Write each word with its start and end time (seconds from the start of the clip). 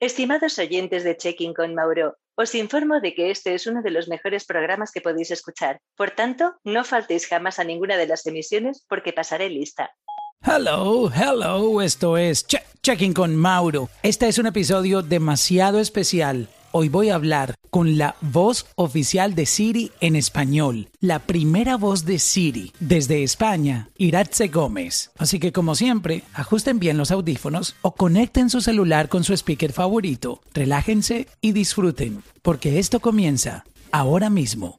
Estimados 0.00 0.58
oyentes 0.58 1.04
de 1.04 1.14
Checking 1.14 1.52
con 1.52 1.74
Mauro, 1.74 2.16
os 2.34 2.54
informo 2.54 3.00
de 3.00 3.14
que 3.14 3.30
este 3.30 3.52
es 3.52 3.66
uno 3.66 3.82
de 3.82 3.90
los 3.90 4.08
mejores 4.08 4.46
programas 4.46 4.92
que 4.92 5.02
podéis 5.02 5.30
escuchar. 5.30 5.78
Por 5.94 6.12
tanto, 6.12 6.54
no 6.64 6.84
faltéis 6.84 7.26
jamás 7.26 7.58
a 7.58 7.64
ninguna 7.64 7.98
de 7.98 8.06
las 8.06 8.26
emisiones 8.26 8.82
porque 8.88 9.12
pasaré 9.12 9.50
lista. 9.50 9.90
Hello, 10.42 11.10
hello, 11.14 11.82
esto 11.82 12.16
es 12.16 12.46
Checking 12.46 13.12
con 13.12 13.36
Mauro. 13.36 13.90
Este 14.02 14.26
es 14.26 14.38
un 14.38 14.46
episodio 14.46 15.02
demasiado 15.02 15.80
especial 15.80 16.48
Hoy 16.72 16.88
voy 16.88 17.08
a 17.08 17.16
hablar 17.16 17.56
con 17.68 17.98
la 17.98 18.14
voz 18.20 18.66
oficial 18.76 19.34
de 19.34 19.44
Siri 19.46 19.90
en 20.00 20.14
español, 20.14 20.88
la 21.00 21.18
primera 21.18 21.76
voz 21.76 22.04
de 22.04 22.20
Siri 22.20 22.72
desde 22.78 23.24
España, 23.24 23.90
Iratze 23.98 24.46
Gómez. 24.46 25.10
Así 25.18 25.40
que 25.40 25.50
como 25.50 25.74
siempre, 25.74 26.22
ajusten 26.32 26.78
bien 26.78 26.96
los 26.96 27.10
audífonos 27.10 27.74
o 27.82 27.96
conecten 27.96 28.50
su 28.50 28.60
celular 28.60 29.08
con 29.08 29.24
su 29.24 29.32
speaker 29.32 29.72
favorito, 29.72 30.42
relájense 30.54 31.26
y 31.40 31.50
disfruten, 31.50 32.22
porque 32.40 32.78
esto 32.78 33.00
comienza 33.00 33.64
ahora 33.90 34.30
mismo. 34.30 34.78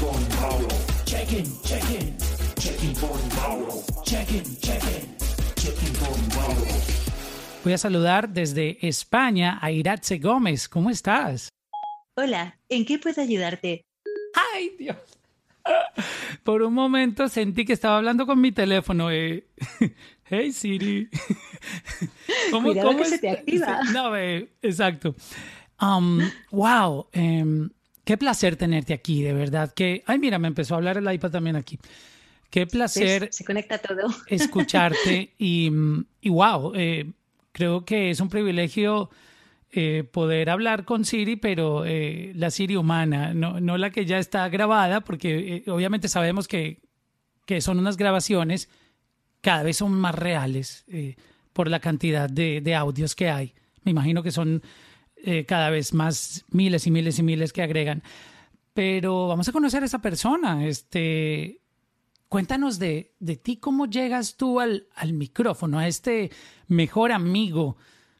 Con 0.00 0.28
Mauro. 0.36 0.68
Check-in, 1.04 1.46
check-in. 1.62 2.16
Voy 7.64 7.72
a 7.72 7.78
saludar 7.78 8.28
desde 8.28 8.78
España 8.86 9.58
a 9.60 9.72
Iratze 9.72 10.18
Gómez. 10.18 10.68
¿Cómo 10.68 10.90
estás? 10.90 11.48
Hola, 12.16 12.58
¿en 12.68 12.84
qué 12.84 12.98
puedo 12.98 13.20
ayudarte? 13.20 13.82
¡Ay, 14.54 14.70
Dios! 14.78 14.96
Por 16.44 16.62
un 16.62 16.74
momento 16.74 17.28
sentí 17.28 17.64
que 17.64 17.72
estaba 17.72 17.98
hablando 17.98 18.24
con 18.24 18.40
mi 18.40 18.52
teléfono. 18.52 19.10
Eh. 19.10 19.46
Hey 20.32 20.52
Siri. 20.52 21.08
¿Cómo, 22.52 22.72
cómo 22.72 22.98
que 22.98 23.04
se 23.04 23.18
te 23.18 23.30
activa. 23.30 23.80
No, 23.92 24.16
exacto. 24.16 25.16
Um, 25.80 26.20
wow. 26.52 27.08
Em, 27.10 27.68
qué 28.04 28.16
placer 28.16 28.54
tenerte 28.54 28.92
aquí, 28.92 29.24
de 29.24 29.32
verdad. 29.32 29.74
Que, 29.74 30.04
ay, 30.06 30.20
mira, 30.20 30.38
me 30.38 30.46
empezó 30.46 30.74
a 30.74 30.76
hablar 30.76 30.98
el 30.98 31.12
iPad 31.12 31.32
también 31.32 31.56
aquí. 31.56 31.80
Qué 32.50 32.66
placer. 32.66 33.28
Se 33.32 33.44
conecta 33.44 33.78
todo. 33.78 34.12
Escucharte 34.26 35.34
y, 35.38 35.70
y 36.20 36.28
wow, 36.28 36.72
eh, 36.74 37.12
creo 37.52 37.84
que 37.84 38.10
es 38.10 38.20
un 38.20 38.28
privilegio 38.28 39.08
eh, 39.70 40.04
poder 40.10 40.50
hablar 40.50 40.84
con 40.84 41.04
Siri, 41.04 41.36
pero 41.36 41.84
eh, 41.86 42.32
la 42.34 42.50
Siri 42.50 42.74
humana, 42.74 43.32
no, 43.34 43.60
no, 43.60 43.78
la 43.78 43.90
que 43.90 44.04
ya 44.04 44.18
está 44.18 44.48
grabada, 44.48 45.02
porque 45.02 45.62
obviamente 45.68 46.08
sabemos 46.08 46.48
que, 46.48 46.82
que, 47.46 47.60
son 47.60 47.78
unas 47.78 47.96
grabaciones, 47.96 48.68
cada 49.40 49.62
vez 49.62 49.76
son 49.76 49.92
más 49.92 50.16
reales 50.16 50.84
por 51.52 51.68
la 51.68 51.78
cantidad 51.78 52.28
de, 52.28 52.60
de, 52.60 52.74
audios 52.74 53.14
que 53.14 53.30
hay. 53.30 53.54
Me 53.84 53.92
imagino 53.92 54.24
que 54.24 54.32
son 54.32 54.62
cada 55.46 55.70
vez 55.70 55.94
más 55.94 56.44
miles 56.50 56.86
y 56.86 56.90
miles 56.90 57.18
y 57.18 57.22
miles 57.22 57.52
que 57.52 57.62
agregan. 57.62 58.02
Pero 58.74 59.28
vamos 59.28 59.48
a 59.48 59.52
conocer 59.52 59.82
a 59.82 59.86
esa 59.86 60.00
persona. 60.00 60.66
Este, 60.66 61.59
Cuéntanos 62.30 62.78
de, 62.78 63.12
de 63.18 63.34
ti, 63.34 63.56
cómo 63.56 63.86
llegas 63.86 64.36
tú 64.36 64.60
al, 64.60 64.86
al 64.94 65.12
micrófono, 65.14 65.80
a 65.80 65.88
este 65.88 66.30
mejor 66.68 67.10
amigo, 67.10 67.76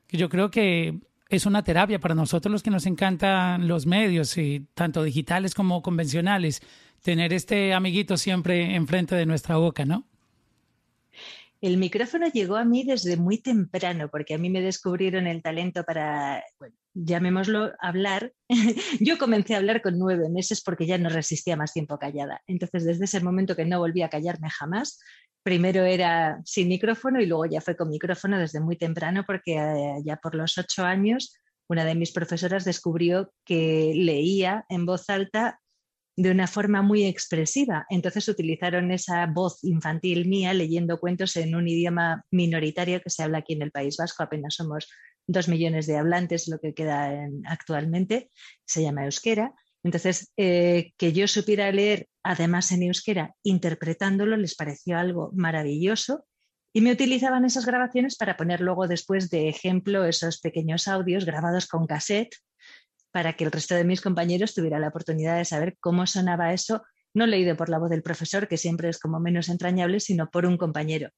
que 0.09 0.17
yo 0.17 0.29
creo 0.29 0.51
que 0.51 0.99
es 1.29 1.47
una 1.47 1.63
terapia 1.63 2.01
para 2.01 2.17
nosotros 2.17 2.51
los 2.51 2.65
que 2.65 2.73
nos 2.73 2.87
encantan 2.87 3.69
los 3.69 3.87
medios, 3.87 4.37
y 4.37 4.67
tanto 4.75 5.05
digitales 5.05 5.55
como 5.55 5.81
convencionales, 5.81 6.61
tener 7.03 7.33
este 7.33 7.73
amiguito 7.73 8.17
siempre 8.17 8.75
enfrente 8.75 9.15
de 9.15 9.27
nuestra 9.27 9.59
boca, 9.59 9.85
¿no? 9.85 10.05
El 11.61 11.77
micrófono 11.77 12.27
llegó 12.33 12.57
a 12.57 12.65
mí 12.65 12.83
desde 12.83 13.17
muy 13.17 13.39
temprano, 13.39 14.09
porque 14.09 14.35
a 14.35 14.39
mí 14.39 14.51
me 14.51 14.61
descubrieron 14.61 15.29
el 15.29 15.41
talento 15.41 15.85
para, 15.85 16.43
llamémoslo, 16.95 17.73
hablar. 17.81 18.33
Yo 19.01 19.19
comencé 19.19 19.55
a 19.55 19.59
hablar 19.59 19.83
con 19.83 19.99
nueve 19.99 20.29
meses 20.31 20.63
porque 20.63 20.87
ya 20.87 20.99
no 20.99 21.09
resistía 21.09 21.57
más 21.57 21.73
tiempo 21.73 21.99
callada. 21.99 22.43
Entonces, 22.47 22.85
desde 22.85 23.05
ese 23.05 23.21
momento 23.21 23.57
que 23.57 23.65
no 23.65 23.79
volví 23.79 24.03
a 24.03 24.09
callarme 24.09 24.51
jamás, 24.51 24.99
primero 25.43 25.85
era 25.85 26.41
sin 26.45 26.69
micrófono 26.69 27.21
y 27.21 27.27
luego 27.27 27.47
ya 27.47 27.61
fue 27.61 27.77
con 27.77 27.89
micrófono 27.89 28.39
desde 28.39 28.61
muy 28.61 28.77
temprano, 28.77 29.25
porque 29.27 29.57
eh, 29.57 30.03
ya 30.05 30.17
por 30.17 30.35
los 30.35 30.59
ocho 30.59 30.85
años 30.85 31.35
una 31.69 31.85
de 31.85 31.95
mis 31.95 32.13
profesoras 32.13 32.65
descubrió 32.65 33.33
que 33.45 33.93
leía 33.95 34.65
en 34.69 34.87
voz 34.87 35.09
alta 35.09 35.61
de 36.17 36.31
una 36.31 36.47
forma 36.47 36.83
muy 36.83 37.05
expresiva. 37.05 37.87
Entonces 37.89 38.29
utilizaron 38.29 38.91
esa 38.91 39.27
voz 39.27 39.63
infantil 39.63 40.29
mía 40.29 40.53
leyendo 40.53 40.99
cuentos 40.99 41.37
en 41.37 41.55
un 41.55 41.69
idioma 41.69 42.25
minoritario 42.31 43.01
que 43.01 43.11
se 43.11 43.23
habla 43.23 43.39
aquí 43.39 43.55
en 43.55 43.63
el 43.63 43.71
País 43.71 43.97
Vasco. 43.97 44.23
Apenas 44.23 44.57
somos 44.57 44.89
dos 45.33 45.49
millones 45.49 45.87
de 45.87 45.97
hablantes, 45.97 46.49
lo 46.49 46.59
que 46.59 46.75
queda 46.75 47.29
actualmente. 47.47 48.31
Se 48.65 48.83
llama 48.83 49.05
euskera. 49.05 49.55
Entonces, 49.83 50.33
eh, 50.37 50.93
que 50.99 51.13
yo 51.13 51.27
supiera 51.27 51.73
leer, 51.73 52.09
además 52.23 52.71
en 52.73 52.83
euskera, 52.83 53.35
interpretándolo, 53.43 54.37
les 54.37 54.55
pareció 54.55 54.99
algo 54.99 55.31
maravilloso. 55.35 56.27
Y 56.73 56.83
me 56.83 56.93
utilizaban 56.93 57.45
esas 57.45 57.67
grabaciones 57.67 58.17
para 58.17 58.37
poner 58.37 58.61
luego 58.61 58.87
después 58.87 59.31
de 59.31 59.49
ejemplo 59.49 60.05
esos 60.05 60.41
pequeños 60.41 60.87
audios 60.87 61.25
grabados 61.25 61.67
con 61.67 61.87
cassette 61.87 62.37
para 63.11 63.33
que 63.33 63.45
el 63.45 63.51
resto 63.51 63.75
de 63.75 63.85
mis 63.85 64.01
compañeros 64.01 64.55
tuviera 64.55 64.79
la 64.79 64.89
oportunidad 64.89 65.37
de 65.37 65.45
saber 65.45 65.77
cómo 65.81 66.07
sonaba 66.07 66.53
eso, 66.53 66.83
no 67.13 67.27
leído 67.27 67.57
por 67.57 67.69
la 67.69 67.79
voz 67.79 67.91
del 67.91 68.03
profesor, 68.03 68.47
que 68.47 68.57
siempre 68.57 68.89
es 68.89 68.99
como 68.99 69.19
menos 69.19 69.49
entrañable, 69.49 69.99
sino 69.99 70.31
por 70.31 70.47
un 70.47 70.57
compañero. 70.57 71.11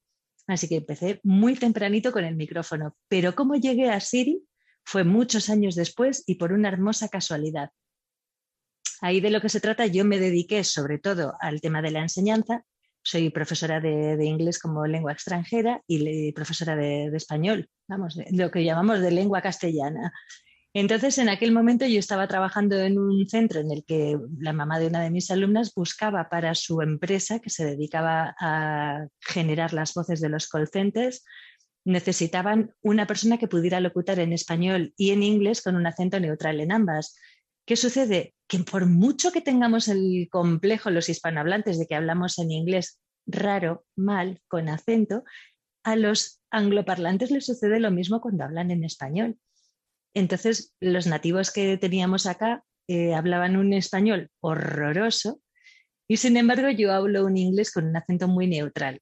Así 0.46 0.68
que 0.68 0.76
empecé 0.76 1.20
muy 1.22 1.54
tempranito 1.54 2.12
con 2.12 2.24
el 2.24 2.36
micrófono, 2.36 2.96
pero 3.08 3.34
cómo 3.34 3.54
llegué 3.54 3.90
a 3.90 4.00
Siri 4.00 4.44
fue 4.84 5.04
muchos 5.04 5.48
años 5.48 5.74
después 5.74 6.24
y 6.26 6.34
por 6.34 6.52
una 6.52 6.68
hermosa 6.68 7.08
casualidad. 7.08 7.70
Ahí 9.00 9.20
de 9.20 9.30
lo 9.30 9.40
que 9.40 9.48
se 9.48 9.60
trata, 9.60 9.86
yo 9.86 10.04
me 10.04 10.18
dediqué 10.18 10.64
sobre 10.64 10.98
todo 10.98 11.34
al 11.40 11.60
tema 11.60 11.82
de 11.82 11.90
la 11.90 12.00
enseñanza. 12.00 12.64
Soy 13.02 13.30
profesora 13.30 13.80
de, 13.80 14.24
inglés 14.24 14.60
como 14.60 14.86
lengua 14.86 15.12
extranjera 15.12 15.82
y 15.88 16.30
profesora 16.32 16.76
de, 16.76 17.10
de 17.10 17.16
español, 17.16 17.68
vamos, 17.88 18.16
lo 18.30 18.50
que 18.52 18.62
llamamos 18.62 19.00
de 19.00 19.10
lengua 19.10 19.42
castellana. 19.42 20.12
Entonces, 20.74 21.18
en 21.18 21.28
aquel 21.28 21.52
momento 21.52 21.84
yo 21.84 21.98
estaba 21.98 22.26
trabajando 22.28 22.80
en 22.80 22.98
un 22.98 23.28
centro 23.28 23.60
en 23.60 23.70
el 23.70 23.84
que 23.84 24.18
la 24.38 24.54
mamá 24.54 24.78
de 24.78 24.86
una 24.86 25.02
de 25.02 25.10
mis 25.10 25.30
alumnas 25.30 25.74
buscaba 25.74 26.30
para 26.30 26.54
su 26.54 26.80
empresa, 26.80 27.40
que 27.40 27.50
se 27.50 27.66
dedicaba 27.66 28.34
a 28.40 29.06
generar 29.20 29.74
las 29.74 29.92
voces 29.92 30.20
de 30.20 30.30
los 30.30 30.48
call 30.48 30.68
necesitaban 31.84 32.74
una 32.80 33.06
persona 33.06 33.38
que 33.38 33.48
pudiera 33.48 33.80
locutar 33.80 34.18
en 34.20 34.32
español 34.32 34.94
y 34.96 35.10
en 35.10 35.22
inglés 35.22 35.62
con 35.62 35.76
un 35.76 35.86
acento 35.86 36.20
neutral 36.20 36.60
en 36.60 36.72
ambas. 36.72 37.18
¿Qué 37.66 37.76
sucede? 37.76 38.34
Que 38.46 38.60
por 38.60 38.86
mucho 38.86 39.32
que 39.32 39.40
tengamos 39.40 39.88
el 39.88 40.28
complejo 40.30 40.90
los 40.90 41.08
hispanohablantes 41.08 41.78
de 41.78 41.86
que 41.86 41.96
hablamos 41.96 42.38
en 42.38 42.50
inglés 42.50 43.00
raro, 43.26 43.84
mal, 43.96 44.40
con 44.48 44.68
acento, 44.68 45.24
a 45.84 45.96
los 45.96 46.40
angloparlantes 46.50 47.30
les 47.30 47.46
sucede 47.46 47.80
lo 47.80 47.90
mismo 47.90 48.20
cuando 48.20 48.44
hablan 48.44 48.70
en 48.70 48.84
español. 48.84 49.36
Entonces, 50.14 50.74
los 50.80 51.06
nativos 51.06 51.50
que 51.50 51.76
teníamos 51.78 52.26
acá 52.26 52.64
eh, 52.88 53.14
hablaban 53.14 53.56
un 53.56 53.72
español 53.72 54.30
horroroso 54.40 55.40
y 56.08 56.18
sin 56.18 56.36
embargo 56.36 56.68
yo 56.68 56.92
hablo 56.92 57.24
un 57.24 57.36
inglés 57.36 57.72
con 57.72 57.86
un 57.86 57.96
acento 57.96 58.28
muy 58.28 58.46
neutral 58.46 59.00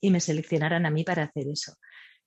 y 0.00 0.10
me 0.10 0.20
seleccionaron 0.20 0.86
a 0.86 0.90
mí 0.90 1.02
para 1.02 1.24
hacer 1.24 1.48
eso. 1.48 1.74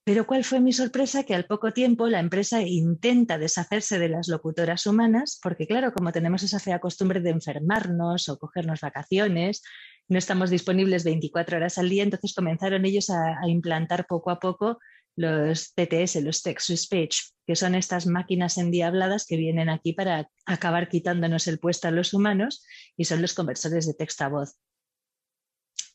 Pero 0.04 0.26
¿cuál 0.26 0.44
fue 0.44 0.60
mi 0.60 0.74
sorpresa? 0.74 1.24
Que 1.24 1.36
al 1.36 1.46
poco 1.46 1.72
tiempo 1.72 2.08
la 2.08 2.20
empresa 2.20 2.62
intenta 2.62 3.38
deshacerse 3.38 4.00
de 4.00 4.10
las 4.10 4.28
locutoras 4.28 4.88
humanas, 4.88 5.40
porque 5.42 5.68
claro, 5.68 5.94
como 5.94 6.12
tenemos 6.12 6.42
esa 6.42 6.60
fea 6.60 6.80
costumbre 6.80 7.22
de 7.22 7.30
enfermarnos 7.30 8.28
o 8.28 8.40
cogernos 8.40 8.82
vacaciones, 8.82 9.62
no 10.08 10.18
estamos 10.18 10.50
disponibles 10.50 11.04
24 11.04 11.58
horas 11.58 11.78
al 11.78 11.90
día, 11.90 12.04
entonces 12.04 12.34
comenzaron 12.34 12.86
ellos 12.86 13.12
a 13.12 13.38
implantar 13.48 14.08
poco 14.08 14.32
a 14.32 14.40
poco 14.40 14.80
los 15.20 15.74
TTS, 15.74 16.22
los 16.24 16.42
text 16.42 16.68
to 16.68 16.78
speech, 16.78 17.18
que 17.46 17.58
son 17.58 17.76
estas 17.76 18.08
máquinas 18.08 18.58
endiabladas 18.58 19.26
que 19.26 19.36
vienen 19.36 19.70
aquí 19.70 19.92
para 19.92 20.30
acabar 20.46 20.88
quitándonos 20.88 21.48
el 21.48 21.60
puesto 21.60 21.90
a 21.90 21.92
los 21.92 22.14
humanos 22.14 22.66
y 22.96 23.04
son 23.04 23.22
los 23.22 23.34
conversores 23.34 23.86
de 23.86 23.94
texto 23.96 24.24
a 24.24 24.30
voz. 24.30 24.56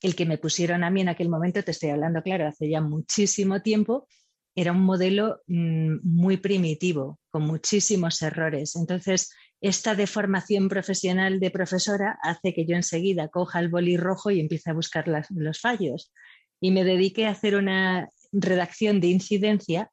El 0.03 0.15
que 0.15 0.26
me 0.26 0.37
pusieron 0.37 0.85
a 0.85 0.91
mí 0.91 1.00
en 1.00 1.09
aquel 1.09 1.31
momento, 1.31 1.62
te 1.62 1.71
estoy 1.71 1.88
hablando, 1.88 2.23
claro, 2.23 2.47
hace 2.47 2.69
ya 2.69 2.82
muchísimo 2.82 3.62
tiempo, 3.62 4.06
era 4.55 4.73
un 4.73 4.82
modelo 4.82 5.41
mm, 5.47 6.00
muy 6.03 6.37
primitivo, 6.37 7.19
con 7.31 7.44
muchísimos 7.44 8.21
errores. 8.21 8.76
Entonces, 8.76 9.31
esta 9.62 9.94
deformación 9.94 10.69
profesional 10.69 11.41
de 11.41 11.50
profesora 11.50 12.19
hace 12.23 12.53
que 12.53 12.67
yo 12.67 12.76
enseguida 12.76 13.29
coja 13.29 13.61
el 13.61 13.71
boli 13.71 13.97
rojo 13.97 14.31
y 14.31 14.41
empiece 14.41 14.71
a 14.71 14.75
buscar 14.75 15.06
los 15.31 15.61
fallos. 15.61 16.12
Y 16.61 16.73
me 16.73 16.85
dediqué 16.85 17.26
a 17.26 17.31
hacer 17.31 17.56
una 17.56 18.09
redacción 18.34 19.00
de 19.00 19.08
incidencia 19.08 19.90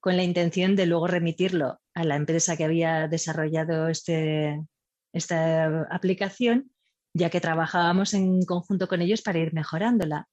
con 0.00 0.16
la 0.16 0.24
intención 0.24 0.74
de 0.74 0.86
luego 0.86 1.06
remitirlo 1.06 1.78
a 1.94 2.04
la 2.04 2.16
empresa 2.16 2.56
que 2.56 2.64
había 2.64 3.06
desarrollado 3.06 3.88
este, 3.88 4.60
esta 5.12 5.86
aplicación 5.90 6.72
ya 7.14 7.30
que 7.30 7.40
trabajábamos 7.40 8.14
en 8.14 8.44
conjunto 8.44 8.88
con 8.88 9.02
ellos 9.02 9.22
para 9.22 9.38
ir 9.38 9.52
mejorándola. 9.52 10.28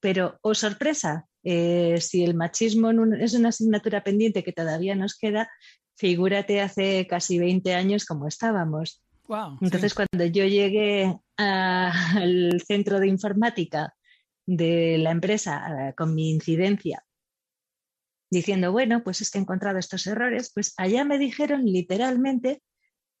Pero, 0.00 0.38
oh 0.42 0.54
sorpresa, 0.54 1.26
eh, 1.44 2.00
si 2.00 2.24
el 2.24 2.34
machismo 2.34 2.90
es 3.14 3.34
una 3.34 3.50
asignatura 3.50 4.02
pendiente 4.02 4.42
que 4.42 4.52
todavía 4.52 4.94
nos 4.94 5.16
queda, 5.16 5.48
figúrate 5.96 6.60
hace 6.60 7.06
casi 7.06 7.38
20 7.38 7.74
años 7.74 8.06
como 8.06 8.26
estábamos. 8.26 9.02
Entonces, 9.60 9.94
cuando 9.94 10.24
yo 10.26 10.44
llegué 10.44 11.16
al 11.36 12.60
centro 12.66 12.98
de 12.98 13.06
informática 13.06 13.94
de 14.50 14.98
la 14.98 15.12
empresa 15.12 15.94
con 15.96 16.12
mi 16.12 16.30
incidencia, 16.30 17.04
diciendo, 18.30 18.72
bueno, 18.72 19.04
pues 19.04 19.20
es 19.20 19.30
que 19.30 19.38
he 19.38 19.40
encontrado 19.40 19.78
estos 19.78 20.06
errores, 20.08 20.50
pues 20.52 20.74
allá 20.76 21.04
me 21.04 21.18
dijeron 21.18 21.64
literalmente 21.64 22.60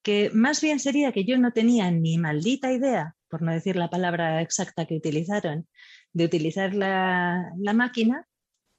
que 0.02 0.30
más 0.32 0.60
bien 0.60 0.80
sería 0.80 1.12
que 1.12 1.24
yo 1.24 1.38
no 1.38 1.52
tenía 1.52 1.90
ni 1.92 2.18
maldita 2.18 2.72
idea, 2.72 3.14
por 3.28 3.42
no 3.42 3.52
decir 3.52 3.76
la 3.76 3.90
palabra 3.90 4.42
exacta 4.42 4.86
que 4.86 4.96
utilizaron, 4.96 5.68
de 6.12 6.24
utilizar 6.24 6.74
la, 6.74 7.52
la 7.58 7.74
máquina 7.74 8.26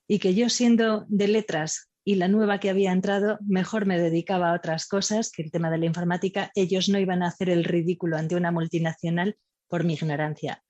y 0.05 0.19
que 0.19 0.33
yo 0.33 0.49
siendo 0.49 1.05
de 1.07 1.29
letras 1.29 1.89
y 2.03 2.15
la 2.15 2.27
nueva 2.27 2.59
que 2.59 2.69
había 2.69 2.91
entrado, 2.91 3.37
mejor 3.47 3.85
me 3.85 3.97
dedicaba 3.97 4.51
a 4.51 4.55
otras 4.55 4.87
cosas 4.87 5.31
que 5.31 5.43
el 5.43 5.51
tema 5.51 5.69
de 5.69 5.77
la 5.77 5.85
informática. 5.85 6.51
Ellos 6.55 6.89
no 6.89 6.99
iban 6.99 7.23
a 7.23 7.27
hacer 7.27 7.49
el 7.49 7.63
ridículo 7.63 8.17
ante 8.17 8.35
una 8.35 8.51
multinacional 8.51 9.37
por 9.69 9.85
mi 9.85 9.93
ignorancia. 9.93 10.63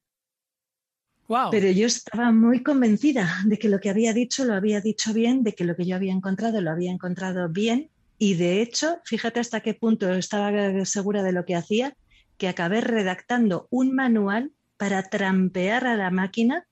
Pero 1.51 1.69
yo 1.69 1.87
estaba 1.87 2.31
muy 2.31 2.63
convencida 2.63 3.29
de 3.45 3.57
que 3.57 3.69
lo 3.69 3.79
que 3.79 3.89
había 3.89 4.13
dicho 4.13 4.43
lo 4.45 4.53
había 4.53 4.81
dicho 4.81 5.13
bien, 5.13 5.43
de 5.43 5.53
que 5.53 5.63
lo 5.63 5.75
que 5.75 5.85
yo 5.85 5.95
había 5.95 6.13
encontrado 6.13 6.61
lo 6.61 6.71
había 6.71 6.91
encontrado 6.91 7.47
bien. 7.49 7.89
Y 8.17 8.35
de 8.35 8.61
hecho, 8.61 8.99
fíjate 9.05 9.39
hasta 9.39 9.61
qué 9.61 9.73
punto 9.73 10.11
estaba 10.13 10.51
segura 10.85 11.23
de 11.23 11.31
lo 11.31 11.45
que 11.45 11.55
hacía, 11.55 11.95
que 12.37 12.47
acabé 12.47 12.81
redactando 12.81 13.67
un 13.69 13.93
manual 13.93 14.51
para 14.77 15.03
trampear 15.03 15.85
a 15.87 15.95
la 15.95 16.09
máquina 16.09 16.65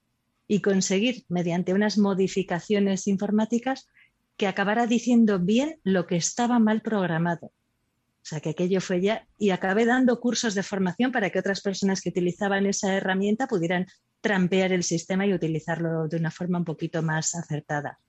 y 0.48 0.62
conseguir, 0.62 1.26
mediante 1.30 1.74
unas 1.74 1.98
modificaciones 1.98 3.08
informáticas, 3.08 3.88
que 4.36 4.48
acabara 4.48 4.88
diciendo 4.88 5.40
bien 5.40 5.80
lo 5.84 6.08
que 6.08 6.16
estaba 6.16 6.60
mal 6.60 6.82
programado. 6.82 7.48
O 7.48 8.26
sea, 8.30 8.40
que 8.40 8.50
aquello 8.50 8.82
fue 8.82 9.02
ya, 9.02 9.28
y 9.38 9.52
acabé 9.52 9.86
dando 9.86 10.20
cursos 10.20 10.56
de 10.56 10.64
formación 10.64 11.12
para 11.12 11.30
que 11.30 11.40
otras 11.40 11.62
personas 11.62 12.02
que 12.02 12.10
utilizaban 12.10 12.66
esa 12.66 12.94
herramienta 12.94 13.48
pudieran 13.48 13.86
trampear 14.22 14.72
el 14.72 14.84
sistema 14.84 15.26
y 15.26 15.34
utilizarlo 15.34 16.08
de 16.08 16.18
una 16.18 16.32
forma 16.32 16.58
un 16.58 16.66
poquito 16.66 17.02
más 17.02 17.36
acertada. 17.36 18.00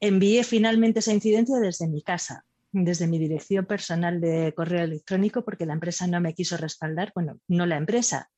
Envié 0.00 0.44
finalmente 0.44 1.00
esa 1.00 1.12
incidencia 1.12 1.58
desde 1.58 1.86
mi 1.86 2.02
casa, 2.02 2.44
desde 2.72 3.06
mi 3.06 3.18
dirección 3.18 3.66
personal 3.66 4.20
de 4.20 4.54
correo 4.54 4.84
electrónico, 4.84 5.44
porque 5.44 5.66
la 5.66 5.74
empresa 5.74 6.06
no 6.06 6.20
me 6.20 6.34
quiso 6.34 6.56
respaldar, 6.56 7.12
bueno, 7.14 7.38
no 7.48 7.66
la 7.66 7.76
empresa, 7.76 8.30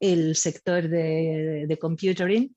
el 0.00 0.34
sector 0.34 0.88
de, 0.88 1.66
de 1.68 1.78
computering. 1.78 2.54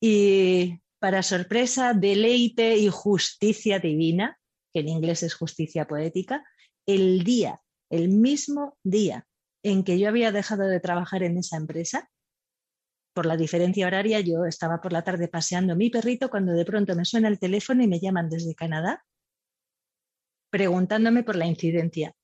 Y 0.00 0.78
para 0.98 1.22
sorpresa, 1.22 1.94
deleite 1.94 2.76
y 2.76 2.88
justicia 2.88 3.78
divina, 3.78 4.38
que 4.72 4.80
en 4.80 4.88
inglés 4.88 5.22
es 5.22 5.34
justicia 5.34 5.86
poética, 5.86 6.44
el 6.84 7.24
día, 7.24 7.60
el 7.90 8.08
mismo 8.08 8.76
día 8.82 9.26
en 9.62 9.84
que 9.84 9.98
yo 9.98 10.08
había 10.08 10.32
dejado 10.32 10.64
de 10.64 10.80
trabajar 10.80 11.22
en 11.22 11.38
esa 11.38 11.56
empresa, 11.56 12.10
por 13.18 13.26
la 13.26 13.36
diferencia 13.36 13.84
horaria, 13.84 14.20
yo 14.20 14.44
estaba 14.44 14.80
por 14.80 14.92
la 14.92 15.02
tarde 15.02 15.26
paseando 15.26 15.74
mi 15.74 15.90
perrito 15.90 16.30
cuando 16.30 16.52
de 16.52 16.64
pronto 16.64 16.94
me 16.94 17.04
suena 17.04 17.26
el 17.26 17.40
teléfono 17.40 17.82
y 17.82 17.88
me 17.88 17.98
llaman 17.98 18.30
desde 18.30 18.54
Canadá 18.54 19.04
preguntándome 20.50 21.24
por 21.24 21.34
la 21.34 21.46
incidencia. 21.46 22.14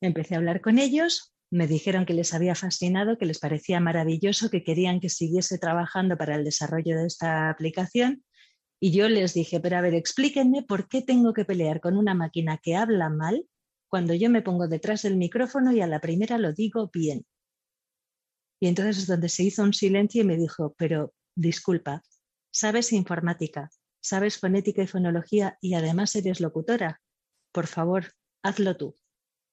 Empecé 0.00 0.34
a 0.34 0.38
hablar 0.38 0.60
con 0.60 0.80
ellos, 0.80 1.32
me 1.48 1.68
dijeron 1.68 2.06
que 2.06 2.12
les 2.12 2.34
había 2.34 2.56
fascinado, 2.56 3.18
que 3.18 3.24
les 3.24 3.38
parecía 3.38 3.78
maravilloso, 3.78 4.50
que 4.50 4.64
querían 4.64 4.98
que 4.98 5.10
siguiese 5.10 5.58
trabajando 5.58 6.16
para 6.16 6.34
el 6.34 6.42
desarrollo 6.42 6.98
de 6.98 7.06
esta 7.06 7.48
aplicación. 7.48 8.24
Y 8.80 8.90
yo 8.90 9.08
les 9.08 9.32
dije, 9.32 9.60
pero 9.60 9.76
a 9.76 9.80
ver, 9.80 9.94
explíquenme 9.94 10.64
por 10.64 10.88
qué 10.88 11.02
tengo 11.02 11.34
que 11.34 11.44
pelear 11.44 11.80
con 11.80 11.96
una 11.96 12.14
máquina 12.14 12.58
que 12.60 12.74
habla 12.74 13.10
mal 13.10 13.46
cuando 13.86 14.12
yo 14.12 14.28
me 14.28 14.42
pongo 14.42 14.66
detrás 14.66 15.02
del 15.02 15.18
micrófono 15.18 15.70
y 15.70 15.82
a 15.82 15.86
la 15.86 16.00
primera 16.00 16.36
lo 16.36 16.52
digo 16.52 16.90
bien. 16.92 17.24
Y 18.60 18.68
entonces 18.68 18.98
es 18.98 19.06
donde 19.06 19.28
se 19.28 19.44
hizo 19.44 19.62
un 19.62 19.74
silencio 19.74 20.22
y 20.22 20.24
me 20.24 20.36
dijo, 20.36 20.74
pero 20.78 21.12
disculpa, 21.34 22.02
sabes 22.50 22.92
informática, 22.92 23.70
sabes 24.00 24.38
fonética 24.38 24.82
y 24.82 24.86
fonología 24.86 25.58
y 25.60 25.74
además 25.74 26.14
eres 26.16 26.40
locutora. 26.40 27.00
Por 27.52 27.66
favor, 27.66 28.12
hazlo 28.42 28.76
tú. 28.76 28.96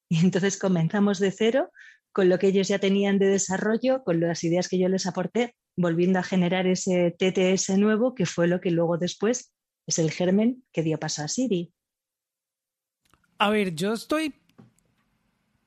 Y 0.10 0.20
entonces 0.20 0.58
comenzamos 0.58 1.20
de 1.20 1.32
cero 1.32 1.72
con 2.12 2.30
lo 2.30 2.38
que 2.38 2.48
ellos 2.48 2.68
ya 2.68 2.80
tenían 2.80 3.18
de 3.18 3.26
desarrollo, 3.26 4.04
con 4.04 4.20
las 4.20 4.44
ideas 4.44 4.70
que 4.70 4.78
yo 4.78 4.88
les 4.88 5.08
aporté, 5.08 5.56
volviendo 5.76 6.20
a 6.20 6.24
generar 6.24 6.68
ese 6.68 7.16
TTS 7.18 7.78
nuevo, 7.78 8.14
que 8.14 8.28
fue 8.28 8.48
lo 8.48 8.62
que 8.62 8.70
luego 8.70 8.98
después 8.98 9.52
es 9.88 10.00
el 10.00 10.12
germen 10.12 10.64
que 10.72 10.84
dio 10.84 11.00
paso 11.00 11.24
a 11.24 11.28
Siri. 11.28 11.74
A 13.40 13.50
ver, 13.50 13.74
yo 13.74 13.94
estoy 13.94 14.36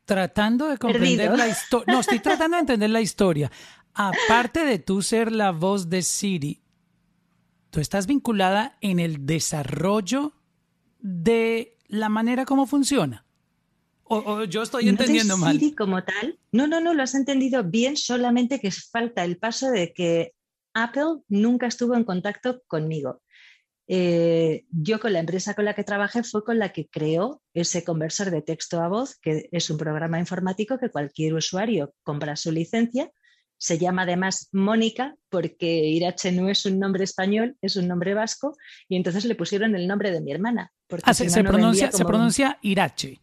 tratando 0.07 0.69
de 0.69 0.79
comprender 0.79 1.37
la 1.37 1.49
historia. 1.49 1.93
No, 1.93 2.01
estoy 2.01 2.21
tratando 2.21 2.57
de 2.57 2.63
entender 2.63 2.89
la 2.89 3.03
historia. 3.03 3.51
Aparte 3.93 4.65
de 4.65 4.79
tú 4.79 5.03
ser 5.03 5.33
la 5.33 5.51
voz 5.51 5.91
de 5.91 6.03
Siri, 6.03 6.63
tú 7.71 7.81
estás 7.81 8.07
vinculada 8.07 8.79
en 8.81 9.01
el 9.01 9.27
desarrollo 9.27 10.33
de 11.01 11.77
la 11.89 12.09
manera 12.09 12.47
como 12.47 12.67
funciona. 12.67 13.25
O, 14.05 14.45
yo 14.45 14.63
estoy 14.63 14.89
entendiendo 14.89 15.37
mal. 15.37 15.59
Siri 15.59 15.75
como 15.75 16.03
tal, 16.05 16.39
no, 16.53 16.69
no, 16.69 16.81
no, 16.81 16.95
lo 16.95 17.03
has 17.03 17.15
entendido 17.15 17.65
bien, 17.65 17.97
solamente 17.97 18.61
que 18.61 18.71
falta 18.71 19.25
el 19.25 19.37
paso 19.37 19.71
de 19.71 19.93
que 19.93 20.35
Apple 20.75 21.23
nunca 21.29 21.67
estuvo 21.67 21.97
en 21.97 22.05
contacto 22.05 22.63
conmigo. 22.69 23.23
Eh, 23.89 24.65
yo 24.71 24.99
con 24.99 25.13
la 25.13 25.21
empresa 25.21 25.55
con 25.55 25.65
la 25.65 25.75
que 25.75 25.85
trabajé 25.85 26.25
fue 26.25 26.45
con 26.45 26.59
la 26.59 26.73
que 26.73 26.89
creó 26.89 27.41
ese 27.55 27.85
conversor 27.85 28.31
de 28.31 28.43
texto 28.43 28.83
a 28.83 28.89
voz, 28.89 29.17
que 29.21 29.49
es 29.53 29.71
un 29.71 29.79
programa 29.79 30.19
informático 30.19 30.79
que 30.79 30.91
cualquier 30.91 31.35
usuario 31.35 31.95
compra 32.03 32.37
su 32.37 32.51
licencia. 32.51 33.11
Se 33.59 33.79
llama 33.79 34.03
además 34.03 34.49
Mónica 34.53 35.15
porque 35.31 35.67
Irache 35.67 36.33
no 36.33 36.49
es 36.49 36.67
un 36.67 36.79
nombre 36.79 37.05
español, 37.05 37.57
es 37.63 37.77
un 37.77 37.89
nombre 37.89 38.13
vasco, 38.13 38.57
y 38.89 38.97
entonces 38.97 39.25
le 39.25 39.35
pusieron 39.35 39.75
el 39.77 39.87
nombre 39.87 40.11
de 40.11 40.21
mi 40.21 40.33
hermana. 40.33 40.73
Ah, 41.05 41.15
se, 41.15 41.43
pronuncia, 41.43 41.91
se 41.91 42.05
pronuncia 42.05 42.59
Irache. 42.63 43.21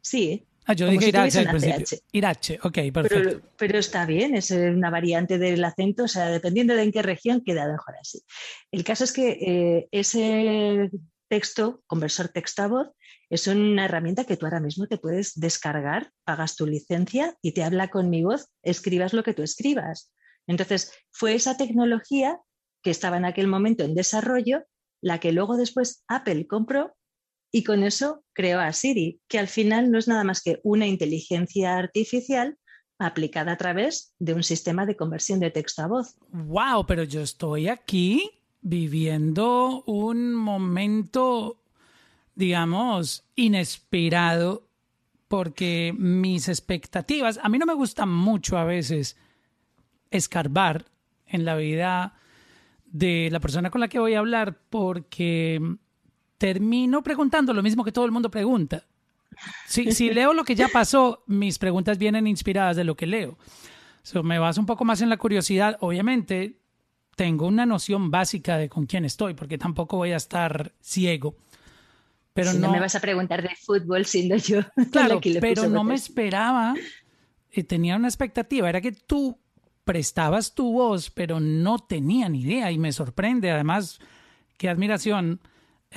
Sí. 0.00 0.46
Ah, 0.66 0.72
yo 0.72 0.88
dije 0.88 1.08
Irache 1.08 1.40
al 1.40 1.48
principio. 1.48 1.98
Irache, 2.12 2.58
ok, 2.62 2.78
perfecto. 2.92 3.46
Pero, 3.56 3.78
está 3.78 4.06
bien, 4.06 4.34
es 4.34 4.50
una 4.50 4.90
variante 4.90 5.38
del 5.38 5.64
acento, 5.64 6.04
o 6.04 6.08
sea, 6.08 6.28
dependiendo 6.28 6.74
de 6.74 6.82
en 6.82 6.92
qué 6.92 7.02
región 7.02 7.42
queda 7.44 7.70
mejor 7.70 7.94
así. 8.00 8.22
El 8.70 8.82
caso 8.84 9.04
es 9.04 9.12
que 9.12 9.30
eh, 9.32 9.88
ese 9.90 10.90
texto, 11.28 11.82
conversor 11.86 12.28
texto 12.28 12.62
a 12.62 12.68
voz, 12.68 12.88
es 13.28 13.46
una 13.46 13.84
herramienta 13.86 14.24
que 14.24 14.36
tú 14.36 14.46
ahora 14.46 14.60
mismo 14.60 14.86
te 14.86 14.98
puedes 14.98 15.32
descargar, 15.34 16.10
pagas 16.24 16.56
tu 16.56 16.66
licencia 16.66 17.36
y 17.42 17.52
te 17.52 17.62
habla 17.62 17.88
con 17.88 18.08
mi 18.08 18.22
voz, 18.22 18.48
escribas 18.62 19.12
lo 19.12 19.22
que 19.22 19.34
tú 19.34 19.42
escribas. 19.42 20.12
Entonces, 20.46 20.92
fue 21.10 21.34
esa 21.34 21.56
tecnología 21.56 22.38
que 22.82 22.90
estaba 22.90 23.16
en 23.16 23.24
aquel 23.24 23.48
momento 23.48 23.84
en 23.84 23.94
desarrollo 23.94 24.64
la 25.00 25.20
que 25.20 25.32
luego 25.32 25.56
después 25.56 26.04
Apple 26.08 26.46
compró 26.46 26.94
y 27.54 27.62
con 27.62 27.84
eso 27.84 28.24
creó 28.32 28.58
a 28.58 28.72
Siri, 28.72 29.20
que 29.28 29.38
al 29.38 29.46
final 29.46 29.92
no 29.92 29.96
es 29.96 30.08
nada 30.08 30.24
más 30.24 30.42
que 30.42 30.58
una 30.64 30.88
inteligencia 30.88 31.76
artificial 31.76 32.58
aplicada 32.98 33.52
a 33.52 33.56
través 33.56 34.12
de 34.18 34.34
un 34.34 34.42
sistema 34.42 34.86
de 34.86 34.96
conversión 34.96 35.38
de 35.38 35.52
texto 35.52 35.82
a 35.82 35.86
voz. 35.86 36.16
¡Wow! 36.32 36.84
Pero 36.84 37.04
yo 37.04 37.20
estoy 37.20 37.68
aquí 37.68 38.28
viviendo 38.60 39.84
un 39.86 40.34
momento, 40.34 41.62
digamos, 42.34 43.22
inesperado, 43.36 44.66
porque 45.28 45.94
mis 45.96 46.48
expectativas, 46.48 47.38
a 47.40 47.48
mí 47.48 47.58
no 47.58 47.66
me 47.66 47.74
gusta 47.74 48.04
mucho 48.04 48.58
a 48.58 48.64
veces 48.64 49.16
escarbar 50.10 50.86
en 51.24 51.44
la 51.44 51.54
vida 51.54 52.18
de 52.86 53.28
la 53.30 53.38
persona 53.38 53.70
con 53.70 53.80
la 53.80 53.86
que 53.86 54.00
voy 54.00 54.14
a 54.14 54.18
hablar, 54.18 54.58
porque 54.70 55.78
termino 56.38 57.02
preguntando 57.02 57.52
lo 57.52 57.62
mismo 57.62 57.84
que 57.84 57.92
todo 57.92 58.04
el 58.04 58.12
mundo 58.12 58.30
pregunta. 58.30 58.84
Si, 59.66 59.92
si 59.92 60.10
leo 60.10 60.32
lo 60.32 60.44
que 60.44 60.54
ya 60.54 60.68
pasó, 60.68 61.24
mis 61.26 61.58
preguntas 61.58 61.98
vienen 61.98 62.26
inspiradas 62.26 62.76
de 62.76 62.84
lo 62.84 62.96
que 62.96 63.06
leo. 63.06 63.36
So, 64.02 64.22
me 64.22 64.38
baso 64.38 64.60
un 64.60 64.66
poco 64.66 64.84
más 64.84 65.00
en 65.00 65.08
la 65.08 65.16
curiosidad. 65.16 65.76
Obviamente, 65.80 66.58
tengo 67.16 67.46
una 67.46 67.66
noción 67.66 68.10
básica 68.10 68.58
de 68.58 68.68
con 68.68 68.86
quién 68.86 69.04
estoy, 69.04 69.34
porque 69.34 69.58
tampoco 69.58 69.96
voy 69.96 70.12
a 70.12 70.16
estar 70.16 70.72
ciego. 70.80 71.36
Pero 72.34 72.52
no, 72.52 72.70
me 72.70 72.80
vas 72.80 72.94
a 72.96 73.00
preguntar 73.00 73.42
de 73.42 73.54
fútbol 73.56 74.04
siendo 74.06 74.36
yo. 74.36 74.60
Claro, 74.90 75.20
pero 75.40 75.68
no 75.68 75.84
me 75.84 75.94
esperaba. 75.94 76.74
y 77.52 77.60
eh, 77.60 77.64
tenía 77.64 77.96
una 77.96 78.08
expectativa. 78.08 78.68
Era 78.68 78.80
que 78.80 78.92
tú 78.92 79.38
prestabas 79.84 80.54
tu 80.54 80.72
voz, 80.72 81.10
pero 81.10 81.38
no 81.40 81.78
tenía 81.78 82.28
ni 82.28 82.42
idea. 82.42 82.72
Y 82.72 82.78
me 82.78 82.92
sorprende, 82.92 83.50
además, 83.50 84.00
qué 84.58 84.68
admiración 84.68 85.40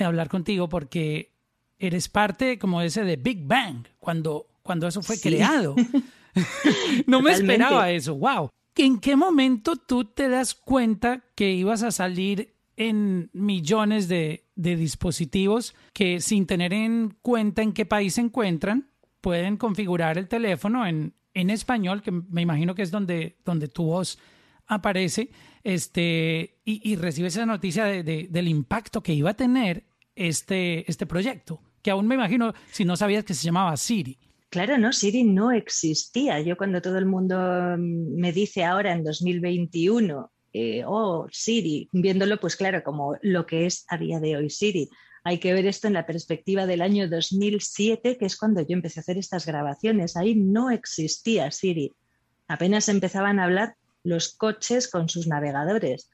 hablar 0.04 0.28
contigo 0.28 0.68
porque 0.68 1.32
eres 1.78 2.08
parte 2.08 2.58
como 2.58 2.82
ese 2.82 3.04
de 3.04 3.16
Big 3.16 3.46
Bang, 3.46 3.86
cuando, 3.98 4.46
cuando 4.62 4.86
eso 4.88 5.02
fue 5.02 5.20
creado. 5.20 5.74
no 7.06 7.22
me 7.22 7.32
esperaba 7.32 7.90
eso, 7.90 8.14
wow. 8.16 8.50
¿En 8.76 9.00
qué 9.00 9.16
momento 9.16 9.76
tú 9.76 10.04
te 10.04 10.28
das 10.28 10.54
cuenta 10.54 11.24
que 11.34 11.50
ibas 11.50 11.82
a 11.82 11.90
salir 11.90 12.54
en 12.76 13.28
millones 13.32 14.06
de, 14.06 14.44
dispositivos 14.54 15.74
que 15.92 16.20
sin 16.20 16.46
tener 16.46 16.72
en 16.72 17.16
cuenta 17.22 17.62
en 17.62 17.72
qué 17.72 17.86
país 17.86 18.14
se 18.14 18.20
encuentran, 18.20 18.88
pueden 19.20 19.56
configurar 19.56 20.16
el 20.16 20.28
teléfono 20.28 20.86
en, 20.86 21.14
en 21.34 21.50
español, 21.50 22.02
que 22.02 22.12
me 22.12 22.42
imagino 22.42 22.76
que 22.76 22.82
es 22.82 22.92
donde, 22.92 23.36
donde 23.44 23.66
tu 23.66 23.84
voz 23.84 24.18
aparece, 24.68 25.30
este, 25.64 26.58
y, 26.64 26.96
recibes 26.96 27.36
esa 27.36 27.46
noticia 27.46 27.84
del 27.84 28.48
impacto 28.48 29.02
que 29.02 29.14
iba 29.14 29.30
a 29.30 29.34
tener 29.34 29.84
este, 30.16 30.88
este 30.90 31.06
proyecto, 31.06 31.60
que 31.82 31.90
aún 31.90 32.06
me 32.06 32.14
imagino 32.14 32.54
si 32.70 32.84
no 32.84 32.96
sabías 32.96 33.24
que 33.24 33.34
se 33.34 33.44
llamaba 33.44 33.76
Siri. 33.76 34.18
Claro, 34.50 34.78
no, 34.78 34.92
Siri 34.92 35.24
no 35.24 35.52
existía. 35.52 36.40
Yo 36.40 36.56
cuando 36.56 36.80
todo 36.80 36.96
el 36.98 37.04
mundo 37.04 37.36
mm, 37.36 38.18
me 38.18 38.32
dice 38.32 38.64
ahora 38.64 38.92
en 38.92 39.04
2021, 39.04 40.30
eh, 40.54 40.82
oh, 40.86 41.26
Siri, 41.30 41.88
viéndolo 41.92 42.40
pues 42.40 42.56
claro, 42.56 42.82
como 42.82 43.16
lo 43.22 43.44
que 43.44 43.66
es 43.66 43.84
a 43.88 43.98
día 43.98 44.20
de 44.20 44.36
hoy 44.36 44.50
Siri. 44.50 44.88
Hay 45.24 45.38
que 45.38 45.52
ver 45.52 45.66
esto 45.66 45.86
en 45.88 45.92
la 45.92 46.06
perspectiva 46.06 46.64
del 46.64 46.80
año 46.80 47.08
2007, 47.08 48.16
que 48.16 48.24
es 48.24 48.36
cuando 48.36 48.62
yo 48.62 48.68
empecé 48.70 49.00
a 49.00 49.02
hacer 49.02 49.18
estas 49.18 49.44
grabaciones. 49.44 50.16
Ahí 50.16 50.34
no 50.34 50.70
existía 50.70 51.50
Siri. 51.50 51.92
Apenas 52.46 52.88
empezaban 52.88 53.38
a 53.38 53.44
hablar 53.44 53.76
los 54.08 54.34
coches 54.34 54.88
con 54.88 55.08
sus 55.08 55.26
navegadores. 55.26 56.10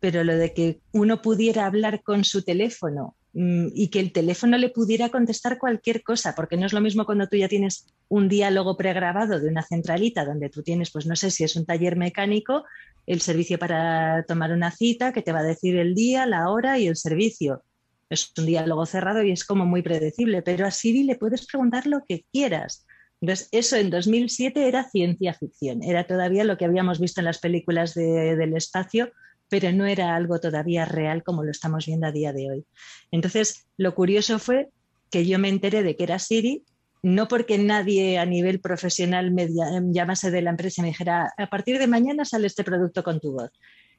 Pero 0.00 0.22
lo 0.22 0.36
de 0.36 0.54
que 0.54 0.80
uno 0.92 1.22
pudiera 1.22 1.66
hablar 1.66 2.02
con 2.02 2.24
su 2.24 2.42
teléfono 2.42 3.16
Mm, 3.34 3.68
y 3.72 3.88
que 3.88 4.00
el 4.00 4.10
teléfono 4.10 4.56
le 4.58 4.70
pudiera 4.70 5.10
contestar 5.10 5.58
cualquier 5.58 6.02
cosa, 6.02 6.34
porque 6.34 6.56
no 6.56 6.66
es 6.66 6.72
lo 6.72 6.80
mismo 6.80 7.04
cuando 7.04 7.28
tú 7.28 7.36
ya 7.36 7.46
tienes 7.46 7.86
un 8.08 8.28
diálogo 8.28 8.76
pregrabado 8.76 9.38
de 9.38 9.48
una 9.48 9.62
centralita 9.62 10.24
donde 10.24 10.48
tú 10.48 10.64
tienes, 10.64 10.90
pues 10.90 11.06
no 11.06 11.14
sé 11.14 11.30
si 11.30 11.44
es 11.44 11.54
un 11.54 11.64
taller 11.64 11.96
mecánico, 11.96 12.64
el 13.06 13.20
servicio 13.20 13.56
para 13.56 14.24
tomar 14.26 14.50
una 14.52 14.72
cita 14.72 15.12
que 15.12 15.22
te 15.22 15.30
va 15.30 15.38
a 15.40 15.44
decir 15.44 15.76
el 15.76 15.94
día, 15.94 16.26
la 16.26 16.50
hora 16.50 16.80
y 16.80 16.88
el 16.88 16.96
servicio. 16.96 17.62
Es 18.10 18.32
un 18.36 18.46
diálogo 18.46 18.86
cerrado 18.86 19.22
y 19.22 19.30
es 19.30 19.44
como 19.44 19.66
muy 19.66 19.82
predecible, 19.82 20.42
pero 20.42 20.66
a 20.66 20.72
Siri 20.72 21.04
le 21.04 21.14
puedes 21.14 21.46
preguntar 21.46 21.86
lo 21.86 22.04
que 22.08 22.24
quieras. 22.32 22.86
Entonces, 23.20 23.48
eso 23.50 23.76
en 23.76 23.90
2007 23.90 24.68
era 24.68 24.88
ciencia 24.88 25.34
ficción, 25.34 25.82
era 25.82 26.06
todavía 26.06 26.44
lo 26.44 26.56
que 26.56 26.64
habíamos 26.64 27.00
visto 27.00 27.20
en 27.20 27.24
las 27.24 27.38
películas 27.38 27.94
del 27.94 28.56
espacio, 28.56 29.10
pero 29.48 29.72
no 29.72 29.86
era 29.86 30.14
algo 30.14 30.38
todavía 30.40 30.84
real 30.84 31.22
como 31.24 31.42
lo 31.42 31.50
estamos 31.50 31.86
viendo 31.86 32.06
a 32.06 32.12
día 32.12 32.32
de 32.32 32.50
hoy. 32.50 32.64
Entonces, 33.10 33.66
lo 33.76 33.94
curioso 33.94 34.38
fue 34.38 34.68
que 35.10 35.26
yo 35.26 35.38
me 35.38 35.48
enteré 35.48 35.82
de 35.82 35.96
que 35.96 36.04
era 36.04 36.18
Siri, 36.18 36.64
no 37.02 37.28
porque 37.28 37.58
nadie 37.58 38.18
a 38.18 38.26
nivel 38.26 38.60
profesional 38.60 39.32
me 39.32 39.48
llamase 39.92 40.30
de 40.30 40.42
la 40.42 40.50
empresa 40.50 40.80
y 40.80 40.82
me 40.82 40.88
dijera, 40.88 41.32
a 41.36 41.46
partir 41.48 41.78
de 41.78 41.86
mañana 41.86 42.24
sale 42.24 42.46
este 42.46 42.64
producto 42.64 43.02
con 43.02 43.20
tu 43.20 43.32
voz, 43.32 43.50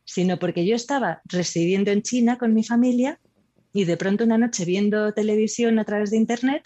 sino 0.06 0.38
porque 0.38 0.66
yo 0.66 0.76
estaba 0.76 1.22
residiendo 1.26 1.92
en 1.92 2.02
China 2.02 2.38
con 2.38 2.54
mi 2.54 2.64
familia 2.64 3.20
y 3.74 3.86
de 3.86 3.98
pronto 3.98 4.24
una 4.24 4.38
noche 4.38 4.66
viendo 4.66 5.14
televisión 5.14 5.80
a 5.80 5.86
través 5.86 6.12
de 6.12 6.18
Internet, 6.18 6.64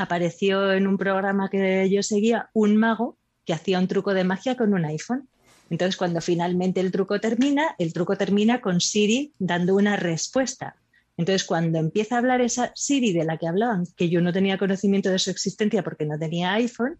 apareció 0.00 0.72
en 0.72 0.86
un 0.86 0.96
programa 0.96 1.50
que 1.50 1.88
yo 1.90 2.02
seguía 2.02 2.50
un 2.52 2.76
mago 2.76 3.18
que 3.44 3.52
hacía 3.52 3.78
un 3.78 3.88
truco 3.88 4.14
de 4.14 4.24
magia 4.24 4.56
con 4.56 4.72
un 4.74 4.84
iPhone. 4.84 5.28
Entonces, 5.70 5.96
cuando 5.96 6.20
finalmente 6.20 6.80
el 6.80 6.92
truco 6.92 7.20
termina, 7.20 7.74
el 7.78 7.92
truco 7.92 8.16
termina 8.16 8.60
con 8.60 8.80
Siri 8.80 9.32
dando 9.38 9.74
una 9.74 9.96
respuesta. 9.96 10.76
Entonces, 11.16 11.44
cuando 11.44 11.78
empieza 11.78 12.14
a 12.14 12.18
hablar 12.18 12.40
esa 12.40 12.72
Siri 12.74 13.12
de 13.12 13.24
la 13.24 13.38
que 13.38 13.48
hablaban, 13.48 13.84
que 13.96 14.08
yo 14.08 14.20
no 14.20 14.32
tenía 14.32 14.56
conocimiento 14.56 15.10
de 15.10 15.18
su 15.18 15.30
existencia 15.30 15.82
porque 15.82 16.06
no 16.06 16.18
tenía 16.18 16.52
iPhone, 16.54 16.98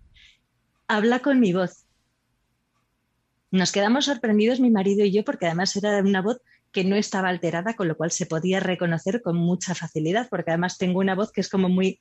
habla 0.88 1.20
con 1.20 1.38
mi 1.38 1.52
voz. 1.52 1.84
Nos 3.50 3.70
quedamos 3.70 4.06
sorprendidos 4.06 4.60
mi 4.60 4.70
marido 4.70 5.04
y 5.04 5.12
yo 5.12 5.24
porque 5.24 5.46
además 5.46 5.74
era 5.76 5.98
una 6.00 6.20
voz 6.20 6.40
que 6.72 6.84
no 6.84 6.96
estaba 6.96 7.28
alterada, 7.28 7.74
con 7.74 7.88
lo 7.88 7.96
cual 7.96 8.10
se 8.10 8.26
podía 8.26 8.60
reconocer 8.60 9.22
con 9.22 9.36
mucha 9.36 9.74
facilidad, 9.74 10.28
porque 10.28 10.50
además 10.50 10.78
tengo 10.78 10.98
una 10.98 11.14
voz 11.14 11.32
que 11.32 11.40
es 11.40 11.48
como 11.48 11.68
muy 11.68 11.98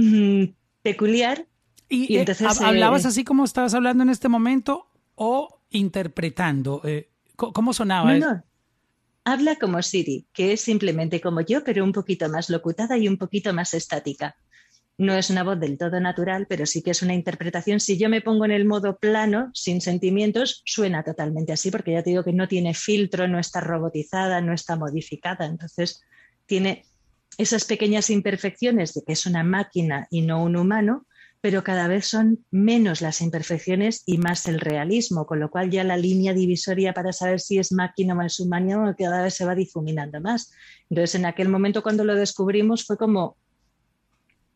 mm, 0.00 0.54
peculiar. 0.82 1.46
¿Y, 1.88 2.14
eh, 2.16 2.20
entonces, 2.20 2.60
hablabas 2.60 3.04
eh, 3.04 3.08
así 3.08 3.24
como 3.24 3.44
estabas 3.44 3.74
hablando 3.74 4.02
en 4.02 4.10
este 4.10 4.28
momento 4.28 4.90
o 5.14 5.62
interpretando? 5.70 6.80
Eh, 6.84 7.10
¿Cómo 7.36 7.72
sonaba? 7.72 8.14
No, 8.14 8.42
Habla 9.28 9.56
como 9.56 9.82
Siri, 9.82 10.28
que 10.32 10.52
es 10.52 10.60
simplemente 10.60 11.20
como 11.20 11.40
yo, 11.40 11.64
pero 11.64 11.82
un 11.82 11.90
poquito 11.90 12.28
más 12.28 12.48
locutada 12.48 12.96
y 12.96 13.08
un 13.08 13.18
poquito 13.18 13.52
más 13.52 13.74
estática. 13.74 14.36
No 14.98 15.14
es 15.14 15.30
una 15.30 15.42
voz 15.42 15.58
del 15.58 15.76
todo 15.76 15.98
natural, 15.98 16.46
pero 16.48 16.64
sí 16.64 16.80
que 16.80 16.92
es 16.92 17.02
una 17.02 17.12
interpretación. 17.12 17.80
Si 17.80 17.98
yo 17.98 18.08
me 18.08 18.20
pongo 18.20 18.44
en 18.44 18.52
el 18.52 18.64
modo 18.66 18.98
plano, 18.98 19.50
sin 19.52 19.80
sentimientos, 19.80 20.62
suena 20.64 21.02
totalmente 21.02 21.52
así, 21.52 21.72
porque 21.72 21.90
ya 21.90 22.04
te 22.04 22.10
digo 22.10 22.22
que 22.22 22.32
no 22.32 22.46
tiene 22.46 22.72
filtro, 22.72 23.26
no 23.26 23.40
está 23.40 23.60
robotizada, 23.60 24.40
no 24.40 24.54
está 24.54 24.76
modificada. 24.76 25.46
Entonces, 25.46 26.04
tiene 26.46 26.84
esas 27.38 27.64
pequeñas 27.64 28.10
imperfecciones 28.10 28.94
de 28.94 29.02
que 29.04 29.12
es 29.12 29.26
una 29.26 29.44
máquina 29.44 30.06
y 30.10 30.22
no 30.22 30.42
un 30.42 30.56
humano, 30.56 31.06
pero 31.40 31.62
cada 31.62 31.86
vez 31.86 32.06
son 32.06 32.44
menos 32.50 33.00
las 33.02 33.20
imperfecciones 33.20 34.02
y 34.06 34.18
más 34.18 34.46
el 34.46 34.58
realismo, 34.58 35.26
con 35.26 35.38
lo 35.38 35.50
cual 35.50 35.70
ya 35.70 35.84
la 35.84 35.96
línea 35.96 36.32
divisoria 36.32 36.92
para 36.92 37.12
saber 37.12 37.40
si 37.40 37.58
es 37.58 37.72
máquina 37.72 38.14
o 38.16 38.22
es 38.22 38.40
humano 38.40 38.94
cada 38.98 39.22
vez 39.22 39.34
se 39.34 39.44
va 39.44 39.54
difuminando 39.54 40.20
más. 40.20 40.50
Entonces, 40.90 41.14
en 41.14 41.26
aquel 41.26 41.48
momento 41.48 41.82
cuando 41.82 42.04
lo 42.04 42.14
descubrimos 42.14 42.84
fue 42.84 42.96
como 42.96 43.36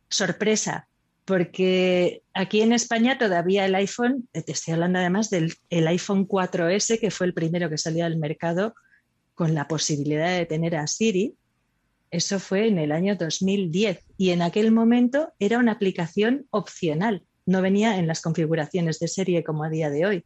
sorpresa, 0.09 0.89
porque 1.25 2.23
aquí 2.35 2.63
en 2.63 2.73
España 2.73 3.19
todavía 3.19 3.67
el 3.67 3.75
iPhone, 3.77 4.29
te 4.33 4.51
estoy 4.51 4.75
hablando 4.75 4.99
además 4.99 5.31
del 5.31 5.55
iPhone 5.71 6.27
4S, 6.27 6.99
que 6.99 7.13
fue 7.13 7.27
el 7.27 7.35
primero 7.35 7.71
que 7.71 7.79
salió 7.79 8.05
al 8.05 8.17
mercado 8.17 8.75
con 9.35 9.55
la 9.55 9.69
posibilidad 9.69 10.37
de 10.37 10.47
tener 10.47 10.75
a 10.75 10.89
Siri, 10.89 11.37
eso 12.11 12.41
fue 12.41 12.67
en 12.67 12.79
el 12.79 12.93
año 12.93 13.17
2010 13.17 14.05
y 14.17 14.31
en 14.31 14.43
aquel 14.43 14.73
momento 14.73 15.33
era 15.39 15.59
una 15.59 15.73
aplicación 15.73 16.47
opcional, 16.51 17.25
no 17.47 17.63
venía 17.63 17.99
en 17.99 18.07
las 18.07 18.21
configuraciones 18.21 18.99
de 18.99 19.09
serie 19.09 19.45
como 19.45 19.65
a 19.65 19.71
día 19.71 19.91
de 19.91 20.07
hoy. 20.07 20.25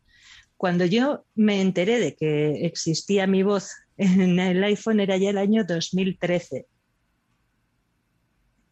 Cuando 0.57 0.85
yo 0.87 1.25
me 1.35 1.61
enteré 1.61 1.99
de 1.99 2.15
que 2.15 2.67
existía 2.67 3.27
mi 3.27 3.43
voz 3.43 3.71
en 3.97 4.39
el 4.39 4.63
iPhone 4.65 5.01
era 5.01 5.17
ya 5.17 5.31
el 5.31 5.39
año 5.39 5.65
2013. 5.65 6.67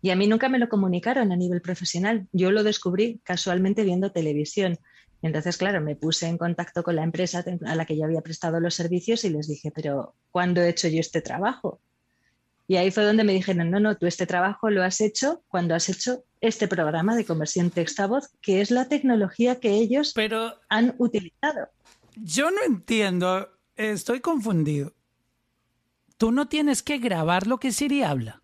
Y 0.00 0.10
a 0.10 0.16
mí 0.16 0.26
nunca 0.26 0.48
me 0.48 0.58
lo 0.58 0.68
comunicaron 0.68 1.30
a 1.30 1.36
nivel 1.36 1.62
profesional. 1.62 2.26
Yo 2.32 2.50
lo 2.50 2.64
descubrí 2.64 3.20
casualmente 3.22 3.84
viendo 3.84 4.10
televisión. 4.10 4.78
Entonces, 5.22 5.56
claro, 5.56 5.80
me 5.80 5.94
puse 5.94 6.26
en 6.26 6.38
contacto 6.38 6.82
con 6.82 6.96
la 6.96 7.04
empresa 7.04 7.44
a 7.66 7.74
la 7.76 7.84
que 7.84 7.96
yo 7.96 8.04
había 8.04 8.20
prestado 8.20 8.58
los 8.58 8.74
servicios 8.74 9.24
y 9.24 9.30
les 9.30 9.46
dije, 9.46 9.70
pero 9.70 10.16
¿cuándo 10.32 10.60
he 10.60 10.70
hecho 10.70 10.88
yo 10.88 10.98
este 10.98 11.20
trabajo? 11.20 11.80
Y 12.72 12.78
ahí 12.78 12.90
fue 12.90 13.04
donde 13.04 13.22
me 13.22 13.34
dijeron, 13.34 13.70
no, 13.70 13.80
no, 13.80 13.98
tú 13.98 14.06
este 14.06 14.24
trabajo 14.24 14.70
lo 14.70 14.82
has 14.82 15.02
hecho 15.02 15.42
cuando 15.48 15.74
has 15.74 15.90
hecho 15.90 16.24
este 16.40 16.66
programa 16.68 17.14
de 17.14 17.26
conversión 17.26 17.68
texto 17.68 18.02
a 18.02 18.06
voz, 18.06 18.30
que 18.40 18.62
es 18.62 18.70
la 18.70 18.88
tecnología 18.88 19.60
que 19.60 19.72
ellos 19.72 20.14
han 20.70 20.94
utilizado. 20.96 21.68
Yo 22.16 22.50
no 22.50 22.62
entiendo, 22.64 23.50
estoy 23.76 24.20
confundido. 24.20 24.94
Tú 26.16 26.32
no 26.32 26.48
tienes 26.48 26.82
que 26.82 26.96
grabar 26.96 27.46
lo 27.46 27.58
que 27.58 27.72
Siri 27.72 28.02
habla. 28.02 28.42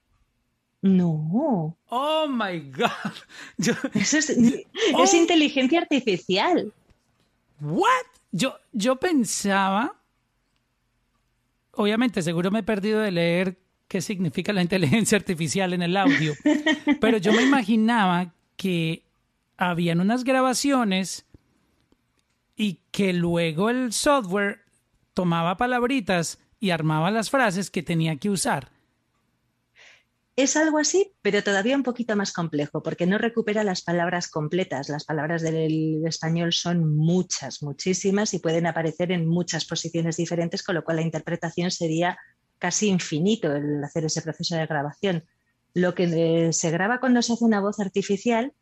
No. 0.82 1.78
Oh 1.87 2.26
my 2.28 2.70
God. 2.70 3.14
Eso 3.94 4.18
es, 4.18 4.37
oh. 4.92 5.16
inteligencia 5.16 5.80
artificial. 5.80 6.70
¿What? 7.62 8.04
Yo, 8.32 8.56
yo 8.73 8.97
pensaba. 8.97 9.97
Obviamente, 11.73 12.20
seguro 12.20 12.50
me 12.50 12.58
he 12.58 12.62
perdido 12.62 13.00
de 13.00 13.11
leer 13.11 13.67
qué 13.88 14.00
significa 14.02 14.52
la 14.52 14.62
inteligencia 14.62 15.16
artificial 15.16 15.73
en 15.73 15.83
el 15.83 15.97
audio, 15.97 16.35
pero 17.00 17.18
yo 17.18 17.33
me 17.33 17.42
imaginaba 17.42 18.35
que 18.57 19.02
habían 19.57 20.00
unas 20.00 20.25
grabaciones 20.25 21.26
y 22.54 22.80
que 22.90 23.12
luego 23.12 23.71
el 23.71 23.92
software 23.92 24.61
tomaba 25.14 25.57
palabritas 25.57 26.38
y 26.61 26.71
armaba 26.71 27.11
las 27.11 27.30
frases 27.30 27.71
que 27.71 27.83
tenía 27.83 28.16
que 28.16 28.30
usar. 28.30 28.71
Es 30.37 30.57
algo 30.57 30.78
así, 30.78 31.14
pero 31.21 31.42
todavía 31.42 31.75
un 31.75 31.83
poquito 31.83 32.14
más 32.14 32.33
complejo, 32.33 32.80
porque 32.80 33.07
no 33.07 33.18
recupera 33.18 33.64
las 33.64 33.83
palabras 33.83 34.28
completas. 34.28 34.88
Las 34.88 35.04
palabras 35.04 35.42
del 35.42 36.07
español 36.07 36.52
son 36.52 36.97
muchas, 36.97 37.61
muchísimas, 37.61 38.33
y 38.35 38.38
pueden 38.38 38.66
aparecer 38.66 39.11
en 39.11 39.26
muchas 39.26 39.64
posiciones 39.64 40.16
diferentes, 40.16 40.62
con 40.62 40.76
lo 40.76 40.85
cual 40.85 40.99
la 40.99 41.02
interpretación 41.02 41.73
sería 41.73 42.16
casi 42.58 42.88
infinito 42.88 43.54
el 43.54 43.82
hacer 43.82 44.04
ese 44.04 44.22
proceso 44.22 44.56
de 44.56 44.66
grabación. 44.66 45.24
Lo 45.74 45.94
que 45.94 46.46
eh, 46.48 46.52
se 46.52 46.70
graba 46.70 47.00
cuando 47.00 47.22
se 47.22 47.32
hace 47.32 47.44
una 47.44 47.60
voz 47.60 47.80
artificial 47.80 48.52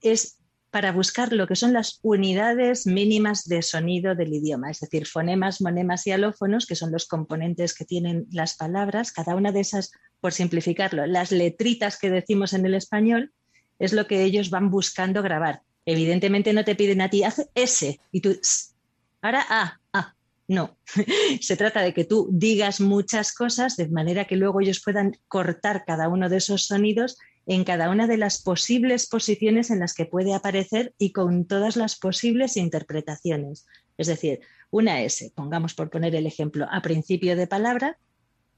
es 0.00 0.38
para 0.70 0.92
buscar 0.92 1.32
lo 1.32 1.46
que 1.46 1.56
son 1.56 1.72
las 1.72 2.00
unidades 2.02 2.86
mínimas 2.86 3.44
de 3.44 3.62
sonido 3.62 4.14
del 4.14 4.34
idioma, 4.34 4.70
es 4.70 4.80
decir, 4.80 5.06
fonemas, 5.06 5.60
monemas 5.60 6.06
y 6.06 6.10
alófonos, 6.10 6.66
que 6.66 6.74
son 6.74 6.92
los 6.92 7.06
componentes 7.06 7.74
que 7.74 7.84
tienen 7.84 8.26
las 8.30 8.56
palabras. 8.56 9.12
Cada 9.12 9.36
una 9.36 9.52
de 9.52 9.60
esas, 9.60 9.92
por 10.20 10.32
simplificarlo, 10.32 11.06
las 11.06 11.32
letritas 11.32 11.98
que 11.98 12.10
decimos 12.10 12.52
en 12.52 12.66
el 12.66 12.74
español, 12.74 13.32
es 13.78 13.92
lo 13.92 14.06
que 14.06 14.22
ellos 14.22 14.50
van 14.50 14.70
buscando 14.70 15.22
grabar. 15.22 15.62
Evidentemente 15.84 16.52
no 16.52 16.64
te 16.64 16.74
piden 16.74 17.00
a 17.00 17.10
ti, 17.10 17.22
haz 17.22 17.48
S 17.54 18.00
y 18.10 18.20
tú, 18.20 18.38
ahora 19.22 19.46
A, 19.48 19.80
A. 19.92 20.15
No, 20.48 20.78
se 21.40 21.56
trata 21.56 21.82
de 21.82 21.92
que 21.92 22.04
tú 22.04 22.28
digas 22.32 22.80
muchas 22.80 23.32
cosas 23.32 23.76
de 23.76 23.88
manera 23.88 24.26
que 24.26 24.36
luego 24.36 24.60
ellos 24.60 24.80
puedan 24.84 25.16
cortar 25.28 25.84
cada 25.84 26.08
uno 26.08 26.28
de 26.28 26.36
esos 26.36 26.66
sonidos 26.66 27.18
en 27.46 27.64
cada 27.64 27.90
una 27.90 28.06
de 28.06 28.16
las 28.16 28.42
posibles 28.42 29.08
posiciones 29.08 29.70
en 29.70 29.80
las 29.80 29.94
que 29.94 30.06
puede 30.06 30.34
aparecer 30.34 30.94
y 30.98 31.12
con 31.12 31.46
todas 31.46 31.76
las 31.76 31.96
posibles 31.96 32.56
interpretaciones. 32.56 33.66
Es 33.96 34.08
decir, 34.08 34.40
una 34.70 35.02
S, 35.02 35.32
pongamos 35.34 35.74
por 35.74 35.90
poner 35.90 36.14
el 36.14 36.26
ejemplo, 36.26 36.66
a 36.70 36.82
principio 36.82 37.36
de 37.36 37.46
palabra, 37.46 37.98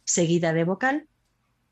seguida 0.04 0.52
de 0.52 0.64
vocal 0.64 1.06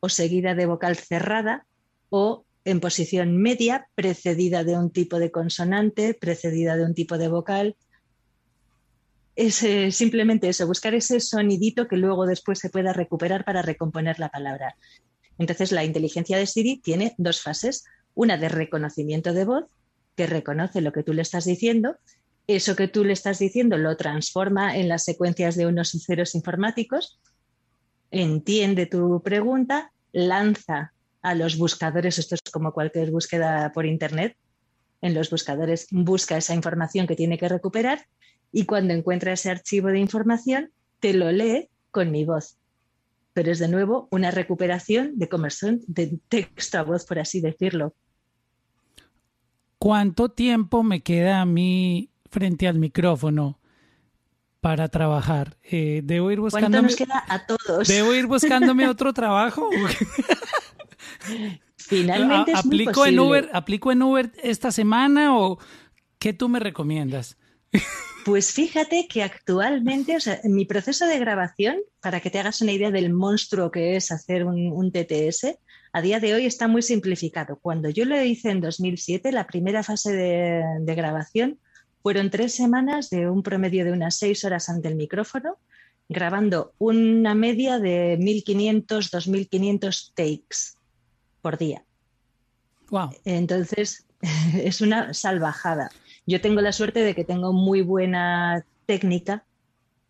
o 0.00 0.08
seguida 0.08 0.54
de 0.54 0.66
vocal 0.66 0.96
cerrada 0.96 1.66
o 2.10 2.44
en 2.64 2.80
posición 2.80 3.36
media, 3.36 3.88
precedida 3.94 4.64
de 4.64 4.76
un 4.76 4.90
tipo 4.90 5.18
de 5.18 5.30
consonante, 5.30 6.14
precedida 6.14 6.76
de 6.76 6.84
un 6.84 6.94
tipo 6.94 7.16
de 7.16 7.28
vocal. 7.28 7.76
Es 9.36 9.56
simplemente 9.94 10.48
eso, 10.48 10.66
buscar 10.66 10.94
ese 10.94 11.20
sonidito 11.20 11.86
que 11.86 11.98
luego 11.98 12.26
después 12.26 12.58
se 12.58 12.70
pueda 12.70 12.92
recuperar 12.92 13.44
para 13.44 13.62
recomponer 13.62 14.18
la 14.18 14.30
palabra. 14.30 14.76
Entonces, 15.38 15.72
la 15.72 15.84
inteligencia 15.84 16.38
de 16.38 16.46
Siri 16.46 16.78
tiene 16.78 17.14
dos 17.18 17.42
fases. 17.42 17.84
Una 18.14 18.38
de 18.38 18.48
reconocimiento 18.48 19.34
de 19.34 19.44
voz, 19.44 19.64
que 20.16 20.26
reconoce 20.26 20.80
lo 20.80 20.90
que 20.90 21.02
tú 21.02 21.12
le 21.12 21.20
estás 21.20 21.44
diciendo. 21.44 21.96
Eso 22.46 22.76
que 22.76 22.88
tú 22.88 23.04
le 23.04 23.12
estás 23.12 23.38
diciendo 23.38 23.76
lo 23.76 23.96
transforma 23.96 24.76
en 24.76 24.88
las 24.88 25.04
secuencias 25.04 25.56
de 25.56 25.66
unos 25.66 25.94
y 25.94 26.00
ceros 26.00 26.34
informáticos, 26.34 27.20
entiende 28.10 28.86
tu 28.86 29.20
pregunta, 29.22 29.92
lanza 30.12 30.92
a 31.22 31.34
los 31.34 31.58
buscadores, 31.58 32.18
esto 32.18 32.36
es 32.36 32.40
como 32.52 32.72
cualquier 32.72 33.10
búsqueda 33.10 33.72
por 33.72 33.84
Internet, 33.84 34.36
en 35.02 35.12
los 35.12 35.28
buscadores 35.28 35.88
busca 35.90 36.36
esa 36.36 36.54
información 36.54 37.06
que 37.06 37.16
tiene 37.16 37.36
que 37.36 37.48
recuperar 37.48 38.06
y 38.52 38.64
cuando 38.64 38.94
encuentra 38.94 39.32
ese 39.32 39.50
archivo 39.50 39.88
de 39.88 39.98
información, 39.98 40.70
te 41.00 41.14
lo 41.14 41.30
lee 41.32 41.68
con 41.90 42.10
mi 42.10 42.24
voz. 42.24 42.58
Pero 43.32 43.52
es 43.52 43.58
de 43.58 43.68
nuevo 43.68 44.08
una 44.10 44.30
recuperación 44.30 45.18
de 45.18 45.28
conversión 45.28 45.82
de 45.86 46.18
texto 46.28 46.78
a 46.78 46.82
voz, 46.82 47.04
por 47.04 47.18
así 47.18 47.40
decirlo. 47.40 47.94
¿Cuánto 49.78 50.30
tiempo 50.30 50.82
me 50.82 51.02
queda 51.02 51.42
a 51.42 51.46
mí 51.46 52.10
frente 52.30 52.66
al 52.66 52.78
micrófono 52.78 53.60
para 54.60 54.88
trabajar? 54.88 55.58
Eh, 55.62 56.00
¿Debo 56.02 56.30
ir 56.30 56.40
buscando 56.40 56.80
nos 56.80 56.96
queda 56.96 57.24
a 57.28 57.46
todos? 57.46 57.86
¿Debo 57.86 58.14
ir 58.14 58.26
buscándome 58.26 58.88
otro 58.88 59.12
trabajo? 59.12 59.68
Finalmente 61.76 62.52
es 62.52 62.58
¿Aplico 62.58 63.00
muy 63.00 63.08
en 63.10 63.20
Uber, 63.20 63.50
¿Aplico 63.52 63.92
en 63.92 64.02
Uber 64.02 64.32
esta 64.42 64.72
semana 64.72 65.38
o 65.38 65.58
qué 66.18 66.32
tú 66.32 66.48
me 66.48 66.58
recomiendas? 66.58 67.36
Pues 68.24 68.52
fíjate 68.52 69.06
que 69.08 69.22
actualmente, 69.22 70.16
o 70.16 70.20
sea, 70.20 70.40
en 70.42 70.52
mi 70.52 70.64
proceso 70.64 71.06
de 71.06 71.18
grabación, 71.20 71.76
para 72.00 72.20
que 72.20 72.28
te 72.28 72.40
hagas 72.40 72.60
una 72.60 72.72
idea 72.72 72.90
del 72.90 73.12
monstruo 73.12 73.70
que 73.70 73.94
es 73.94 74.10
hacer 74.10 74.44
un, 74.44 74.90
TTS, 74.90 75.56
a 75.92 76.02
día 76.02 76.18
de 76.18 76.34
hoy 76.34 76.44
está 76.44 76.66
muy 76.66 76.82
simplificado. 76.82 77.60
Cuando 77.62 77.88
yo 77.88 78.04
lo 78.04 78.20
hice 78.20 78.50
en 78.50 78.60
2007, 78.60 79.30
la 79.30 79.46
primera 79.46 79.84
fase 79.84 80.12
de, 80.12 80.64
de 80.80 80.94
grabación 80.96 81.60
fueron 82.02 82.30
tres 82.30 82.54
semanas 82.54 83.10
de 83.10 83.30
un 83.30 83.44
promedio 83.44 83.84
de 83.84 83.92
unas 83.92 84.16
seis 84.16 84.44
horas 84.44 84.68
ante 84.68 84.88
el 84.88 84.96
micrófono, 84.96 85.58
grabando 86.08 86.72
una 86.78 87.34
media 87.34 87.78
de 87.78 88.18
1.500, 88.18 88.86
2.500 88.86 90.12
takes 90.14 90.78
por 91.42 91.58
día. 91.58 91.84
Wow. 92.90 93.10
Entonces, 93.24 94.04
es 94.54 94.80
una 94.80 95.14
salvajada. 95.14 95.90
Yo 96.26 96.40
tengo 96.40 96.60
la 96.60 96.72
suerte 96.72 97.00
de 97.00 97.14
que 97.14 97.24
tengo 97.24 97.52
muy 97.52 97.82
buena 97.82 98.64
técnica 98.86 99.44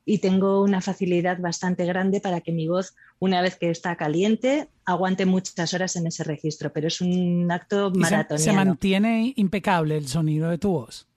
y 0.05 0.19
tengo 0.19 0.63
una 0.63 0.81
facilidad 0.81 1.39
bastante 1.41 1.85
grande 1.85 2.21
para 2.21 2.41
que 2.41 2.53
mi 2.53 2.69
voz, 2.69 2.95
una 3.19 3.43
vez 3.43 3.57
que 3.57 3.71
está 3.71 3.97
caliente, 3.97 4.69
aguante 4.85 5.27
muchas 5.27 5.75
horas 5.75 5.97
en 5.97 6.07
ese 6.07 6.25
registro, 6.25 6.73
pero 6.73 6.87
es 6.87 7.01
un 7.01 7.51
acto 7.51 7.91
maratoniano. 7.91 8.39
Se, 8.39 8.45
se 8.45 8.53
mantiene 8.53 9.33
impecable 9.37 9.97
el 9.97 10.07
sonido 10.07 10.49
de 10.49 10.59
tu 10.59 10.71
voz. 10.71 11.09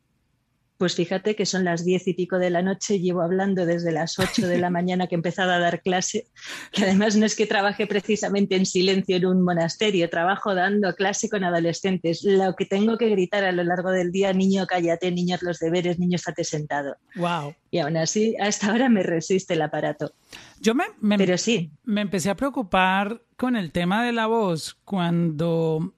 Pues 0.80 0.96
fíjate 0.96 1.36
que 1.36 1.46
son 1.46 1.65
las 1.65 1.84
diez 1.84 2.08
y 2.08 2.13
pico 2.13 2.39
de 2.39 2.50
la 2.50 2.62
noche, 2.62 3.02
llevo 3.02 3.22
hablando 3.22 3.65
desde 3.65 3.92
las 3.92 4.18
ocho 4.18 4.48
de 4.48 4.60
la 4.60 4.70
mañana 4.70 5.08
que 5.08 5.15
he 5.15 5.18
empezado 5.18 5.52
a 5.52 5.60
dar 5.60 5.82
clase, 5.82 6.28
que 6.72 6.84
además 6.84 7.18
no 7.18 7.26
es 7.26 7.36
que 7.36 7.46
trabaje 7.46 7.86
precisamente 7.86 8.56
en 8.56 8.65
silencio 8.65 9.18
en 9.18 9.26
un 9.26 9.44
monasterio, 9.44 10.10
trabajo 10.10 10.56
dando 10.56 10.96
clase 10.96 11.30
con 11.30 11.44
adolescentes. 11.44 12.24
Lo 12.24 12.56
que 12.56 12.65
tengo 12.65 12.98
que 12.98 13.10
gritar 13.10 13.44
a 13.44 13.52
lo 13.52 13.65
largo 13.65 13.92
del 13.92 14.13
día, 14.13 14.32
niño, 14.32 14.65
cállate, 14.68 15.12
niños, 15.12 15.42
los 15.42 15.60
deberes, 15.60 16.00
niño, 16.00 16.15
estate 16.15 16.46
sentado. 16.46 16.96
Wow. 17.15 17.54
Y 17.72 17.80
aún 17.80 17.98
así, 17.98 18.38
hasta 18.39 18.72
ahora 18.72 18.88
me 18.88 19.04
resiste 19.04 19.56
el 19.56 19.62
aparato. 19.63 20.13
Yo 20.62 20.76
me, 20.76 20.86
me, 21.02 21.18
Pero 21.18 21.38
sí. 21.38 21.72
me 21.84 22.00
empecé 22.00 22.30
a 22.30 22.38
preocupar 22.38 23.22
con 23.36 23.58
el 23.58 23.74
tema 23.74 24.06
de 24.06 24.13
la 24.13 24.28
voz 24.28 24.78
cuando 24.86 25.94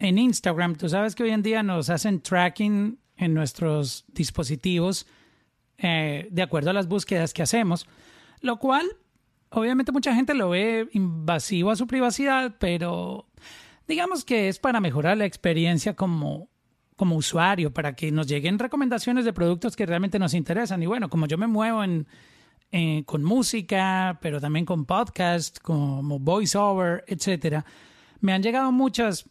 en 0.00 0.18
Instagram, 0.18 0.74
tú 0.74 0.88
sabes 0.88 1.14
que 1.14 1.22
hoy 1.22 1.30
en 1.30 1.42
día 1.42 1.62
nos 1.62 1.90
hacen 1.90 2.20
tracking 2.20 2.98
en 3.20 3.34
nuestros 3.34 4.06
dispositivos 4.08 5.06
eh, 5.78 6.26
de 6.30 6.42
acuerdo 6.42 6.70
a 6.70 6.72
las 6.72 6.88
búsquedas 6.88 7.32
que 7.32 7.42
hacemos, 7.42 7.86
lo 8.40 8.58
cual 8.58 8.86
obviamente 9.50 9.92
mucha 9.92 10.14
gente 10.14 10.34
lo 10.34 10.50
ve 10.50 10.88
invasivo 10.92 11.70
a 11.70 11.76
su 11.76 11.86
privacidad, 11.86 12.56
pero 12.58 13.26
digamos 13.86 14.24
que 14.24 14.48
es 14.48 14.58
para 14.58 14.80
mejorar 14.80 15.18
la 15.18 15.26
experiencia 15.26 15.94
como, 15.94 16.48
como 16.96 17.16
usuario, 17.16 17.72
para 17.72 17.94
que 17.94 18.10
nos 18.10 18.26
lleguen 18.26 18.58
recomendaciones 18.58 19.24
de 19.24 19.32
productos 19.32 19.76
que 19.76 19.86
realmente 19.86 20.18
nos 20.18 20.34
interesan. 20.34 20.82
Y 20.82 20.86
bueno, 20.86 21.10
como 21.10 21.26
yo 21.26 21.36
me 21.36 21.46
muevo 21.46 21.84
en, 21.84 22.06
con 23.04 23.22
música, 23.22 24.18
pero 24.22 24.40
también 24.40 24.64
con 24.64 24.86
podcast, 24.86 25.58
como 25.60 26.18
voiceover, 26.18 27.04
etcétera, 27.06 27.64
me 28.20 28.32
han 28.32 28.42
llegado 28.42 28.70
muchas 28.70 29.28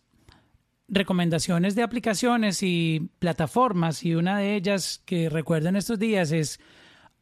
recomendaciones 0.89 1.75
de 1.75 1.84
aplicaciones 1.84 2.63
y 2.63 3.10
plataformas 3.19 4.04
y 4.04 4.15
una 4.15 4.38
de 4.38 4.56
ellas 4.56 5.02
que 5.06 5.30
recuerdo 5.30 5.69
en 5.69 5.75
estos 5.75 5.99
días 5.99 6.32
es, 6.32 6.60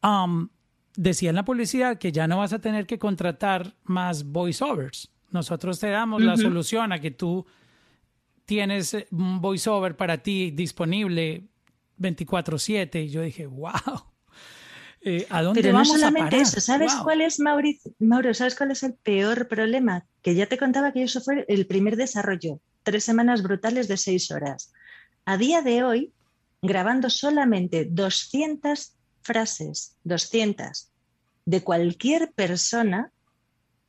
um, 0.01 0.49
decía 0.95 1.29
en 1.29 1.35
la 1.35 1.45
publicidad 1.45 1.97
que 1.97 2.11
ya 2.11 2.27
no 2.27 2.37
vas 2.37 2.53
a 2.53 2.59
tener 2.59 2.87
que 2.87 2.97
contratar 2.97 3.75
más 3.83 4.23
voiceovers. 4.23 5.11
Nosotros 5.29 5.79
te 5.79 5.89
damos 5.89 6.21
la 6.21 6.37
solución 6.37 6.93
a 6.93 6.99
que 6.99 7.11
tú 7.11 7.45
tienes 8.45 8.95
un 9.11 9.41
voiceover 9.41 9.97
para 9.97 10.19
ti 10.19 10.51
disponible 10.51 11.43
24/7 11.97 13.03
y 13.03 13.09
yo 13.09 13.21
dije, 13.21 13.45
wow. 13.45 13.73
Eh, 15.01 15.27
¿A 15.29 15.43
dónde 15.43 15.61
Pero 15.61 15.73
vamos 15.73 15.89
no 15.89 15.93
solamente 15.99 16.35
a 16.35 16.39
parar? 16.39 16.41
eso, 16.41 16.59
¿sabes 16.59 16.93
cuál 16.95 17.21
es, 17.21 17.39
Mauricio? 17.39 17.93
Mauro, 17.99 18.33
¿sabes 18.33 18.55
cuál 18.55 18.71
es 18.71 18.83
el 18.83 18.95
peor 18.95 19.47
problema? 19.47 20.05
Que 20.21 20.33
ya 20.33 20.47
te 20.47 20.57
contaba 20.57 20.91
que 20.91 21.03
eso 21.03 21.21
fue 21.21 21.45
el 21.47 21.67
primer 21.67 21.97
desarrollo 21.97 22.59
tres 22.87 23.03
semanas 23.03 23.43
brutales 23.43 23.89
de 23.89 23.97
seis 23.97 24.31
horas. 24.31 24.71
A 25.25 25.35
día 25.35 25.61
de 25.61 25.83
hoy, 25.83 26.13
grabando 26.61 27.09
solamente 27.09 27.83
200 27.83 28.93
frases, 29.21 29.97
200, 30.05 30.89
de 31.45 31.63
cualquier 31.65 32.31
persona, 32.31 33.11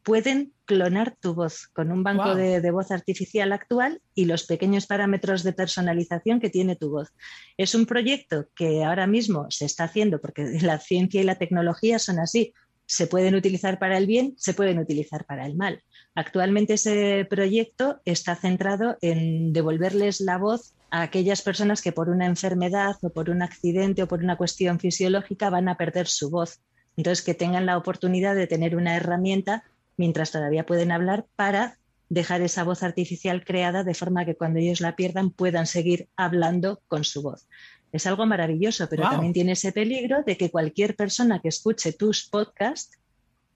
pueden 0.03 0.53
clonar 0.65 1.15
tu 1.21 1.33
voz 1.35 1.69
con 1.69 1.93
un 1.93 2.03
banco 2.03 2.35
de, 2.35 2.61
de, 2.61 2.71
voz 2.73 2.91
artificial 2.91 3.53
actual 3.53 4.03
y 4.17 4.25
los 4.25 4.47
pequeños 4.47 4.87
parámetros 4.89 5.45
de 5.45 5.53
personalización 5.53 6.41
que 6.41 6.51
tiene 6.51 6.75
tu 6.75 6.91
voz. 6.91 7.13
Es 7.57 7.77
un 7.77 7.87
proyecto 7.87 8.49
que 8.57 8.83
ahora 8.83 9.07
mismo 9.07 9.47
se 9.49 9.65
está 9.65 9.85
haciendo 9.85 10.21
porque 10.21 10.43
la 10.63 10.81
ciencia 10.81 11.21
y 11.21 11.25
la 11.25 11.39
tecnología 11.39 12.01
son 12.01 12.19
así. 12.19 12.53
Se 12.89 13.07
pueden 13.07 13.35
utilizar 13.35 13.79
para 13.79 13.99
el 13.99 14.07
bien, 14.07 14.33
se 14.39 14.55
pueden 14.55 14.79
utilizar 14.79 15.27
para 15.27 15.45
el 15.45 15.57
mal. 15.57 15.83
Actualmente 16.15 16.75
ese 16.75 17.27
proyecto 17.29 18.01
está 18.07 18.35
centrado 18.35 18.97
en 19.03 19.53
devolverles 19.53 20.23
la 20.23 20.39
voz 20.39 20.73
a 20.91 21.03
aquellas 21.03 21.43
personas 21.43 21.83
que 21.83 21.93
por 21.93 22.09
una 22.09 22.25
enfermedad 22.25 22.97
o 23.03 23.11
por 23.11 23.29
un 23.29 23.43
accidente 23.43 24.03
o 24.03 24.09
por 24.09 24.25
una 24.25 24.39
cuestión 24.39 24.81
fisiológica 24.81 25.51
van 25.51 25.69
a 25.69 25.77
perder 25.77 26.07
su 26.07 26.31
voz. 26.31 26.61
Entonces, 26.97 27.23
que 27.23 27.35
tengan 27.35 27.67
la 27.67 27.77
oportunidad 27.77 28.35
de 28.35 28.47
tener 28.47 28.75
una 28.75 28.97
herramienta 28.97 29.65
mientras 29.99 30.31
todavía 30.31 30.65
pueden 30.65 30.91
hablar 30.91 31.27
para 31.37 31.79
dejar 32.09 32.41
esa 32.41 32.65
voz 32.65 32.83
artificial 32.83 33.45
creada 33.45 33.85
de 33.85 33.93
forma 33.93 34.25
que 34.25 34.35
cuando 34.35 34.61
ellos 34.61 34.81
la 34.81 34.97
pierdan 34.97 35.31
puedan 35.31 35.67
seguir 35.67 36.09
hablando 36.17 36.81
con 36.89 37.05
su 37.05 37.21
voz. 37.21 37.47
Es 37.93 38.07
algo 38.07 38.27
maravilloso, 38.27 38.87
pero 38.89 39.05
wow. 39.05 39.13
también 39.13 39.33
tiene 39.33 39.53
ese 39.53 39.73
peligro 39.73 40.23
de 40.25 40.37
que 40.37 40.51
cualquier 40.51 40.95
persona 40.95 41.41
que 41.41 41.49
escuche 41.49 41.93
tus 41.93 42.29
podcasts 42.29 42.99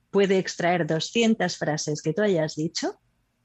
puede 0.09 0.37
extraer 0.37 0.87
200 0.87 1.57
frases 1.57 2.01
que 2.01 2.13
tú 2.13 2.21
hayas 2.21 2.55
dicho 2.55 2.99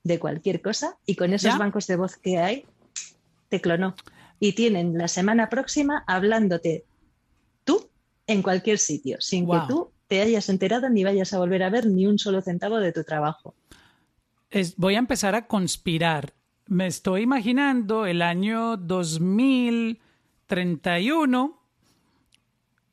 de 0.04 0.18
cualquier 0.18 0.62
cosa 0.62 0.96
y 1.06 1.16
con 1.16 1.32
esos 1.32 1.52
¿Ya? 1.52 1.58
bancos 1.58 1.86
de 1.86 1.96
voz 1.96 2.16
que 2.16 2.38
hay, 2.38 2.66
te 3.48 3.60
clonó. 3.60 3.94
Y 4.40 4.52
tienen 4.52 4.96
la 4.96 5.08
semana 5.08 5.48
próxima 5.48 6.04
hablándote 6.06 6.84
tú 7.64 7.90
en 8.26 8.42
cualquier 8.42 8.78
sitio, 8.78 9.16
sin 9.20 9.46
wow. 9.46 9.60
que 9.60 9.66
tú 9.68 9.92
te 10.06 10.22
hayas 10.22 10.48
enterado 10.48 10.88
ni 10.88 11.04
vayas 11.04 11.32
a 11.32 11.38
volver 11.38 11.62
a 11.62 11.70
ver 11.70 11.86
ni 11.86 12.06
un 12.06 12.18
solo 12.18 12.40
centavo 12.40 12.78
de 12.78 12.92
tu 12.92 13.04
trabajo. 13.04 13.54
Es, 14.50 14.76
voy 14.76 14.94
a 14.94 14.98
empezar 14.98 15.34
a 15.34 15.46
conspirar. 15.46 16.34
Me 16.66 16.86
estoy 16.86 17.22
imaginando 17.22 18.06
el 18.06 18.22
año 18.22 18.76
31, 20.48 21.62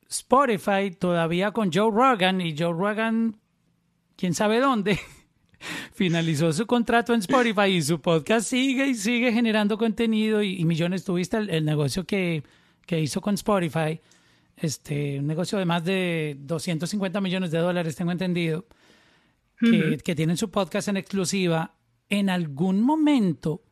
Spotify 0.08 0.90
todavía 0.96 1.50
con 1.50 1.72
Joe 1.72 1.90
Rogan 1.90 2.40
y 2.40 2.56
Joe 2.56 2.72
Rogan, 2.72 3.40
quién 4.14 4.34
sabe 4.34 4.60
dónde, 4.60 5.00
finalizó 5.94 6.52
su 6.52 6.66
contrato 6.66 7.14
en 7.14 7.20
Spotify 7.20 7.68
y 7.70 7.82
su 7.82 8.00
podcast 8.00 8.48
sigue 8.48 8.86
y 8.88 8.94
sigue 8.94 9.32
generando 9.32 9.78
contenido 9.78 10.42
y, 10.42 10.64
millones. 10.64 11.04
Tuviste 11.04 11.38
el, 11.38 11.64
negocio 11.64 12.04
que, 12.04 12.44
que, 12.86 13.00
hizo 13.00 13.22
con 13.22 13.34
Spotify, 13.34 14.00
este, 14.56 15.18
un 15.18 15.26
negocio 15.26 15.58
de 15.58 15.64
más 15.64 15.82
de 15.82 16.36
250 16.38 17.20
millones 17.22 17.50
de 17.50 17.58
dólares, 17.58 17.96
tengo 17.96 18.12
entendido, 18.12 18.66
que, 19.58 19.96
que 20.04 20.14
tienen 20.14 20.36
su 20.36 20.50
podcast 20.50 20.88
en 20.88 20.98
exclusiva. 20.98 21.72
En 22.08 22.30
algún 22.30 22.82
momento 22.82 23.65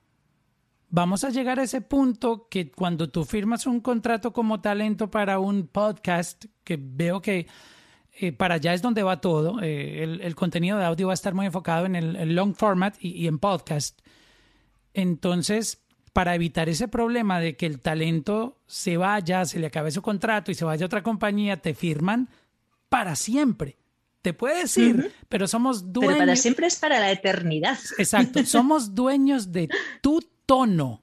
vamos 0.94 1.24
a 1.24 1.30
llegar 1.30 1.59
a 1.59 1.64
ese 1.64 1.80
punto 1.80 2.46
que 2.48 2.70
cuando 2.70 3.11
tú 3.11 3.24
firmas 3.24 3.66
un 3.66 3.80
contrato 3.80 4.33
como 4.33 4.61
talento 4.61 5.11
para 5.11 5.40
un 5.40 5.66
podcast, 5.66 6.44
que 6.62 6.78
veo 6.80 7.20
que 7.20 7.48
eh, 8.20 8.30
para 8.30 8.54
allá 8.54 8.74
es 8.74 8.80
donde 8.80 9.02
va 9.02 9.20
todo, 9.20 9.61
eh, 9.61 10.04
el, 10.04 10.35
contenido 10.37 10.78
de 10.78 10.85
audio 10.85 11.09
va 11.09 11.12
a 11.12 11.14
estar 11.14 11.35
muy 11.35 11.46
enfocado 11.46 11.87
en 11.87 11.96
el, 11.96 12.37
long 12.37 12.54
format 12.54 12.94
y, 13.00 13.26
en 13.26 13.40
podcast. 13.40 14.02
Entonces, 14.92 15.83
para 16.12 16.37
evitar 16.37 16.68
ese 16.68 16.87
problema 16.87 17.40
de 17.40 17.57
que 17.57 17.66
el 17.66 17.80
talento 17.80 18.61
se 18.68 18.96
vaya, 18.96 19.44
se 19.46 19.59
le 19.59 19.66
acabe 19.66 19.90
su 19.90 20.00
contrato 20.00 20.52
y 20.52 20.54
se 20.54 20.64
vaya 20.64 20.85
a 20.85 20.87
otra 20.87 21.02
compañía, 21.02 21.57
te 21.57 21.74
firman 21.74 22.28
para 22.88 23.16
siempre. 23.16 23.78
Te 24.22 24.33
puede 24.33 24.61
decir, 24.61 25.12
pero 25.28 25.48
somos 25.48 25.92
dueños. 25.92 26.14
Pero 26.14 26.24
para 26.24 26.37
siempre 26.37 26.68
es 26.68 26.76
para 26.76 27.00
la 27.00 27.11
eternidad. 27.11 27.78
Exacto, 27.98 28.46
somos 28.46 28.94
dueños 28.94 29.50
de 29.50 29.68
tu 30.00 30.20
tono. 30.46 31.02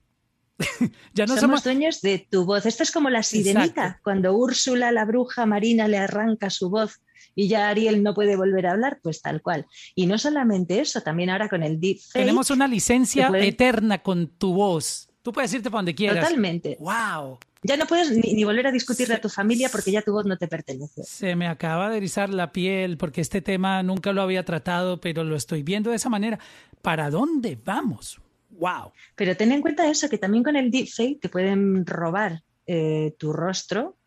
ya 1.13 1.25
no 1.25 1.37
somos, 1.37 1.63
dueños 1.63 2.01
de 2.01 2.27
tu 2.29 2.45
voz. 2.45 2.65
Esto 2.65 2.83
es 2.83 2.91
como 2.91 3.09
la 3.09 3.23
sirenita, 3.23 3.99
cuando 4.03 4.33
Úrsula, 4.33 4.91
la 4.91 5.05
bruja 5.05 5.45
marina, 5.45 5.87
le 5.87 5.97
arranca 5.97 6.49
su 6.49 6.69
voz 6.69 7.01
y 7.35 7.47
ya 7.47 7.69
Ariel 7.69 8.03
no 8.03 8.13
puede 8.13 8.35
volver 8.35 8.67
a 8.67 8.71
hablar, 8.71 8.99
pues 9.01 9.21
tal 9.21 9.41
cual. 9.41 9.65
Y 9.95 10.05
no 10.05 10.17
solamente 10.17 10.79
eso, 10.79 11.01
también 11.01 11.29
ahora 11.29 11.49
con 11.49 11.63
el 11.63 11.79
deepfake. 11.79 12.13
Tenemos 12.13 12.49
una 12.49 12.67
licencia 12.67 13.29
eterna 13.39 13.99
con 13.99 14.27
tu 14.27 14.53
voz. 14.53 15.09
Tú 15.21 15.31
puedes 15.31 15.53
irte 15.53 15.69
para 15.69 15.79
donde 15.79 15.95
quieras. 15.95 16.23
Totalmente. 16.23 16.77
¡Wow! 16.79 17.39
Ya 17.63 17.77
no 17.77 17.85
puedes 17.85 18.09
ni, 18.11 18.43
volver 18.43 18.65
a 18.65 18.71
discutirle 18.71 19.13
a 19.13 19.21
tu 19.21 19.29
familia 19.29 19.69
porque 19.69 19.91
ya 19.91 20.01
tu 20.01 20.11
voz 20.11 20.25
no 20.25 20.35
te 20.35 20.47
pertenece. 20.47 21.03
Se 21.03 21.35
me 21.35 21.47
acaba 21.47 21.91
de 21.91 21.97
erizar 21.97 22.29
la 22.31 22.51
piel 22.51 22.97
porque 22.97 23.21
este 23.21 23.41
tema 23.41 23.83
nunca 23.83 24.13
lo 24.13 24.23
había 24.23 24.43
tratado, 24.43 24.99
pero 24.99 25.23
lo 25.23 25.35
estoy 25.35 25.61
viendo 25.61 25.91
de 25.91 25.97
esa 25.97 26.09
manera. 26.09 26.39
¿Para 26.81 27.11
dónde 27.11 27.59
vamos? 27.63 28.19
Wow. 28.61 28.93
Pero 29.15 29.35
ten 29.35 29.51
en 29.51 29.61
cuenta 29.61 29.89
eso, 29.89 30.07
que 30.07 30.17
también 30.17 30.43
con 30.43 30.55
el 30.55 30.69
deepfake 30.71 31.19
te 31.19 31.29
pueden 31.29 31.85
robar 31.85 32.43
eh, 32.67 33.15
tu 33.17 33.33
rostro. 33.33 33.97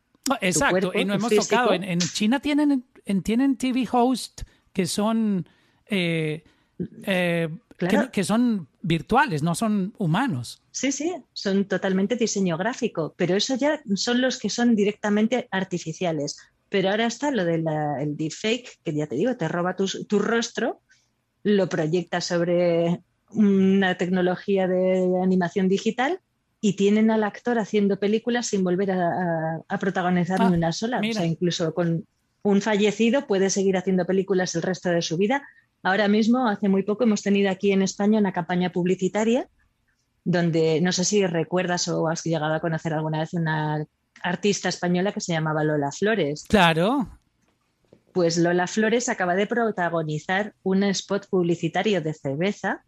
exacto, 0.40 0.92
y 0.94 1.04
no 1.04 1.14
hemos 1.14 1.34
tocado. 1.34 1.74
En, 1.74 1.98
China 1.98 2.40
tienen, 2.40 2.84
tienen 3.22 3.56
TV 3.56 3.86
host 3.90 4.42
que 4.72 4.86
son 4.86 5.46
eh, 5.86 6.44
eh, 7.06 7.48
que, 8.12 8.24
son 8.24 8.68
virtuales, 8.80 9.42
no 9.42 9.54
son 9.54 9.92
humanos. 9.98 10.62
Sí, 10.70 10.92
sí, 10.92 11.12
son 11.32 11.66
totalmente 11.66 12.16
diseño 12.16 12.56
gráfico, 12.56 13.14
pero 13.16 13.34
eso 13.36 13.56
ya 13.56 13.82
son 13.96 14.20
los 14.20 14.38
que 14.38 14.48
son 14.48 14.76
directamente 14.76 15.48
artificiales. 15.50 16.36
Pero 16.68 16.90
ahora 16.90 17.06
está 17.06 17.30
lo 17.30 17.44
del 17.44 17.64
deepfake, 18.16 18.78
que 18.82 18.94
ya 18.94 19.06
te 19.06 19.16
digo, 19.16 19.36
te 19.36 19.48
roba 19.48 19.76
tu, 19.76 19.86
tu 20.06 20.18
rostro, 20.18 20.80
lo 21.42 21.68
proyecta 21.68 22.20
sobre 22.20 23.02
una 23.30 23.96
tecnología 23.96 24.68
de 24.68 25.20
animación 25.22 25.68
digital 25.68 26.20
y 26.60 26.74
tienen 26.76 27.10
al 27.10 27.24
actor 27.24 27.58
haciendo 27.58 27.98
películas 27.98 28.46
sin 28.46 28.64
volver 28.64 28.92
a, 28.92 29.78
protagonizar 29.78 30.40
ni 30.40 30.46
ah, 30.46 30.50
una 30.50 30.72
sola. 30.72 31.00
O 31.00 31.12
sea, 31.12 31.26
incluso 31.26 31.74
con 31.74 32.06
un 32.42 32.62
fallecido 32.62 33.26
puede 33.26 33.50
seguir 33.50 33.76
haciendo 33.76 34.06
películas 34.06 34.54
el 34.54 34.62
resto 34.62 34.90
de 34.90 35.02
su 35.02 35.16
vida. 35.16 35.42
Ahora 35.82 36.08
mismo, 36.08 36.48
hace 36.48 36.68
muy 36.68 36.82
poco, 36.82 37.04
hemos 37.04 37.22
tenido 37.22 37.50
aquí 37.50 37.72
en 37.72 37.82
España 37.82 38.18
una 38.18 38.32
campaña 38.32 38.72
publicitaria 38.72 39.48
donde 40.24 40.80
no 40.80 40.92
sé 40.92 41.04
si 41.04 41.26
recuerdas 41.26 41.86
o 41.88 42.08
has 42.08 42.24
llegado 42.24 42.54
a 42.54 42.60
conocer 42.60 42.94
alguna 42.94 43.20
vez 43.20 43.34
una 43.34 43.84
artista 44.22 44.70
española 44.70 45.12
que 45.12 45.20
se 45.20 45.32
llamaba 45.32 45.64
Lola 45.64 45.92
Flores. 45.92 46.44
Claro. 46.48 47.18
Pues 48.12 48.38
Lola 48.38 48.66
Flores 48.66 49.08
acaba 49.08 49.34
de 49.34 49.46
protagonizar 49.46 50.54
un 50.62 50.82
spot 50.84 51.28
publicitario 51.28 52.00
de 52.00 52.14
cerveza 52.14 52.84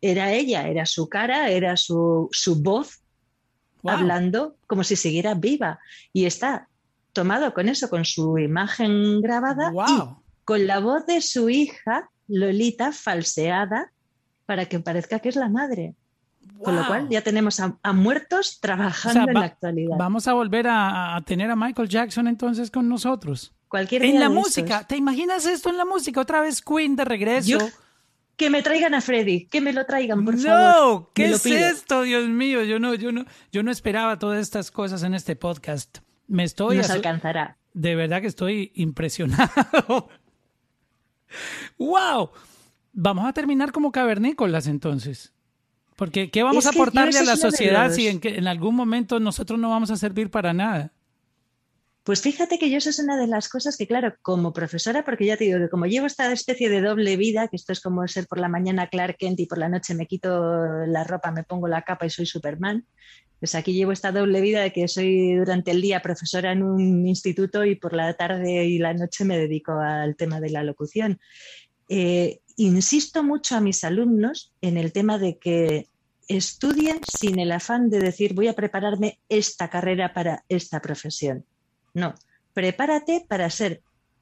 era 0.00 0.32
ella, 0.32 0.68
era 0.68 0.86
su 0.86 1.08
cara, 1.08 1.48
era 1.50 1.76
su, 1.76 2.30
voz 2.62 3.00
hablando 3.84 4.56
como 4.66 4.84
si 4.84 4.96
siguiera 4.96 5.34
viva. 5.34 5.78
Y 6.12 6.26
está 6.26 6.68
tomado 7.12 7.54
con 7.54 7.68
eso, 7.68 7.88
con 7.88 8.04
su 8.04 8.38
imagen 8.38 9.20
grabada 9.20 9.72
y 9.72 10.00
con 10.44 10.66
la 10.66 10.80
voz 10.80 11.06
de 11.06 11.20
su 11.22 11.48
hija, 11.48 12.10
Lolita, 12.28 12.92
falseada 12.92 13.92
para 14.44 14.66
que 14.66 14.78
parezca 14.80 15.18
que 15.18 15.28
es 15.28 15.36
la 15.36 15.48
madre. 15.48 15.94
Con 16.62 16.76
lo 16.76 16.86
cual 16.86 17.08
ya 17.10 17.20
tenemos 17.20 17.60
a, 17.60 17.92
muertos 17.92 18.60
trabajando 18.60 19.28
en 19.28 19.34
la 19.34 19.46
actualidad. 19.46 19.96
Vamos 19.98 20.26
a 20.26 20.32
volver 20.32 20.66
a, 20.68 21.22
tener 21.26 21.50
a 21.50 21.56
Michael 21.56 21.88
Jackson 21.88 22.28
entonces 22.28 22.70
con 22.70 22.88
nosotros. 22.88 23.52
Cualquier 23.68 24.04
en 24.04 24.20
la 24.20 24.30
música, 24.30 24.86
¿te 24.86 24.96
imaginas 24.96 25.44
esto 25.44 25.68
en 25.68 25.76
la 25.76 25.84
música? 25.84 26.20
Otra 26.20 26.40
vez 26.40 26.62
Queen 26.62 26.96
de 26.96 27.04
regreso 27.04 27.58
que 28.36 28.50
me 28.50 28.62
traigan 28.62 28.94
a 28.94 29.00
Freddy, 29.00 29.46
que 29.46 29.60
me 29.60 29.72
lo 29.72 29.86
traigan, 29.86 30.24
por 30.24 30.36
favor. 30.38 30.60
No, 30.60 31.10
¿qué 31.14 31.30
es 31.30 31.46
esto, 31.46 32.02
Dios 32.02 32.28
mío? 32.28 32.62
Yo 32.64 32.78
no, 32.78 32.94
yo 32.94 33.10
no, 33.12 33.24
yo 33.50 33.62
no 33.62 33.70
esperaba 33.70 34.18
todas 34.18 34.40
estas 34.40 34.70
cosas 34.70 35.02
en 35.02 35.14
este 35.14 35.36
podcast. 35.36 35.98
Me 36.28 36.44
estoy. 36.44 36.76
Nos 36.76 36.90
alcanzará. 36.90 37.56
De 37.72 37.94
verdad 37.94 38.20
que 38.20 38.26
estoy 38.26 38.72
impresionado. 38.74 40.08
¡Wow! 41.78 42.30
Vamos 42.92 43.26
a 43.26 43.32
terminar 43.32 43.72
como 43.72 43.92
cavernícolas 43.92 44.66
entonces. 44.66 45.32
Porque, 45.96 46.30
¿qué 46.30 46.42
vamos 46.42 46.66
a 46.66 46.70
aportarle 46.70 47.18
a 47.18 47.24
la 47.24 47.36
sociedad 47.36 47.90
si 47.90 48.08
en, 48.08 48.20
que, 48.20 48.36
en 48.36 48.46
algún 48.48 48.74
momento 48.74 49.18
nosotros 49.18 49.58
no 49.58 49.70
vamos 49.70 49.90
a 49.90 49.96
servir 49.96 50.30
para 50.30 50.52
nada? 50.52 50.92
Pues 52.06 52.22
fíjate 52.22 52.60
que 52.60 52.70
yo 52.70 52.78
eso 52.78 52.90
es 52.90 53.00
una 53.00 53.16
de 53.16 53.26
las 53.26 53.48
cosas 53.48 53.76
que, 53.76 53.88
claro, 53.88 54.14
como 54.22 54.52
profesora, 54.52 55.04
porque 55.04 55.26
ya 55.26 55.36
te 55.36 55.42
digo 55.42 55.58
que 55.58 55.68
como 55.68 55.86
llevo 55.86 56.06
esta 56.06 56.30
especie 56.30 56.68
de 56.68 56.80
doble 56.80 57.16
vida, 57.16 57.48
que 57.48 57.56
esto 57.56 57.72
es 57.72 57.80
como 57.80 58.06
ser 58.06 58.28
por 58.28 58.38
la 58.38 58.48
mañana 58.48 58.88
Clark 58.88 59.16
Kent 59.18 59.40
y 59.40 59.46
por 59.46 59.58
la 59.58 59.68
noche 59.68 59.92
me 59.96 60.06
quito 60.06 60.86
la 60.86 61.02
ropa, 61.02 61.32
me 61.32 61.42
pongo 61.42 61.66
la 61.66 61.82
capa 61.82 62.06
y 62.06 62.10
soy 62.10 62.24
Superman, 62.24 62.86
pues 63.40 63.56
aquí 63.56 63.72
llevo 63.72 63.90
esta 63.90 64.12
doble 64.12 64.40
vida 64.40 64.62
de 64.62 64.72
que 64.72 64.86
soy 64.86 65.34
durante 65.34 65.72
el 65.72 65.82
día 65.82 66.00
profesora 66.00 66.52
en 66.52 66.62
un 66.62 67.08
instituto 67.08 67.64
y 67.64 67.74
por 67.74 67.92
la 67.92 68.14
tarde 68.14 68.66
y 68.66 68.78
la 68.78 68.94
noche 68.94 69.24
me 69.24 69.36
dedico 69.36 69.72
al 69.72 70.14
tema 70.14 70.38
de 70.38 70.50
la 70.50 70.62
locución. 70.62 71.18
Eh, 71.88 72.38
insisto 72.56 73.24
mucho 73.24 73.56
a 73.56 73.60
mis 73.60 73.82
alumnos 73.82 74.54
en 74.60 74.76
el 74.76 74.92
tema 74.92 75.18
de 75.18 75.38
que 75.38 75.88
estudien 76.28 77.00
sin 77.18 77.40
el 77.40 77.50
afán 77.50 77.90
de 77.90 77.98
decir 77.98 78.32
voy 78.32 78.46
a 78.46 78.54
prepararme 78.54 79.18
esta 79.28 79.68
carrera 79.68 80.14
para 80.14 80.44
esta 80.48 80.80
profesión 80.80 81.44
no, 81.96 82.14
prepárate 82.52 83.24
para 83.26 83.48
ser 83.48 83.80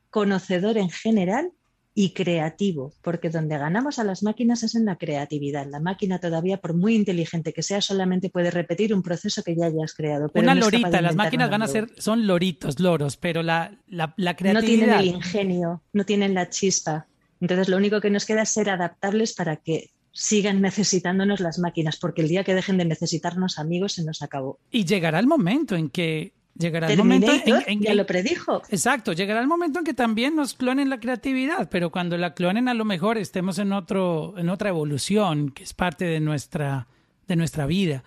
conocedor 0.09 0.79
en 0.79 0.91
general 0.91 1.51
y 1.93 2.11
creativo, 2.11 2.93
porque 3.03 3.31
donde 3.31 3.59
ganamos 3.59 3.99
a 3.99 4.05
las 4.05 4.23
máquinas 4.23 4.63
es 4.63 4.77
en 4.77 4.85
la 4.85 4.97
creatividad. 4.97 5.67
La 5.69 5.81
máquina 5.81 6.21
todavía, 6.21 6.59
por 6.59 6.75
muy 6.75 6.95
inteligente 6.95 7.53
que 7.53 7.63
sea, 7.65 7.81
solamente 7.81 8.31
puede 8.31 8.53
repetir 8.53 8.95
un 8.95 9.03
proceso 9.03 9.43
que 9.43 9.57
ya 9.57 9.67
hayas 9.67 9.93
creado. 9.95 10.31
Una 10.35 10.55
lorita, 10.55 11.01
las 11.01 11.17
máquinas 11.17 11.51
van 11.51 11.63
a 11.63 11.67
ser, 11.67 11.91
son 11.99 12.29
loritos, 12.29 12.79
loros, 12.79 13.17
pero 13.17 13.43
la, 13.43 13.77
la, 13.89 14.15
creatividad... 14.37 14.55
No 14.55 14.63
tienen 14.63 14.91
el 14.91 15.07
ingenio, 15.07 15.83
no 15.93 16.05
tienen 16.05 16.35
la 16.35 16.49
chispa. 16.49 17.07
Entonces 17.41 17.69
lo 17.69 17.77
único 17.77 18.01
que 18.01 18.11
nos 18.11 18.25
queda 18.25 18.43
es 18.43 18.51
ser 18.51 18.71
adaptables 18.71 19.35
para 19.35 19.57
que 19.57 19.91
sigan 20.13 20.61
necesitándonos 20.61 21.41
las 21.41 21.59
máquinas, 21.59 21.97
porque 21.97 22.23
el 22.23 22.29
día 22.29 22.45
que 22.45 22.55
dejen 22.55 22.79
de 22.79 22.85
necesitarnos 22.85 23.59
amigos 23.59 23.95
se 23.95 24.05
nos 24.05 24.23
acabó. 24.23 24.61
Y 24.71 24.85
llegará 24.85 25.19
el 25.19 25.27
momento 25.27 25.75
en 25.75 25.91
que 25.91 26.34
Llegará 26.57 26.91
el 26.91 26.99
momento 26.99 27.33
en, 27.67 27.81
que 27.81 27.95
lo 27.95 28.07
predijo. 28.07 28.63
Exacto, 28.69 29.13
llegará 29.13 29.41
el 29.41 29.49
momento 29.49 29.81
en 29.81 29.85
que 29.85 29.95
también 29.95 30.37
nos 30.37 30.55
clonen 30.55 30.89
la 30.89 31.01
creatividad, 31.01 31.69
pero 31.69 31.91
cuando 31.91 32.17
la 32.17 32.35
clonen 32.35 32.69
a 32.69 32.75
lo 32.75 32.85
mejor 32.85 33.19
estemos 33.19 33.59
en 33.59 33.73
otro 33.73 34.35
en 34.37 34.49
otra 34.49 34.69
evolución 34.69 35.51
que 35.51 35.65
es 35.65 35.75
parte 35.75 36.05
de 36.05 36.21
nuestra 36.21 36.87
de 37.27 37.35
nuestra 37.35 37.67
vida. 37.67 38.05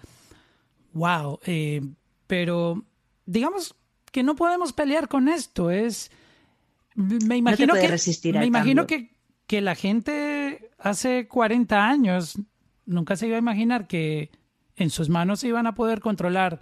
Wow, 0.93 1.39
eh, 1.45 1.81
pero 2.25 2.86
digamos 3.25 3.75
que 4.13 4.23
no 4.23 4.36
podemos 4.38 4.71
pelear 4.71 5.10
con 5.10 5.27
esto, 5.27 5.69
es 5.69 6.10
me 6.95 7.36
imagino 7.36 7.73
que 7.73 7.88
resistir 7.88 8.38
me 8.38 8.45
imagino 8.45 8.88
que 8.88 9.12
que 9.45 9.62
la 9.62 9.75
gente 9.75 10.69
hace 10.77 11.27
40 11.27 11.88
años 11.88 12.38
nunca 12.86 13.15
se 13.15 13.27
iba 13.27 13.38
a 13.38 13.39
imaginar 13.39 13.88
que 13.88 14.29
en 14.75 14.89
sus 14.89 15.10
manos 15.10 15.39
se 15.39 15.47
iban 15.47 15.67
a 15.67 15.75
poder 15.75 16.01
controlar 16.01 16.60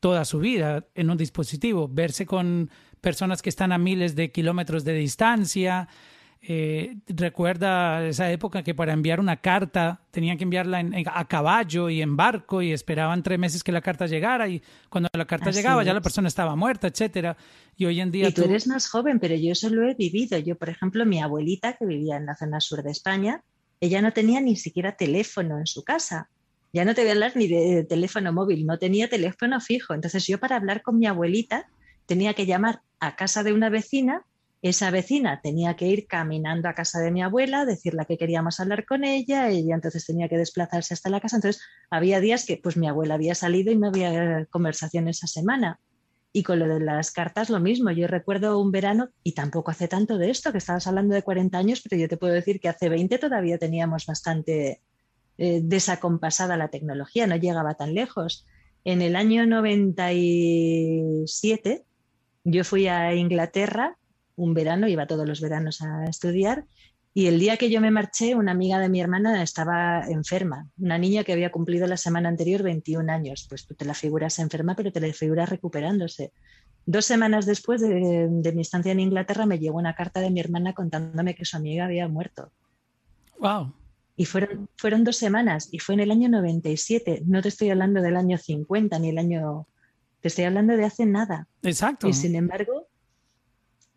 toda 0.00 0.24
su 0.24 0.38
vida 0.38 0.86
en 0.94 1.10
un 1.10 1.16
dispositivo, 1.16 1.88
verse 1.88 2.26
con 2.26 2.70
personas 3.00 3.42
que 3.42 3.48
están 3.48 3.72
a 3.72 3.78
miles 3.78 4.14
de 4.14 4.30
kilómetros 4.30 4.84
de 4.84 4.94
distancia, 4.94 5.88
eh, 6.48 6.98
recuerda 7.08 8.06
esa 8.06 8.30
época 8.30 8.62
que 8.62 8.72
para 8.72 8.92
enviar 8.92 9.18
una 9.18 9.40
carta 9.40 10.00
tenían 10.12 10.38
que 10.38 10.44
enviarla 10.44 10.84
a 11.12 11.26
caballo 11.26 11.90
y 11.90 12.02
en 12.02 12.16
barco 12.16 12.62
y 12.62 12.70
esperaban 12.72 13.24
tres 13.24 13.36
meses 13.36 13.64
que 13.64 13.72
la 13.72 13.80
carta 13.80 14.06
llegara 14.06 14.48
y 14.48 14.62
cuando 14.88 15.08
la 15.12 15.26
carta 15.26 15.50
llegaba 15.50 15.82
ya 15.82 15.92
la 15.92 16.00
persona 16.00 16.28
estaba 16.28 16.54
muerta, 16.54 16.86
etcétera. 16.86 17.36
Y 17.76 17.86
hoy 17.86 18.00
en 18.00 18.12
día 18.12 18.28
y 18.28 18.32
tú, 18.32 18.44
eres 18.44 18.68
más 18.68 18.88
joven, 18.88 19.18
pero 19.18 19.34
yo 19.34 19.50
eso 19.50 19.68
lo 19.70 19.88
he 19.88 19.94
vivido. 19.94 20.38
Yo, 20.38 20.56
por 20.56 20.68
ejemplo, 20.68 21.04
mi 21.04 21.20
abuelita 21.20 21.72
que 21.72 21.84
vivía 21.84 22.16
en 22.16 22.26
la 22.26 22.36
zona 22.36 22.60
sur 22.60 22.82
de 22.84 22.92
España, 22.92 23.42
ella 23.80 24.00
no 24.00 24.12
tenía 24.12 24.40
ni 24.40 24.54
siquiera 24.54 24.96
teléfono 24.96 25.58
en 25.58 25.66
su 25.66 25.82
casa. 25.82 26.30
Ya 26.76 26.84
no 26.84 26.94
te 26.94 27.00
voy 27.00 27.08
a 27.08 27.12
hablar 27.14 27.32
ni 27.36 27.48
de 27.48 27.84
teléfono 27.84 28.32
móvil, 28.32 28.66
no 28.66 28.78
tenía 28.78 29.08
teléfono 29.08 29.60
fijo. 29.60 29.94
Entonces 29.94 30.26
yo 30.26 30.38
para 30.38 30.56
hablar 30.56 30.82
con 30.82 30.98
mi 30.98 31.06
abuelita 31.06 31.68
tenía 32.04 32.34
que 32.34 32.44
llamar 32.44 32.82
a 33.00 33.16
casa 33.16 33.42
de 33.42 33.52
una 33.52 33.70
vecina 33.70 34.26
esa 34.62 34.90
vecina 34.90 35.40
tenía 35.42 35.76
que 35.76 35.86
ir 35.86 36.06
caminando 36.06 36.68
a 36.68 36.74
casa 36.74 37.00
de 37.00 37.10
mi 37.10 37.22
abuela, 37.22 37.64
decirle 37.64 38.04
que 38.06 38.18
queríamos 38.18 38.58
hablar 38.58 38.84
con 38.84 39.04
ella, 39.04 39.48
ella 39.48 39.74
entonces 39.74 40.04
tenía 40.04 40.28
que 40.28 40.38
desplazarse 40.38 40.94
hasta 40.94 41.10
la 41.10 41.20
casa. 41.20 41.36
Entonces, 41.36 41.62
había 41.90 42.20
días 42.20 42.44
que 42.44 42.56
pues 42.56 42.76
mi 42.76 42.88
abuela 42.88 43.14
había 43.14 43.34
salido 43.34 43.70
y 43.70 43.76
no 43.76 43.88
había 43.88 44.46
conversación 44.46 45.08
esa 45.08 45.26
semana. 45.26 45.78
Y 46.32 46.42
con 46.42 46.58
lo 46.58 46.66
de 46.66 46.80
las 46.80 47.12
cartas 47.12 47.48
lo 47.48 47.60
mismo. 47.60 47.90
Yo 47.92 48.08
recuerdo 48.08 48.60
un 48.60 48.70
verano, 48.70 49.08
y 49.22 49.32
tampoco 49.32 49.70
hace 49.70 49.88
tanto 49.88 50.18
de 50.18 50.30
esto, 50.30 50.52
que 50.52 50.58
estabas 50.58 50.86
hablando 50.86 51.14
de 51.14 51.22
40 51.22 51.56
años, 51.56 51.80
pero 51.82 52.00
yo 52.00 52.08
te 52.08 52.16
puedo 52.16 52.34
decir 52.34 52.60
que 52.60 52.68
hace 52.68 52.88
20 52.88 53.18
todavía 53.18 53.58
teníamos 53.58 54.04
bastante 54.04 54.82
eh, 55.38 55.60
desacompasada 55.62 56.56
la 56.56 56.68
tecnología, 56.68 57.26
no 57.26 57.36
llegaba 57.36 57.74
tan 57.74 57.92
lejos. 57.94 58.46
En 58.84 59.02
el 59.02 59.16
año 59.16 59.46
97 59.46 61.84
yo 62.44 62.64
fui 62.64 62.88
a 62.88 63.14
Inglaterra 63.14 63.98
un 64.36 64.54
verano, 64.54 64.86
iba 64.86 65.06
todos 65.06 65.26
los 65.26 65.40
veranos 65.40 65.82
a 65.82 66.04
estudiar, 66.04 66.66
y 67.14 67.28
el 67.28 67.40
día 67.40 67.56
que 67.56 67.70
yo 67.70 67.80
me 67.80 67.90
marché, 67.90 68.34
una 68.34 68.52
amiga 68.52 68.78
de 68.78 68.90
mi 68.90 69.00
hermana 69.00 69.42
estaba 69.42 70.04
enferma, 70.06 70.68
una 70.76 70.98
niña 70.98 71.24
que 71.24 71.32
había 71.32 71.50
cumplido 71.50 71.86
la 71.86 71.96
semana 71.96 72.28
anterior 72.28 72.62
21 72.62 73.10
años. 73.10 73.46
Pues 73.48 73.64
tú 73.64 73.74
te 73.74 73.86
la 73.86 73.94
figuras 73.94 74.38
enferma, 74.38 74.76
pero 74.76 74.92
te 74.92 75.00
la 75.00 75.10
figuras 75.14 75.48
recuperándose. 75.48 76.32
Dos 76.84 77.06
semanas 77.06 77.46
después 77.46 77.80
de, 77.80 78.52
mi 78.54 78.60
estancia 78.60 78.92
en 78.92 79.00
Inglaterra 79.00 79.46
me 79.46 79.58
llegó 79.58 79.78
una 79.78 79.94
carta 79.94 80.20
de 80.20 80.30
mi 80.30 80.40
hermana 80.40 80.74
contándome 80.74 81.34
que 81.34 81.46
su 81.46 81.56
amiga 81.56 81.86
había 81.86 82.06
muerto. 82.06 82.52
¡Wow! 83.38 83.72
Y 84.16 84.24
fueron, 84.24 84.68
fueron 84.76 85.04
dos 85.04 85.16
semanas 85.16 85.68
y 85.70 85.78
fue 85.78 85.94
en 85.94 86.00
el 86.00 86.10
año 86.10 86.28
97. 86.28 87.22
No 87.26 87.42
te 87.42 87.48
estoy 87.48 87.70
hablando 87.70 88.00
del 88.00 88.16
año 88.16 88.38
50 88.38 88.98
ni 88.98 89.10
el 89.10 89.18
año... 89.18 89.66
Te 90.20 90.28
estoy 90.28 90.44
hablando 90.44 90.76
de 90.76 90.84
hace 90.84 91.04
nada. 91.04 91.46
Exacto. 91.62 92.08
Y 92.08 92.14
sin 92.14 92.34
embargo, 92.34 92.88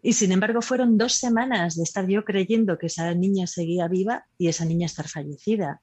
y 0.02 0.14
sin 0.14 0.32
embargo, 0.32 0.62
fueron 0.62 0.98
dos 0.98 1.14
semanas 1.14 1.76
de 1.76 1.84
estar 1.84 2.08
yo 2.08 2.24
creyendo 2.24 2.78
que 2.78 2.88
esa 2.88 3.14
niña 3.14 3.48
seguía 3.48 3.88
viva 3.88 4.26
y 4.38 4.48
esa 4.48 4.66
niña 4.66 4.86
estar 4.86 5.08
fallecida. 5.08 5.82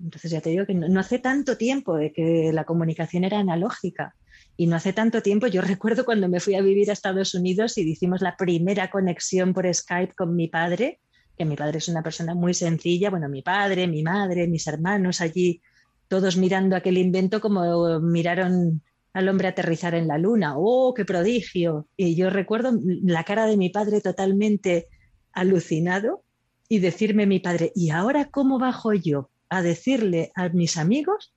Entonces 0.00 0.30
ya 0.30 0.40
te 0.40 0.50
digo 0.50 0.64
que 0.64 0.74
no, 0.74 1.00
hace 1.00 1.18
tanto 1.18 1.56
tiempo 1.56 1.96
de 1.96 2.12
que 2.12 2.52
la 2.52 2.64
comunicación 2.64 3.24
era 3.24 3.40
analógica. 3.40 4.14
Y 4.56 4.68
no 4.68 4.76
hace 4.76 4.92
tanto 4.92 5.20
tiempo, 5.22 5.48
yo 5.48 5.62
recuerdo 5.62 6.04
cuando 6.04 6.28
me 6.28 6.38
fui 6.38 6.54
a 6.54 6.62
vivir 6.62 6.90
a 6.90 6.92
Estados 6.92 7.34
Unidos 7.34 7.76
y 7.76 7.82
hicimos 7.82 8.20
la 8.20 8.36
primera 8.36 8.90
conexión 8.90 9.52
por 9.52 9.72
Skype 9.72 10.14
con 10.14 10.36
mi 10.36 10.46
padre, 10.46 11.00
que 11.38 11.44
mi 11.44 11.54
padre 11.54 11.78
es 11.78 11.88
una 11.88 12.02
persona 12.02 12.34
muy 12.34 12.52
sencilla, 12.52 13.10
bueno, 13.10 13.28
mi 13.28 13.42
padre, 13.42 13.86
mi 13.86 14.02
madre, 14.02 14.48
mis 14.48 14.66
hermanos 14.66 15.20
allí, 15.20 15.62
todos 16.08 16.36
mirando 16.36 16.74
aquel 16.74 16.98
invento 16.98 17.40
como 17.40 18.00
miraron 18.00 18.82
al 19.12 19.28
hombre 19.28 19.48
aterrizar 19.48 19.94
en 19.94 20.08
la 20.08 20.18
luna. 20.18 20.54
¡Oh, 20.56 20.92
qué 20.94 21.04
prodigio! 21.04 21.86
Y 21.96 22.16
yo 22.16 22.30
recuerdo 22.30 22.72
la 22.82 23.24
cara 23.24 23.46
de 23.46 23.56
mi 23.56 23.68
padre 23.68 24.00
totalmente 24.00 24.88
alucinado 25.32 26.24
y 26.68 26.80
decirme 26.80 27.26
mi 27.26 27.38
padre, 27.38 27.72
¿y 27.74 27.90
ahora 27.90 28.26
cómo 28.26 28.58
bajo 28.58 28.92
yo 28.92 29.30
a 29.48 29.62
decirle 29.62 30.32
a 30.34 30.48
mis 30.48 30.76
amigos 30.76 31.34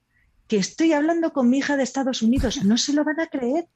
que 0.48 0.58
estoy 0.58 0.94
hablando 0.94 1.32
con 1.32 1.50
mi 1.50 1.60
hija 1.60 1.78
de 1.78 1.84
Estados 1.84 2.22
Unidos? 2.22 2.64
No 2.64 2.78
se 2.78 2.94
lo 2.94 3.04
van 3.04 3.20
a 3.20 3.28
creer. 3.28 3.68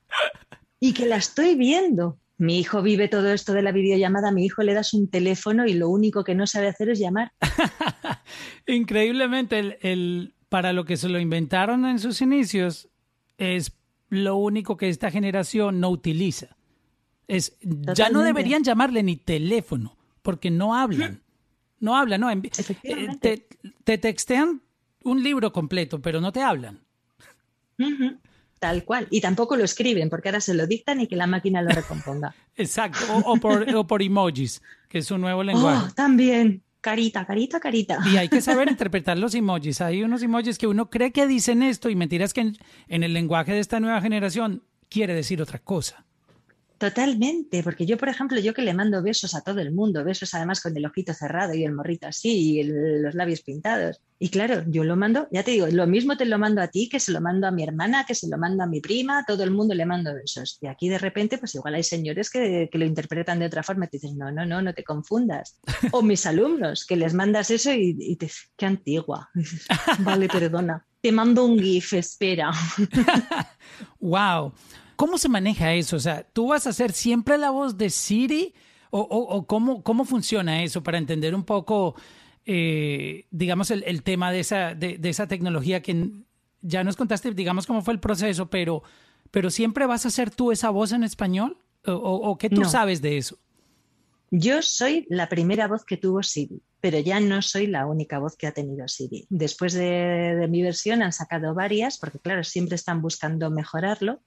Y 0.80 0.94
que 0.94 1.06
la 1.06 1.18
estoy 1.18 1.56
viendo. 1.56 2.18
Mi 2.38 2.60
hijo 2.60 2.82
vive 2.82 3.08
todo 3.08 3.32
esto 3.32 3.54
de 3.54 3.62
la 3.62 3.72
videollamada, 3.72 4.30
a 4.30 4.32
mi 4.32 4.46
hijo 4.46 4.62
le 4.62 4.74
das 4.74 4.94
un 4.94 5.10
teléfono 5.10 5.66
y 5.66 5.74
lo 5.74 5.90
único 5.90 6.24
que 6.24 6.36
no 6.36 6.48
sabe 6.48 6.68
hacer 6.68 6.90
es 6.90 7.00
llamar. 7.00 7.32
Increíblemente, 8.68 9.60
el, 9.60 9.78
el, 9.82 10.34
para 10.50 10.74
lo 10.74 10.84
que 10.86 10.98
se 10.98 11.08
lo 11.08 11.20
inventaron 11.20 11.86
en 11.86 12.00
sus 12.00 12.22
inicios 12.22 12.90
es 13.38 13.72
lo 14.10 14.36
único 14.36 14.78
que 14.78 14.90
esta 14.90 15.12
generación 15.12 15.80
no 15.80 15.90
utiliza. 15.90 16.56
Es, 17.28 17.58
ya 17.62 18.10
no 18.10 18.22
deberían 18.22 18.64
llamarle 18.64 19.02
ni 19.02 19.16
teléfono, 19.16 19.98
porque 20.22 20.52
no 20.52 20.76
hablan. 20.76 21.22
No 21.80 21.96
hablan, 21.96 22.22
no. 22.22 22.30
Eh, 22.32 22.42
te, 23.20 23.48
te, 23.84 23.98
textean 23.98 24.62
un 25.04 25.24
libro 25.24 25.52
completo, 25.52 26.02
pero 26.02 26.22
no 26.22 26.32
te 26.32 26.42
hablan. 26.42 26.80
Tal 28.66 28.84
cual. 28.84 29.06
Y 29.12 29.22
tampoco 29.22 29.56
lo 29.56 29.64
escriben, 29.64 30.10
porque 30.10 30.30
ahora 30.30 30.42
se 30.42 30.56
lo 30.56 30.66
dictan 30.66 31.00
y 31.00 31.06
que 31.06 31.16
la 31.16 31.28
máquina 31.28 31.62
lo 31.62 31.70
recomponga. 31.70 32.34
Exacto. 32.56 33.06
O, 33.24 33.38
por, 33.38 33.70
o, 33.76 33.86
por, 33.86 34.02
emojis, 34.02 34.60
que 34.90 34.98
es 34.98 35.12
un 35.12 35.22
nuevo 35.22 35.44
lenguaje. 35.44 35.86
Oh, 35.88 35.94
también 35.94 36.64
carita, 36.82 37.28
carita, 37.28 37.60
carita. 37.60 38.00
Y 38.12 38.18
hay 38.18 38.28
que 38.28 38.42
saber 38.42 38.68
interpretar 38.72 39.20
los 39.20 39.36
emojis. 39.36 39.82
Hay 39.82 40.02
unos 40.02 40.24
emojis 40.24 40.58
que 40.58 40.66
uno 40.66 40.90
cree 40.90 41.12
que 41.12 41.28
dicen 41.28 41.62
esto 41.62 41.92
y 41.92 41.96
mentiras 41.96 42.34
que 42.34 42.42
en, 42.42 43.04
el 43.04 43.14
lenguaje 43.14 43.54
de 43.54 43.60
esta 43.60 43.80
nueva 43.80 44.02
generación 44.02 44.64
quiere 44.90 45.14
decir 45.14 45.44
otra 45.44 45.60
cosa. 45.60 46.04
Totalmente, 46.78 47.64
porque 47.64 47.86
yo, 47.86 47.98
por 47.98 48.10
ejemplo, 48.10 48.38
yo 48.40 48.54
que 48.54 48.62
le 48.62 48.74
mando 48.74 49.02
besos 49.02 49.34
a 49.34 49.42
todo 49.42 49.62
el 49.62 49.72
mundo, 49.72 50.04
besos 50.04 50.34
además 50.34 50.60
con 50.60 50.76
el 50.76 50.86
ojito 50.86 51.14
cerrado 51.14 51.54
y 51.54 51.64
el 51.64 51.74
morrito 51.74 52.08
así 52.08 52.60
y 52.60 52.64
los 52.64 53.16
labios 53.16 53.42
pintados. 53.42 54.02
Y 54.20 54.30
claro, 54.30 54.64
yo 54.68 54.84
lo 54.84 54.98
mando, 54.98 55.28
ya 55.32 55.44
te 55.44 55.52
digo, 55.52 55.68
lo 55.68 55.88
mismo 55.88 56.18
te 56.18 56.26
lo 56.26 56.38
mando 56.38 56.62
a 56.62 56.68
ti, 56.68 56.90
que 56.90 57.00
se 57.00 57.14
lo 57.14 57.22
mando 57.22 57.48
a 57.48 57.52
mi 57.52 57.64
hermana, 57.64 58.06
que 58.06 58.14
se 58.14 58.28
lo 58.28 58.38
mando 58.38 58.64
a 58.64 58.68
mi 58.68 58.82
prima, 58.82 59.24
todo 59.26 59.44
el 59.44 59.52
mundo 59.52 59.74
le 59.74 59.86
mando 59.86 60.14
besos. 60.14 60.58
Y 60.62 60.68
aquí 60.68 60.90
de 60.90 60.98
repente, 60.98 61.38
pues 61.38 61.56
igual 61.56 61.76
hay 61.76 61.84
señores 61.84 62.30
que, 62.30 62.70
lo 62.72 62.86
interpretan 62.86 63.40
de 63.40 63.46
otra 63.46 63.64
forma 63.64 63.86
y 63.86 63.90
te 63.90 63.98
dicen, 63.98 64.18
no, 64.18 64.30
no, 64.32 64.46
no, 64.46 64.62
no 64.62 64.74
te 64.74 64.84
confundas. 64.84 65.58
O 65.92 66.02
mis 66.02 66.26
alumnos, 66.26 66.86
que 66.86 66.98
les 66.98 67.14
mandas 67.14 67.52
eso 67.52 67.72
y, 67.72 67.96
y 67.98 68.18
te 68.18 68.30
qué 68.58 68.66
antigua. 68.66 69.30
vale, 70.00 70.28
perdona. 70.28 70.86
Te 71.00 71.12
mando 71.12 71.46
un 71.46 71.58
GIF, 71.58 71.94
espera. 71.94 72.52
wow. 74.00 74.52
¿Cómo 74.96 75.18
se 75.18 75.30
maneja 75.30 75.74
eso? 75.74 75.96
O 75.96 76.00
sea, 76.00 76.24
¿tú 76.24 76.48
vas 76.48 76.68
a 76.68 76.74
ser 76.74 76.92
siempre 76.92 77.38
la 77.38 77.50
voz 77.50 77.78
de 77.78 77.90
Siri? 77.90 78.54
¿O, 78.98 79.46
cómo, 79.46 79.84
cómo 79.84 80.06
funciona 80.06 80.64
eso 80.64 80.82
para 80.82 80.98
entender 80.98 81.36
un 81.36 81.44
poco, 81.44 81.96
eh, 82.46 83.26
digamos, 83.30 83.70
el, 83.70 84.04
tema 84.04 84.32
de 84.32 84.40
esa, 84.40 84.74
de, 84.74 84.98
esa 85.04 85.28
tecnología 85.28 85.82
que 85.82 86.12
ya 86.62 86.82
nos 86.86 86.96
contaste, 86.96 87.32
digamos, 87.32 87.68
cómo 87.68 87.82
fue 87.82 87.94
el 87.94 88.00
proceso, 88.00 88.50
pero, 88.50 88.84
pero 89.32 89.50
siempre 89.50 89.86
vas 89.86 90.06
a 90.06 90.10
ser 90.10 90.32
tú 90.32 90.54
esa 90.54 90.70
voz 90.70 90.94
en 90.94 91.04
español? 91.04 91.58
¿O, 91.88 92.38
qué 92.38 92.50
tú 92.50 92.64
sabes 92.64 93.02
de 93.02 93.18
eso? 93.18 93.38
Yo 94.32 94.62
soy 94.62 95.06
la 95.10 95.28
primera 95.28 95.68
voz 95.68 95.84
que 95.84 95.98
tuvo 95.98 96.24
Siri, 96.24 96.62
pero 96.80 96.98
ya 97.00 97.20
no 97.20 97.42
soy 97.42 97.68
la 97.68 97.86
única 97.88 98.18
voz 98.20 98.38
que 98.38 98.48
ha 98.48 98.54
tenido 98.54 98.88
Siri. 98.88 99.28
Después 99.30 99.74
de, 99.74 100.36
de 100.40 100.48
mi 100.48 100.64
versión 100.64 101.04
han 101.04 101.12
sacado 101.12 101.54
varias, 101.54 101.98
porque 101.98 102.20
claro, 102.20 102.46
siempre 102.46 102.76
están 102.76 103.02
buscando 103.02 103.52
mejorarlo. 103.52 104.22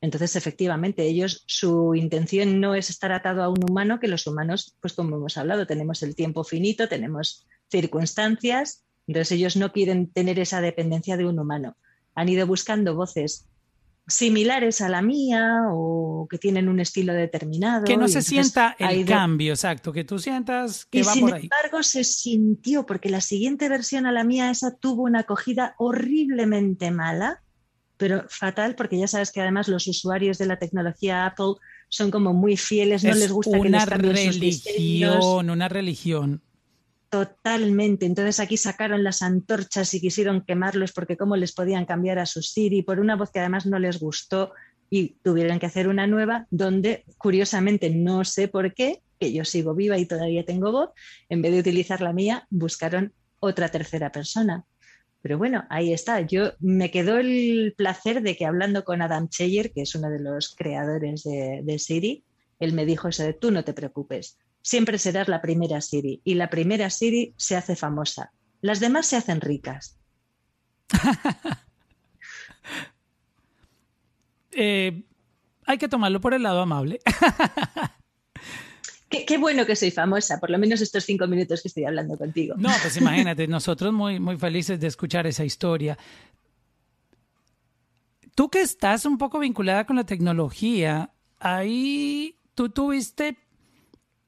Entonces, 0.00 0.34
efectivamente, 0.34 1.04
ellos, 1.04 1.44
su 1.46 1.94
intención 1.94 2.58
no 2.58 2.74
es 2.74 2.88
estar 2.88 3.12
atado 3.12 3.42
a 3.42 3.48
un 3.48 3.62
humano, 3.68 4.00
que 4.00 4.08
los 4.08 4.26
humanos, 4.26 4.76
pues 4.80 4.94
como 4.94 5.16
hemos 5.16 5.36
hablado, 5.36 5.66
tenemos 5.66 6.02
el 6.02 6.14
tiempo 6.14 6.42
finito, 6.42 6.88
tenemos 6.88 7.46
circunstancias, 7.70 8.84
entonces 9.06 9.32
ellos 9.32 9.56
no 9.56 9.72
quieren 9.72 10.10
tener 10.10 10.38
esa 10.38 10.60
dependencia 10.60 11.16
de 11.16 11.26
un 11.26 11.38
humano. 11.38 11.76
Han 12.14 12.28
ido 12.28 12.46
buscando 12.46 12.94
voces 12.94 13.46
similares 14.06 14.80
a 14.80 14.88
la 14.88 15.02
mía 15.02 15.62
o 15.70 16.26
que 16.30 16.38
tienen 16.38 16.68
un 16.68 16.80
estilo 16.80 17.12
determinado. 17.12 17.84
Que 17.84 17.96
no 17.96 18.08
se 18.08 18.22
sienta 18.22 18.74
el 18.78 19.04
cambio, 19.04 19.52
exacto, 19.52 19.92
que 19.92 20.04
tú 20.04 20.18
sientas 20.18 20.86
que 20.86 21.00
y 21.00 21.02
va 21.02 21.12
sin 21.12 21.22
por 21.22 21.34
ahí. 21.34 21.42
embargo 21.42 21.82
se 21.82 22.04
sintió, 22.04 22.86
porque 22.86 23.10
la 23.10 23.20
siguiente 23.20 23.68
versión 23.68 24.06
a 24.06 24.12
la 24.12 24.24
mía, 24.24 24.50
esa 24.50 24.76
tuvo 24.76 25.02
una 25.02 25.20
acogida 25.20 25.74
horriblemente 25.78 26.90
mala 26.90 27.42
pero 28.00 28.24
fatal 28.30 28.74
porque 28.76 28.98
ya 28.98 29.06
sabes 29.06 29.30
que 29.30 29.42
además 29.42 29.68
los 29.68 29.86
usuarios 29.86 30.38
de 30.38 30.46
la 30.46 30.58
tecnología 30.58 31.26
Apple 31.26 31.56
son 31.90 32.10
como 32.10 32.32
muy 32.32 32.56
fieles, 32.56 33.04
no 33.04 33.14
les 33.14 33.30
gusta 33.30 33.60
que 33.60 33.68
les 33.68 33.86
religión, 33.86 35.50
una 35.50 35.68
religión. 35.68 36.42
Totalmente. 37.10 38.06
Entonces 38.06 38.40
aquí 38.40 38.56
sacaron 38.56 39.04
las 39.04 39.20
antorchas 39.20 39.92
y 39.92 40.00
quisieron 40.00 40.40
quemarlos 40.46 40.92
porque 40.92 41.18
cómo 41.18 41.36
les 41.36 41.52
podían 41.52 41.84
cambiar 41.84 42.18
a 42.18 42.24
su 42.24 42.40
Siri 42.40 42.82
por 42.82 43.00
una 43.00 43.16
voz 43.16 43.30
que 43.32 43.40
además 43.40 43.66
no 43.66 43.78
les 43.78 44.00
gustó 44.00 44.52
y 44.88 45.16
tuvieron 45.22 45.58
que 45.58 45.66
hacer 45.66 45.86
una 45.86 46.06
nueva 46.06 46.46
donde 46.50 47.04
curiosamente 47.18 47.90
no 47.90 48.24
sé 48.24 48.48
por 48.48 48.72
qué, 48.72 49.02
que 49.18 49.30
yo 49.34 49.44
sigo 49.44 49.74
viva 49.74 49.98
y 49.98 50.06
todavía 50.06 50.46
tengo 50.46 50.72
voz, 50.72 50.90
en 51.28 51.42
vez 51.42 51.52
de 51.52 51.60
utilizar 51.60 52.00
la 52.00 52.14
mía, 52.14 52.46
buscaron 52.48 53.12
otra 53.40 53.68
tercera 53.68 54.10
persona. 54.10 54.64
Pero 55.22 55.38
bueno, 55.38 55.64
ahí 55.68 55.92
está. 55.92 56.20
Yo 56.22 56.52
me 56.60 56.90
quedó 56.90 57.18
el 57.18 57.74
placer 57.76 58.22
de 58.22 58.36
que 58.36 58.46
hablando 58.46 58.84
con 58.84 59.02
Adam 59.02 59.28
Cheyer, 59.28 59.72
que 59.72 59.82
es 59.82 59.94
uno 59.94 60.08
de 60.10 60.20
los 60.20 60.54
creadores 60.56 61.24
de, 61.24 61.78
Siri, 61.78 62.24
él 62.58 62.72
me 62.72 62.86
dijo 62.86 63.08
eso 63.08 63.22
de 63.22 63.34
tú 63.34 63.50
no 63.50 63.64
te 63.64 63.72
preocupes. 63.74 64.38
siempre 64.62 64.98
serás 64.98 65.28
la 65.28 65.40
primera 65.40 65.80
Siri 65.80 66.20
y 66.22 66.34
la 66.34 66.50
primera 66.50 66.90
Siri 66.90 67.34
se 67.36 67.56
hace 67.56 67.76
famosa. 67.76 68.32
Las 68.60 68.80
demás 68.80 69.06
se 69.06 69.16
hacen 69.16 69.40
ricas. 69.40 69.96
Eh, 74.52 75.04
hay 75.64 75.78
que 75.78 75.88
tomarlo 75.88 76.20
por 76.20 76.34
el 76.34 76.42
lado 76.42 76.60
amable. 76.60 76.98
Qué, 79.10 79.38
bueno 79.38 79.66
que 79.66 79.74
soy 79.74 79.90
famosa, 79.90 80.38
por 80.38 80.50
lo 80.50 80.58
menos 80.58 80.80
estos 80.80 81.02
cinco 81.02 81.26
minutos 81.26 81.62
que 81.62 81.68
estoy 81.68 81.84
hablando 81.84 82.16
contigo. 82.16 82.54
No, 82.56 82.70
pues 82.80 82.96
imagínate, 83.00 83.48
nosotros 83.48 83.92
muy, 83.92 84.20
muy 84.20 84.38
felices 84.38 84.78
de 84.78 84.86
escuchar 84.86 85.26
esa 85.26 85.44
historia. 85.44 85.98
Tú 88.36 88.48
que 88.48 88.60
estás 88.60 89.04
un 89.06 89.18
poco 89.18 89.40
vinculada 89.40 89.84
con 89.84 89.96
la 89.96 90.04
tecnología, 90.04 91.10
ahí 91.40 92.36
tú 92.54 92.68
tuviste, 92.68 93.36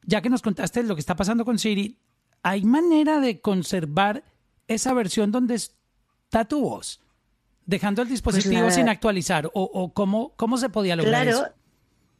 ya 0.02 0.20
que 0.20 0.28
nos 0.28 0.42
contaste 0.42 0.82
lo 0.82 0.96
que 0.96 1.00
está 1.00 1.14
pasando 1.14 1.44
con 1.44 1.60
Siri, 1.60 2.00
¿hay 2.42 2.64
manera 2.64 3.20
de 3.20 3.40
conservar 3.40 4.24
esa 4.66 4.92
versión 4.94 5.30
donde 5.30 5.54
está 5.54 6.44
tu 6.44 6.60
voz? 6.60 7.00
Dejando 7.66 8.02
el 8.02 8.08
pues 8.08 8.20
dispositivo 8.20 8.68
sin 8.72 8.88
actualizar, 8.88 9.48
o, 9.54 9.92
cómo, 9.94 10.34
cómo 10.34 10.58
se 10.58 10.68
podía 10.70 10.96
lograr 10.96 11.22
claro, 11.22 11.54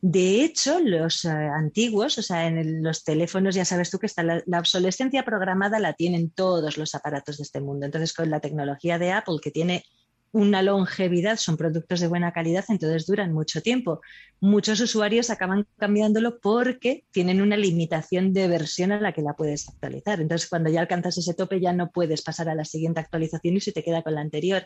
de 0.05 0.43
hecho, 0.43 0.81
los 0.81 1.25
eh, 1.25 1.29
antiguos, 1.31 2.19
o 2.19 2.23
sea, 2.23 2.49
en 2.49 2.83
los 2.83 3.05
teléfonos, 3.05 3.55
ya 3.55 3.65
sabes 3.65 3.89
tú 3.89 4.01
que 4.01 4.07
está 4.07 4.25
la, 4.25 4.43
obsolescencia 4.59 5.25
programada 5.25 5.79
la 5.79 5.93
tienen 5.93 6.31
todos 6.31 6.77
los 6.77 6.97
aparatos 6.97 7.37
de 7.37 7.45
este 7.45 7.61
mundo. 7.61 7.87
Entonces, 7.87 8.13
con 8.13 8.29
la 8.29 8.41
tecnología 8.41 8.99
de 8.99 9.13
Apple, 9.13 9.37
que 9.41 9.53
tiene 9.53 9.85
una 10.33 10.61
longevidad, 10.61 11.37
son 11.37 11.57
productos 11.57 12.01
de 12.01 12.09
buena 12.09 12.33
calidad, 12.33 12.65
entonces 12.69 13.07
duran 13.07 13.33
mucho 13.33 13.63
tiempo. 13.63 14.01
Muchos 14.41 14.81
usuarios 14.81 15.31
acaban 15.31 15.69
cambiándolo 15.79 16.41
porque 16.41 17.05
tienen 17.13 17.41
una 17.41 17.57
limitación 17.57 18.33
de 18.33 18.49
versión 18.49 18.91
a 18.91 19.01
la 19.01 19.13
que 19.13 19.23
la 19.23 19.35
puedes 19.35 19.69
actualizar. 19.69 20.21
Entonces, 20.21 20.49
cuando 20.49 20.69
ya 20.69 20.81
alcanzas 20.81 21.17
ese 21.17 21.35
tope, 21.35 21.61
ya 21.61 21.73
no 21.73 21.93
puedes 21.93 22.23
pasar 22.23 22.49
a 22.49 22.57
la 22.57 22.65
siguiente 22.65 22.99
actualización 22.99 23.57
y 23.57 23.61
se 23.61 23.71
te 23.71 23.85
queda 23.85 24.03
con 24.03 24.17
la 24.17 24.23
anterior. 24.23 24.65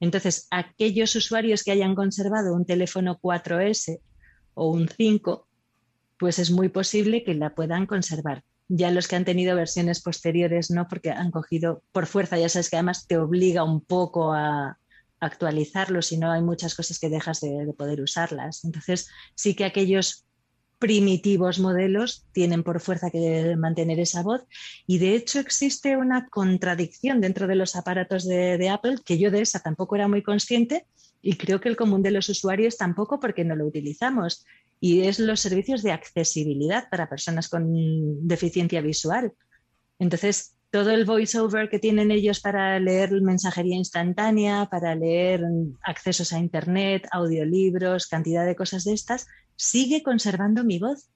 Entonces, 0.00 0.46
aquellos 0.50 1.14
usuarios 1.14 1.62
que 1.62 1.72
hayan 1.72 1.94
conservado 1.94 2.54
un 2.54 2.64
teléfono 2.64 3.18
4S 3.20 4.00
o 4.58 4.70
un 4.70 4.88
5, 4.88 5.46
pues 6.18 6.38
es 6.38 6.50
muy 6.50 6.68
posible 6.68 7.24
que 7.24 7.34
la 7.34 7.54
puedan 7.54 7.86
conservar. 7.86 8.44
Ya 8.68 8.90
los 8.90 9.08
que 9.08 9.16
han 9.16 9.24
tenido 9.24 9.56
versiones 9.56 10.02
posteriores 10.02 10.70
no, 10.70 10.88
porque 10.88 11.10
han 11.10 11.30
cogido 11.30 11.82
por 11.92 12.06
fuerza, 12.06 12.38
ya 12.38 12.48
sabes 12.48 12.68
que 12.68 12.76
además 12.76 13.06
te 13.06 13.16
obliga 13.16 13.64
un 13.64 13.80
poco 13.80 14.32
a 14.34 14.78
actualizarlo, 15.20 16.02
si 16.02 16.18
no 16.18 16.30
hay 16.30 16.42
muchas 16.42 16.74
cosas 16.74 16.98
que 16.98 17.08
dejas 17.08 17.40
de, 17.40 17.72
poder 17.76 18.00
usarlas. 18.00 18.64
Entonces, 18.64 19.08
sí 19.34 19.54
que 19.54 19.64
aquellos 19.64 20.24
primitivos 20.78 21.58
modelos 21.58 22.26
tienen 22.32 22.62
por 22.62 22.80
fuerza 22.80 23.10
que 23.10 23.56
mantener 23.56 23.98
esa 23.98 24.22
voz 24.22 24.44
y 24.86 24.98
de 24.98 25.16
hecho 25.16 25.40
existe 25.40 25.96
una 25.96 26.28
contradicción 26.28 27.20
dentro 27.20 27.48
de 27.48 27.56
los 27.56 27.74
aparatos 27.74 28.24
de, 28.24 28.68
Apple 28.68 28.98
que 29.04 29.18
yo 29.18 29.32
de 29.32 29.40
esa 29.40 29.58
tampoco 29.58 29.96
era 29.96 30.06
muy 30.06 30.22
consciente 30.22 30.86
y 31.20 31.36
creo 31.36 31.60
que 31.60 31.68
el 31.68 31.76
común 31.76 32.02
de 32.02 32.10
los 32.10 32.28
usuarios 32.28 32.76
tampoco 32.76 33.20
porque 33.20 33.44
no 33.44 33.56
lo 33.56 33.66
utilizamos. 33.66 34.44
Y 34.80 35.02
es 35.02 35.18
los 35.18 35.40
servicios 35.40 35.82
de 35.82 35.92
accesibilidad 35.92 36.88
para 36.90 37.08
personas 37.08 37.48
con 37.48 38.26
deficiencia 38.26 38.80
visual. 38.80 39.32
Entonces, 39.98 40.56
todo 40.70 40.90
el 40.90 41.04
voiceover 41.04 41.68
que 41.68 41.78
tienen 41.78 42.10
ellos 42.10 42.40
para 42.40 42.78
leer 42.78 43.20
mensajería 43.20 43.76
instantánea, 43.76 44.68
para 44.70 44.94
leer 44.94 45.42
accesos 45.82 46.32
a 46.32 46.38
Internet, 46.38 47.08
audiolibros, 47.10 48.06
cantidad 48.06 48.46
de 48.46 48.54
cosas 48.54 48.84
de 48.84 48.92
estas, 48.92 49.26
sigue 49.56 50.02
conservando 50.02 50.62
mi 50.62 50.78
voz. 50.78 51.08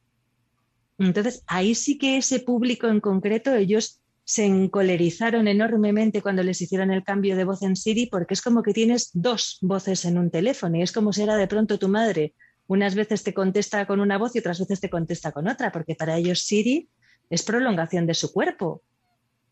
Entonces, 0.99 1.45
ahí 1.47 1.75
sí 1.75 1.99
que 1.99 2.17
ese 2.17 2.41
público 2.41 2.89
en 2.89 3.01
concreto, 3.01 3.55
ellos 3.55 4.02
se 4.25 4.45
encolerizaron 4.47 5.49
enormemente 5.49 6.23
cuando 6.23 6.43
les 6.43 6.61
hicieron 6.61 6.91
el 6.91 7.03
cambio 7.03 7.37
de 7.37 7.45
voz 7.45 7.63
en 7.63 7.77
Siri 7.77 8.07
porque 8.07 8.35
es 8.35 8.43
como 8.43 8.63
que 8.63 8.73
tienes 8.73 9.11
dos 9.13 9.59
voces 9.63 10.05
en 10.05 10.17
un 10.17 10.31
teléfono 10.31 10.77
y 10.77 10.83
es 10.83 10.93
como 10.93 11.13
si 11.13 11.23
era 11.23 11.37
de 11.37 11.49
pronto 11.49 11.79
tu 11.79 11.89
madre. 11.89 12.35
Unas 12.69 12.95
veces 12.95 13.25
te 13.25 13.35
contesta 13.35 13.87
con 13.87 14.01
una 14.01 14.19
voz 14.19 14.35
y 14.35 14.39
otras 14.39 14.61
veces 14.61 14.81
te 14.81 14.89
contesta 14.89 15.33
con 15.33 15.49
otra, 15.49 15.73
porque 15.73 15.95
para 15.95 16.17
ellos 16.17 16.45
Siri 16.45 16.89
es 17.29 17.43
prolongación 17.43 18.07
de 18.07 18.15
su 18.15 18.33
cuerpo. 18.33 18.83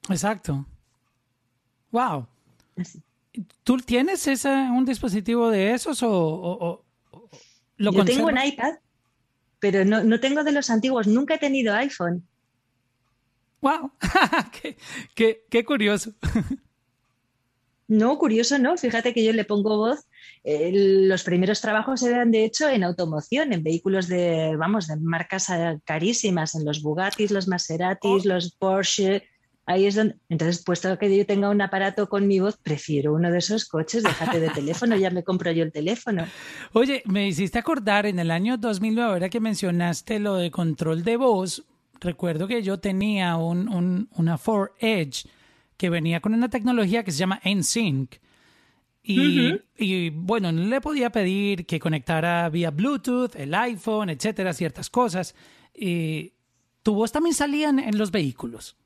Exacto. 0.08 0.64
Wow. 1.90 2.26
¿Tú 3.64 3.78
tienes 3.78 4.26
un 4.44 4.84
dispositivo 4.84 5.50
de 5.50 5.74
esos 5.74 6.00
o, 6.02 6.84
lo 7.76 7.92
Yo 7.92 8.04
tengo 8.04 8.26
un 8.26 8.38
iPad, 8.38 8.74
pero 9.58 9.84
no, 9.84 10.04
no 10.04 10.20
tengo 10.20 10.44
de 10.44 10.52
los 10.52 10.70
antiguos. 10.70 11.06
Nunca 11.06 11.34
he 11.34 11.38
tenido 11.38 11.74
iPhone. 11.74 12.26
¡Wow! 13.60 13.92
qué, 15.14 15.64
curioso! 15.64 16.12
No, 17.88 18.18
curioso 18.18 18.58
no. 18.58 18.76
Fíjate 18.76 19.12
que 19.12 19.24
yo 19.24 19.32
le 19.32 19.44
pongo 19.44 19.76
voz. 19.76 20.06
los 20.44 21.24
primeros 21.24 21.60
trabajos 21.60 22.02
eran, 22.02 22.30
de 22.30 22.44
hecho, 22.44 22.68
en 22.68 22.84
automoción, 22.84 23.52
en 23.52 23.62
vehículos 23.62 24.06
de, 24.06 24.54
vamos, 24.56 24.86
de 24.86 24.96
marcas 24.96 25.48
carísimas, 25.84 26.54
en 26.54 26.64
los 26.64 26.82
Bugattis, 26.82 27.30
los 27.30 27.48
Maseratis, 27.48 28.24
oh. 28.24 28.28
los 28.28 28.52
Porsche. 28.52 29.24
Ahí 29.66 29.86
es 29.86 29.94
donde. 29.94 30.16
Entonces, 30.28 30.64
puesto 30.64 30.98
que 30.98 31.14
yo 31.14 31.26
tenga 31.26 31.50
un 31.50 31.60
aparato 31.60 32.08
con 32.08 32.26
mi 32.26 32.40
voz, 32.40 32.56
prefiero 32.56 33.12
uno 33.12 33.30
de 33.30 33.38
esos 33.38 33.66
coches. 33.66 34.02
Déjate 34.02 34.40
de 34.40 34.50
teléfono, 34.50 34.96
ya 34.96 35.10
me 35.10 35.22
compro 35.22 35.52
yo 35.52 35.64
el 35.64 35.72
teléfono. 35.72 36.26
Oye, 36.72 37.02
me 37.06 37.28
hiciste 37.28 37.58
acordar 37.58 38.06
en 38.06 38.18
el 38.18 38.30
año 38.30 38.56
2009, 38.56 39.12
ahora 39.12 39.28
que 39.28 39.40
mencionaste 39.40 40.18
lo 40.18 40.36
de 40.36 40.50
control 40.50 41.04
de 41.04 41.16
voz, 41.16 41.64
recuerdo 42.00 42.48
que 42.48 42.62
yo 42.62 42.78
tenía 42.78 43.36
un, 43.36 44.08
una 44.14 44.38
4Edge 44.38 45.26
que 45.76 45.90
venía 45.90 46.20
con 46.20 46.34
una 46.34 46.50
tecnología 46.50 47.04
que 47.04 47.12
se 47.12 47.18
llama 47.18 47.40
NSYNC. 47.44 48.20
Y, 49.02 49.54
y, 49.76 50.10
bueno, 50.10 50.52
no 50.52 50.66
le 50.66 50.80
podía 50.80 51.10
pedir 51.10 51.64
que 51.64 51.80
conectara 51.80 52.48
vía 52.50 52.70
Bluetooth, 52.70 53.34
el 53.34 53.54
iPhone, 53.54 54.10
etcétera, 54.10 54.52
ciertas 54.52 54.90
cosas. 54.90 55.34
Y 55.74 56.34
¿Tu 56.82 56.94
voz 56.94 57.12
también 57.12 57.34
salía 57.34 57.68
en 57.68 57.98
los 57.98 58.10
vehículos? 58.10 58.76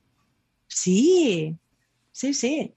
Sí, 0.66 1.56
sí, 2.10 2.34
sí. 2.34 2.74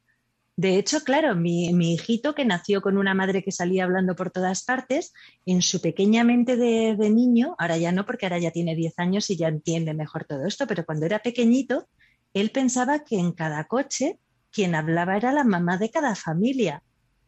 De 0.57 0.79
hecho, 0.79 1.01
claro, 1.01 1.35
mi, 1.35 1.69
hijito 1.93 2.33
que 2.33 2.43
nació 2.43 2.81
con 2.81 2.97
una 2.97 3.13
madre 3.13 3.43
que 3.43 3.51
salía 3.51 3.83
hablando 3.83 4.15
por 4.15 4.31
todas 4.31 4.63
partes, 4.63 5.13
en 5.45 5.61
su 5.61 5.79
pequeña 5.81 6.23
mente 6.23 6.57
de, 6.57 6.95
niño, 7.11 7.55
ahora 7.59 7.77
ya 7.77 7.91
no 7.91 8.07
porque 8.07 8.25
ahora 8.25 8.39
ya 8.39 8.49
tiene 8.49 8.75
10 8.75 8.97
años 8.97 9.29
y 9.29 9.37
ya 9.37 9.49
entiende 9.49 9.93
mejor 9.93 10.25
todo 10.25 10.47
esto, 10.47 10.65
pero 10.65 10.83
cuando 10.83 11.05
era 11.05 11.19
pequeñito, 11.19 11.87
él 12.33 12.49
pensaba 12.49 13.03
que 13.03 13.19
en 13.19 13.33
cada 13.33 13.65
coche 13.65 14.19
quien 14.51 14.73
hablaba 14.73 15.15
era 15.15 15.31
la 15.31 15.43
mamá 15.43 15.77
de 15.77 15.91
cada 15.91 16.15
familia. 16.15 16.81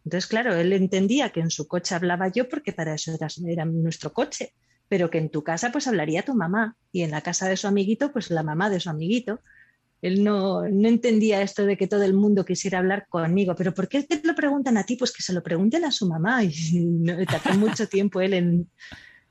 Entonces, 0.05 0.27
claro, 0.27 0.55
él 0.55 0.73
entendía 0.73 1.29
que 1.29 1.41
en 1.41 1.51
su 1.51 1.67
coche 1.67 1.93
hablaba 1.93 2.29
yo 2.29 2.49
porque 2.49 2.73
para 2.73 2.95
eso 2.95 3.13
era, 3.13 3.27
era 3.45 3.65
nuestro 3.65 4.11
coche, 4.11 4.55
pero 4.87 5.11
que 5.11 5.19
en 5.19 5.29
tu 5.29 5.43
casa 5.43 5.71
pues 5.71 5.85
hablaría 5.87 6.23
tu 6.23 6.33
mamá 6.33 6.77
y 6.91 7.03
en 7.03 7.11
la 7.11 7.21
casa 7.21 7.47
de 7.47 7.57
su 7.57 7.67
amiguito 7.67 8.11
pues 8.11 8.31
la 8.31 8.41
mamá 8.41 8.71
de 8.71 8.79
su 8.79 8.89
amiguito. 8.89 9.39
Él 10.01 10.23
no, 10.23 10.63
entendía 10.65 11.41
esto 11.41 11.65
de 11.65 11.75
que 11.75 11.87
todo 11.87 12.03
el 12.03 12.13
mundo 12.13 12.45
quisiera 12.45 12.79
hablar 12.79 13.07
conmigo. 13.09 13.55
¿Pero 13.55 13.73
por 13.73 13.87
qué 13.89 14.03
te 14.03 14.21
lo 14.23 14.33
preguntan 14.33 14.77
a 14.77 14.85
ti? 14.85 14.95
Pues 14.95 15.11
que 15.11 15.21
se 15.21 15.33
lo 15.33 15.43
pregunten 15.43 15.83
a 15.85 15.91
su 15.91 16.07
mamá. 16.07 16.43
Y 16.43 16.51
no, 16.85 17.25
tardó 17.25 17.57
mucho 17.57 17.87
tiempo 17.87 18.21
él 18.21 18.33
en, 18.33 18.69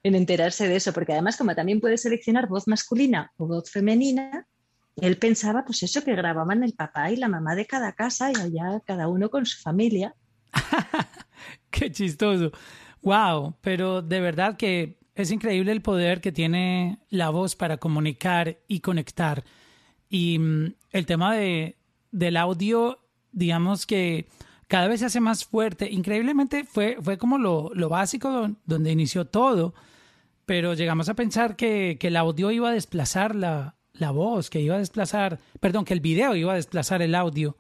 enterarse 0.02 0.68
de 0.68 0.76
eso, 0.76 0.92
porque 0.92 1.12
además 1.12 1.36
como 1.36 1.54
también 1.54 1.80
puede 1.80 1.98
seleccionar 1.98 2.48
voz 2.48 2.66
masculina 2.66 3.30
o 3.36 3.46
voz 3.46 3.70
femenina, 3.70 4.46
él 4.96 5.18
pensaba 5.18 5.64
pues 5.64 5.82
eso, 5.82 6.02
que 6.02 6.14
grababan 6.14 6.62
el 6.62 6.72
papá 6.72 7.10
y 7.10 7.16
la 7.16 7.28
mamá 7.28 7.54
de 7.54 7.66
cada 7.66 7.92
casa 7.92 8.32
y 8.32 8.40
allá 8.40 8.80
cada 8.86 9.08
uno 9.08 9.28
con 9.28 9.44
su 9.44 9.60
familia. 9.60 10.14
Qué 11.70 11.92
chistoso. 11.92 12.52
Wow, 13.02 13.54
pero 13.60 14.02
de 14.02 14.20
verdad 14.20 14.56
que 14.56 14.98
es 15.14 15.30
increíble 15.30 15.72
el 15.72 15.82
poder 15.82 16.20
que 16.20 16.32
tiene 16.32 17.00
la 17.10 17.30
voz 17.30 17.54
para 17.54 17.76
comunicar 17.76 18.58
y 18.66 18.80
conectar. 18.80 19.44
Y 20.08 20.38
mm, 20.38 20.74
el 20.92 21.06
tema 21.06 21.34
de, 21.34 21.76
del 22.10 22.36
audio, 22.36 22.98
digamos 23.32 23.86
que 23.86 24.26
cada 24.68 24.86
vez 24.86 25.00
se 25.00 25.06
hace 25.06 25.20
más 25.20 25.44
fuerte. 25.44 25.90
Increíblemente 25.90 26.64
fue, 26.64 26.98
fue 27.00 27.18
como 27.18 27.38
lo, 27.38 27.70
lo 27.74 27.88
básico 27.88 28.50
donde 28.66 28.92
inició 28.92 29.26
todo, 29.26 29.74
pero 30.46 30.74
llegamos 30.74 31.08
a 31.08 31.14
pensar 31.14 31.56
que, 31.56 31.96
que 31.98 32.08
el 32.08 32.16
audio 32.16 32.50
iba 32.50 32.68
a 32.68 32.72
desplazar 32.72 33.34
la, 33.34 33.76
la, 33.94 34.10
voz, 34.10 34.50
que 34.50 34.60
iba 34.60 34.76
a 34.76 34.78
desplazar, 34.78 35.40
perdón, 35.60 35.84
que 35.84 35.94
el 35.94 36.00
video 36.00 36.36
iba 36.36 36.52
a 36.52 36.56
desplazar 36.56 37.02
el 37.02 37.14
audio. 37.14 37.56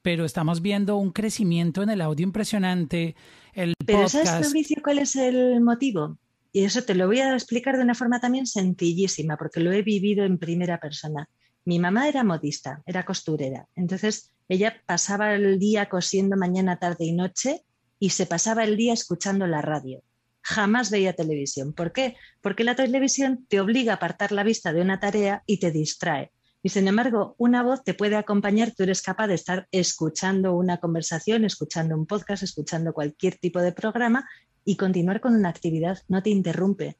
Pero 0.00 0.24
estamos 0.24 0.62
viendo 0.62 0.96
un 0.96 1.12
crecimiento 1.12 1.82
en 1.82 1.90
el 1.90 2.00
audio 2.00 2.24
impresionante. 2.24 3.14
El 3.52 3.74
pero 3.84 4.08
¿sabes, 4.08 4.30
Fabricio, 4.30 4.80
cuál 4.82 5.00
es 5.00 5.16
el 5.16 5.60
motivo? 5.60 6.18
Y 6.52 6.64
eso 6.64 6.82
te 6.82 6.94
lo 6.94 7.06
voy 7.06 7.20
a 7.20 7.34
explicar 7.34 7.76
de 7.76 7.82
una 7.82 7.94
forma 7.94 8.20
también 8.20 8.46
sencillísima, 8.46 9.36
porque 9.36 9.60
lo 9.60 9.70
he 9.70 9.82
vivido 9.82 10.24
en 10.24 10.38
primera 10.38 10.78
persona. 10.80 11.28
Mi 11.68 11.78
mamá 11.78 12.08
era 12.08 12.24
modista, 12.24 12.82
era 12.86 13.04
costurera. 13.04 13.68
Entonces 13.76 14.32
ella 14.48 14.82
pasaba 14.86 15.34
el 15.34 15.58
día 15.58 15.90
cosiendo 15.90 16.34
mañana, 16.34 16.78
tarde 16.78 17.04
y 17.04 17.12
noche 17.12 17.62
y 17.98 18.08
se 18.08 18.24
pasaba 18.24 18.64
el 18.64 18.78
día 18.78 18.94
escuchando 18.94 19.46
la 19.46 19.60
radio. 19.60 20.02
jamás 20.40 20.90
veía 20.90 21.12
televisión. 21.12 21.74
¿Por 21.74 21.92
qué? 21.92 22.16
Porque 22.40 22.64
la 22.64 22.74
televisión 22.74 23.44
te 23.50 23.60
obliga 23.60 23.92
a 23.92 23.96
apartar 23.96 24.32
la 24.32 24.44
vista 24.44 24.72
de 24.72 24.80
una 24.80 24.98
tarea 24.98 25.42
y 25.44 25.60
te 25.60 25.70
distrae. 25.70 26.32
Y 26.62 26.70
sin 26.70 26.88
embargo, 26.88 27.34
una 27.36 27.62
voz 27.62 27.84
te 27.84 27.92
puede 27.92 28.16
acompañar, 28.16 28.72
tú 28.74 28.84
eres 28.84 29.02
capaz 29.02 29.26
de 29.26 29.34
estar 29.34 29.68
escuchando 29.70 30.54
una 30.56 30.78
conversación, 30.78 31.44
escuchando 31.44 31.94
un 31.94 32.06
podcast, 32.06 32.44
escuchando 32.44 32.94
cualquier 32.94 33.36
tipo 33.36 33.60
de 33.60 33.72
programa 33.72 34.26
y 34.64 34.78
continuar 34.78 35.20
con 35.20 35.34
una 35.34 35.50
actividad, 35.50 35.98
no 36.08 36.22
te 36.22 36.30
interrumpe. 36.30 36.96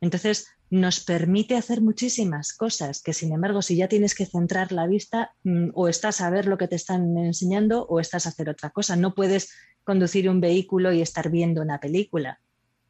Entonces, 0.00 0.48
nos 0.70 1.00
permite 1.00 1.56
hacer 1.56 1.80
muchísimas 1.80 2.54
cosas 2.54 3.02
que, 3.02 3.12
sin 3.12 3.32
embargo, 3.32 3.60
si 3.60 3.76
ya 3.76 3.88
tienes 3.88 4.14
que 4.14 4.24
centrar 4.24 4.72
la 4.72 4.86
vista, 4.86 5.34
mm, 5.42 5.70
o 5.74 5.88
estás 5.88 6.20
a 6.20 6.30
ver 6.30 6.46
lo 6.46 6.56
que 6.56 6.68
te 6.68 6.76
están 6.76 7.18
enseñando 7.18 7.84
o 7.84 8.00
estás 8.00 8.26
a 8.26 8.30
hacer 8.30 8.48
otra 8.48 8.70
cosa. 8.70 8.96
No 8.96 9.14
puedes 9.14 9.52
conducir 9.84 10.30
un 10.30 10.40
vehículo 10.40 10.92
y 10.92 11.02
estar 11.02 11.30
viendo 11.30 11.60
una 11.60 11.80
película, 11.80 12.40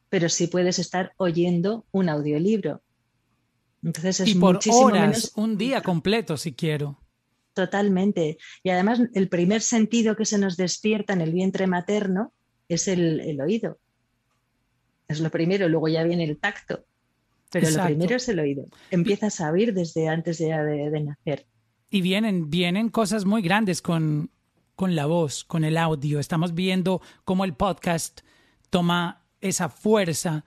pero 0.09 0.29
sí 0.29 0.47
puedes 0.47 0.79
estar 0.79 1.13
oyendo 1.17 1.85
un 1.91 2.07
audiolibro. 2.07 2.81
Entonces 3.83 4.19
es 4.21 4.29
y 4.29 4.35
por 4.35 4.59
horas, 4.71 5.31
un 5.35 5.57
día 5.57 5.81
completo 5.81 6.37
si 6.37 6.53
quiero. 6.53 6.99
Totalmente. 7.53 8.37
Y 8.63 8.69
además 8.69 9.01
el 9.15 9.27
primer 9.27 9.61
sentido 9.61 10.15
que 10.15 10.25
se 10.25 10.37
nos 10.37 10.55
despierta 10.55 11.13
en 11.13 11.21
el 11.21 11.33
vientre 11.33 11.65
materno 11.65 12.31
es 12.69 12.87
el 12.87 13.41
oído. 13.41 13.79
Es 15.07 15.19
lo 15.19 15.31
primero, 15.31 15.67
luego 15.67 15.89
ya 15.89 16.03
viene 16.03 16.23
el 16.23 16.37
tacto 16.37 16.85
pero 17.51 17.69
lo 17.69 17.85
primero 17.85 18.15
es 18.15 18.29
el 18.29 18.39
oído. 18.39 18.65
Empiezas 18.89 19.41
a 19.41 19.51
oír 19.51 19.73
desde 19.73 20.07
antes 20.07 20.37
de, 20.37 20.47
de, 20.47 21.01
nacer. 21.01 21.45
Y 21.89 22.01
vienen, 22.01 22.49
vienen 22.49 22.89
cosas 22.89 23.25
muy 23.25 23.41
grandes 23.41 23.81
con, 23.81 24.31
con 24.75 24.95
la 24.95 25.05
voz, 25.05 25.43
con 25.43 25.65
el 25.65 25.77
audio. 25.77 26.19
Estamos 26.19 26.55
viendo 26.55 27.01
cómo 27.25 27.43
el 27.43 27.53
podcast 27.53 28.21
toma 28.69 29.25
esa 29.41 29.67
fuerza, 29.67 30.45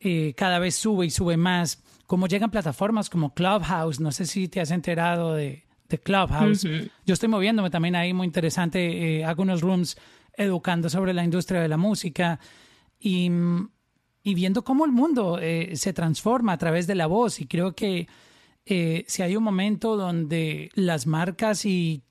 eh, 0.00 0.34
cada 0.36 0.58
vez 0.58 0.74
sube 0.74 1.06
y 1.06 1.10
sube 1.10 1.36
más. 1.36 1.82
Cómo 2.06 2.26
llegan 2.26 2.50
plataformas 2.50 3.08
como 3.08 3.34
Clubhouse. 3.34 4.00
No 4.00 4.10
sé 4.10 4.26
si 4.26 4.48
te 4.48 4.60
has 4.60 4.72
enterado 4.72 5.34
de, 5.34 5.64
de 5.88 5.98
Clubhouse. 5.98 6.64
Yo 7.06 7.14
estoy 7.14 7.28
moviéndome 7.28 7.70
también 7.70 7.94
ahí, 7.94 8.12
muy 8.12 8.26
interesante. 8.26 9.20
Eh, 9.20 9.24
hago 9.24 9.42
unos 9.42 9.60
rooms 9.60 9.96
educando 10.36 10.90
sobre 10.90 11.14
la 11.14 11.22
industria 11.22 11.60
de 11.60 11.68
la 11.68 11.76
música. 11.76 12.40
Y 12.98 13.30
mm, 13.30 13.68
y 14.22 14.34
viendo 14.34 14.62
cómo 14.62 14.84
el 14.84 14.92
mundo 14.92 15.38
eh, 15.40 15.72
se 15.74 15.92
transforma 15.92 16.52
a 16.52 16.58
través 16.58 16.86
de 16.86 16.94
la 16.94 17.06
voz. 17.06 17.40
Y 17.40 17.46
creo 17.46 17.74
que 17.74 18.06
eh, 18.64 19.04
si 19.08 19.22
hay 19.22 19.36
un 19.36 19.42
momento 19.42 19.96
donde 19.96 20.70
las 20.74 21.06
marcas 21.06 21.64
y 21.64 22.02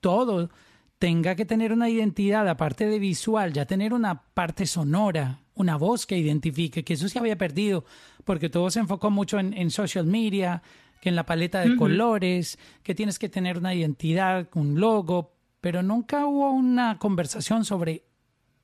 todo 0.00 0.50
tenga 0.98 1.34
que 1.34 1.44
tener 1.44 1.72
una 1.72 1.90
identidad, 1.90 2.48
aparte 2.48 2.86
de 2.86 2.98
visual, 2.98 3.52
ya 3.52 3.66
tener 3.66 3.92
una 3.92 4.22
parte 4.22 4.66
sonora, 4.66 5.40
una 5.54 5.76
voz 5.76 6.06
que 6.06 6.16
identifique, 6.16 6.84
que 6.84 6.94
eso 6.94 7.08
se 7.08 7.18
había 7.18 7.36
perdido, 7.36 7.84
porque 8.24 8.48
todo 8.48 8.70
se 8.70 8.80
enfocó 8.80 9.10
mucho 9.10 9.38
en, 9.38 9.70
social 9.70 10.06
media, 10.06 10.62
que 11.00 11.08
en 11.08 11.16
la 11.16 11.26
paleta 11.26 11.60
de 11.60 11.76
colores, 11.76 12.58
que 12.82 12.94
tienes 12.94 13.18
que 13.18 13.28
tener 13.28 13.58
una 13.58 13.74
identidad, 13.74 14.48
un 14.54 14.80
logo, 14.80 15.34
pero 15.60 15.82
nunca 15.82 16.26
hubo 16.26 16.50
una 16.50 16.98
conversación 16.98 17.64
sobre 17.64 18.04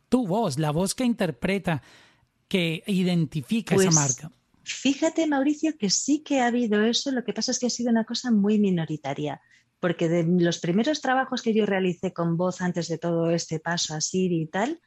tu 0.09 0.27
voz, 0.27 0.59
la 0.59 0.71
voz 0.71 0.95
que 0.95 1.05
interpreta 1.05 1.83
que 2.53 2.83
identifica 2.87 3.75
esa 3.75 3.85
pues, 3.85 3.95
marca. 3.95 4.31
Fíjate, 4.63 5.27
Mauricio, 5.27 5.79
que 5.79 5.89
sí 5.89 6.23
que 6.23 6.41
ha 6.41 6.49
habido 6.49 6.85
eso, 6.85 7.11
lo 7.11 7.25
que 7.25 7.33
pasa 7.33 7.51
es 7.51 7.59
que 7.59 7.65
ha 7.65 7.71
sido 7.71 7.91
una 7.91 8.05
cosa 8.05 8.31
muy 8.31 8.59
minoritaria, 8.59 9.41
porque 9.81 10.11
de 10.11 10.23
los 10.23 10.59
primeros 10.59 11.01
trabajos 11.01 11.41
que 11.41 11.55
yo 11.55 11.65
realicé 11.65 12.13
con 12.13 12.37
voz 12.37 12.61
antes 12.61 12.89
de 12.89 12.99
todo 12.99 13.31
este 13.31 13.59
paso 13.59 13.95
a 13.95 14.03
Siri 14.03 14.43
y 14.43 14.47
tal, 14.49 14.83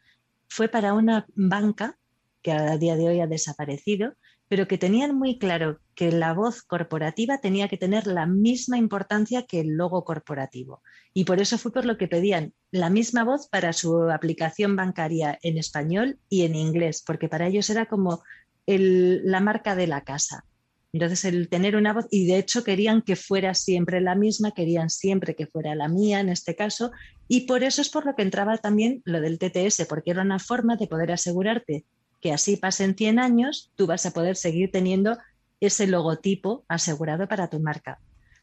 fue 0.47 0.67
para 0.67 0.93
una 0.93 1.25
banca 1.33 1.97
que 2.45 2.51
a 2.51 2.77
día 2.77 2.95
de 2.95 3.07
hoy 3.07 3.21
ha 3.21 3.27
desaparecido, 3.27 4.13
pero 4.47 4.67
que 4.67 4.77
tenían 4.77 5.17
muy 5.17 5.39
claro 5.39 5.79
que 5.95 6.11
la 6.11 6.31
voz 6.33 6.61
corporativa 6.61 7.39
tenía 7.39 7.67
que 7.67 7.77
tener 7.77 8.05
la 8.05 8.27
misma 8.27 8.77
importancia 8.77 9.47
que 9.47 9.61
el 9.61 9.69
logo 9.69 10.03
corporativo. 10.03 10.83
Y 11.11 11.23
por 11.23 11.41
eso 11.41 11.57
fue 11.57 11.71
por 11.71 11.85
lo 11.85 11.97
que 11.97 12.07
pedían 12.07 12.53
la 12.69 12.91
misma 12.91 13.23
voz 13.23 13.47
para 13.47 13.73
su 13.73 14.11
aplicación 14.11 14.75
bancaria 14.75 15.39
en 15.41 15.57
español 15.57 16.19
y 16.29 16.43
en 16.43 16.53
inglés, 16.53 17.03
porque 17.03 17.29
para 17.29 17.47
ellos 17.47 17.67
era 17.71 17.87
como 17.87 18.21
la 18.67 19.39
marca 19.39 19.75
de 19.75 19.87
la 19.87 20.03
casa. 20.03 20.45
Entonces, 20.93 21.25
el 21.25 21.49
tener 21.49 21.75
una 21.75 21.93
voz, 21.93 22.05
y 22.11 22.27
de 22.27 22.37
hecho 22.37 22.63
querían 22.63 23.01
que 23.01 23.15
fuera 23.15 23.55
siempre 23.55 23.99
la 24.01 24.13
misma, 24.15 24.51
querían 24.51 24.91
siempre 24.91 25.35
que 25.35 25.47
fuera 25.47 25.73
la 25.73 25.89
mía 25.89 26.19
en 26.19 26.29
este 26.29 26.55
caso, 26.55 26.91
y 27.27 27.47
por 27.47 27.63
eso 27.63 27.81
es 27.81 27.89
por 27.89 28.05
lo 28.05 28.15
que 28.15 28.21
entraba 28.21 28.59
también 28.59 29.01
lo 29.03 29.19
del 29.19 29.39
TTS, 29.39 29.87
porque 29.89 30.11
era 30.11 30.21
una 30.21 30.39
forma 30.39 30.75
de 30.77 30.87
poder 30.87 31.11
asegurarte 31.11 31.85
que 32.25 32.33
así 32.33 32.57
pasen 32.57 32.95
100 32.95 33.19
años, 33.19 33.71
tú 33.75 33.85
vas 33.85 34.03
a 34.07 34.09
poder 34.09 34.35
seguir 34.35 34.71
teniendo 34.71 35.15
ese 35.59 35.85
logotipo 35.85 36.65
asegurado 36.67 37.27
para 37.27 37.51
tu 37.51 37.59
marca. 37.59 37.99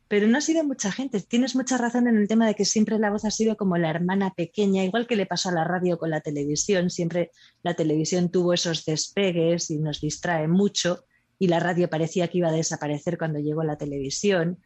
Pero 0.06 0.28
no 0.28 0.38
ha 0.38 0.40
sido 0.40 0.62
mucha 0.62 0.92
gente. 0.92 1.20
Tienes 1.20 1.56
mucha 1.56 1.78
razón 1.78 2.06
en 2.06 2.16
el 2.16 2.28
tema 2.28 2.46
de 2.46 2.54
que 2.54 2.64
siempre 2.64 2.96
la 3.00 3.10
voz 3.10 3.24
ha 3.24 3.32
sido 3.32 3.56
como 3.56 3.76
la 3.78 3.90
hermana 3.90 4.34
pequeña, 4.36 4.84
igual 4.84 5.08
que 5.08 5.16
le 5.16 5.26
pasó 5.26 5.48
a 5.48 5.52
la 5.54 5.64
radio 5.64 5.98
con 5.98 6.10
la 6.10 6.20
televisión. 6.20 6.90
Siempre 6.90 7.32
la 7.64 7.74
televisión 7.74 8.30
tuvo 8.30 8.52
esos 8.52 8.84
despegues 8.84 9.68
y 9.72 9.80
nos 9.80 10.00
distrae 10.00 10.46
mucho 10.46 11.04
y 11.40 11.48
la 11.48 11.58
radio 11.58 11.90
parecía 11.90 12.28
que 12.28 12.38
iba 12.38 12.50
a 12.50 12.52
desaparecer 12.52 13.18
cuando 13.18 13.40
llegó 13.40 13.64
la 13.64 13.78
televisión 13.78 14.60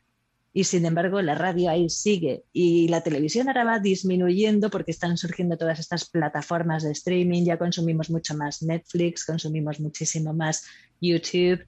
y 0.57 0.65
sin 0.65 0.87
embargo 0.87 1.21
la 1.21 1.35
radio 1.35 1.69
ahí 1.69 1.91
sigue 1.91 2.45
y 2.51 2.89
la 2.89 3.03
televisión 3.03 3.47
ahora 3.47 3.63
va 3.63 3.79
disminuyendo 3.79 4.71
porque 4.71 4.91
están 4.91 5.19
surgiendo 5.19 5.59
todas 5.59 5.79
estas 5.79 6.09
plataformas 6.09 6.83
de 6.83 6.93
streaming, 6.93 7.45
ya 7.45 7.59
consumimos 7.59 8.09
mucho 8.09 8.35
más 8.35 8.63
Netflix, 8.63 9.27
consumimos 9.27 9.81
muchísimo 9.81 10.33
más 10.33 10.65
YouTube. 10.99 11.67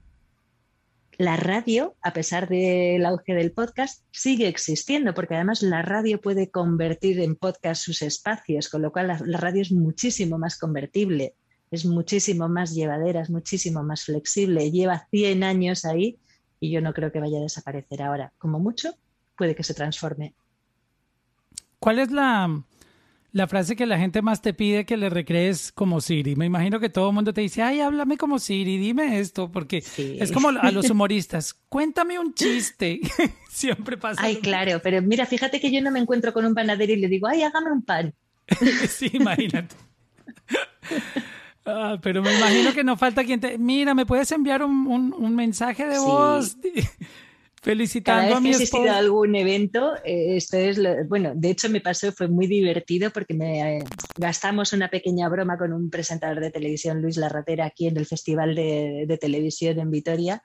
La 1.19 1.37
radio, 1.37 1.97
a 2.01 2.13
pesar 2.13 2.49
del 2.49 3.05
auge 3.05 3.35
del 3.35 3.51
podcast, 3.51 4.03
sigue 4.09 4.47
existiendo 4.47 5.13
porque 5.13 5.35
además 5.35 5.61
la 5.61 5.83
radio 5.83 6.19
puede 6.19 6.49
convertir 6.49 7.19
en 7.19 7.35
podcast 7.35 7.83
sus 7.83 8.01
espacios, 8.01 8.69
con 8.69 8.81
lo 8.81 8.91
cual 8.91 9.05
la, 9.05 9.37
radio 9.37 9.61
es 9.61 9.71
muchísimo 9.71 10.39
más 10.39 10.57
convertible, 10.57 11.35
es 11.69 11.85
muchísimo 11.85 12.49
más 12.49 12.73
llevadera, 12.73 13.21
es 13.21 13.29
muchísimo 13.29 13.83
más 13.83 14.05
flexible, 14.05 14.71
lleva 14.71 15.07
100 15.11 15.43
años 15.43 15.85
ahí 15.85 16.17
y 16.59 16.71
yo 16.71 16.81
no 16.81 16.93
creo 16.93 17.11
que 17.11 17.19
vaya 17.19 17.37
a 17.37 17.41
desaparecer 17.41 18.01
ahora. 18.01 18.31
Como 18.37 18.59
mucho, 18.59 18.93
puede 19.37 19.55
que 19.55 19.63
se 19.63 19.73
transforme. 19.73 20.33
¿Cuál 21.79 21.99
es 21.99 22.11
la, 22.11 22.61
la 23.31 23.47
frase 23.47 23.75
que 23.75 23.85
la 23.85 23.97
gente 23.97 24.21
más 24.21 24.41
te 24.41 24.53
pide 24.53 24.85
que 24.85 24.97
le 24.97 25.09
recrees 25.09 25.71
como 25.71 26.01
Siri? 26.01 26.35
Me 26.35 26.45
imagino 26.45 26.79
que 26.79 26.89
todo 26.89 27.09
el 27.09 27.15
mundo 27.15 27.33
te 27.33 27.41
dice, 27.41 27.61
ay, 27.61 27.79
háblame 27.79 28.17
como 28.17 28.39
Siri, 28.39 28.77
dime 28.77 29.19
esto, 29.19 29.49
porque 29.49 29.77
es 29.97 30.31
como 30.31 30.49
a 30.49 30.71
los 30.71 30.89
humoristas, 30.89 31.53
cuéntame 31.69 32.19
un 32.19 32.33
chiste. 32.33 32.99
Siempre 33.49 33.97
pasa. 33.97 34.21
Ay, 34.21 34.37
claro, 34.37 34.81
pero 34.83 35.01
mira, 35.01 35.25
fíjate 35.25 35.61
que 35.61 35.71
yo 35.71 35.81
no 35.81 35.91
me 35.91 35.99
encuentro 35.99 36.33
con 36.33 36.45
un 36.45 36.53
panadero 36.53 36.91
y 36.91 36.97
le 36.97 37.07
digo, 37.07 37.27
ay, 37.27 37.43
hágame 37.43 37.71
un 37.71 37.81
pan. 37.81 38.13
sí, 38.89 39.09
imagínate. 39.13 39.75
Ah, 41.65 41.99
pero 42.01 42.21
me 42.21 42.35
imagino 42.35 42.73
que 42.73 42.83
no 42.83 42.97
falta 42.97 43.23
quien 43.23 43.39
te... 43.39 43.57
Mira, 43.57 43.93
¿me 43.93 44.05
puedes 44.05 44.31
enviar 44.31 44.63
un, 44.63 45.35
mensaje 45.35 45.85
de 45.85 45.99
voz? 45.99 46.57
Felicitando 47.61 48.37
a 48.37 48.39
mi 48.39 48.51
que 48.51 48.63
esposa. 48.63 48.97
algún 48.97 49.35
evento, 49.35 49.93
eh, 50.05 50.37
esto 50.37 50.55
es 50.55 50.79
bueno, 51.09 51.33
de 51.35 51.49
hecho 51.49 51.67
me 51.67 51.81
pasó, 51.81 52.09
fue 52.13 52.29
muy 52.29 52.47
divertido 52.47 53.11
porque 53.11 53.33
me 53.33 53.79
eh, 53.79 53.83
gastamos 54.17 54.71
una 54.71 54.87
pequeña 54.87 55.27
broma 55.27 55.57
con 55.57 55.73
un 55.73 55.89
presentador 55.89 56.39
de 56.39 56.51
televisión, 56.51 57.01
Luis 57.01 57.17
Larratera, 57.17 57.65
aquí 57.65 57.87
en 57.87 57.97
el 57.97 58.05
Festival 58.05 58.55
de, 58.55 59.03
de 59.05 59.17
Televisión 59.17 59.77
en 59.77 59.91
Vitoria. 59.91 60.41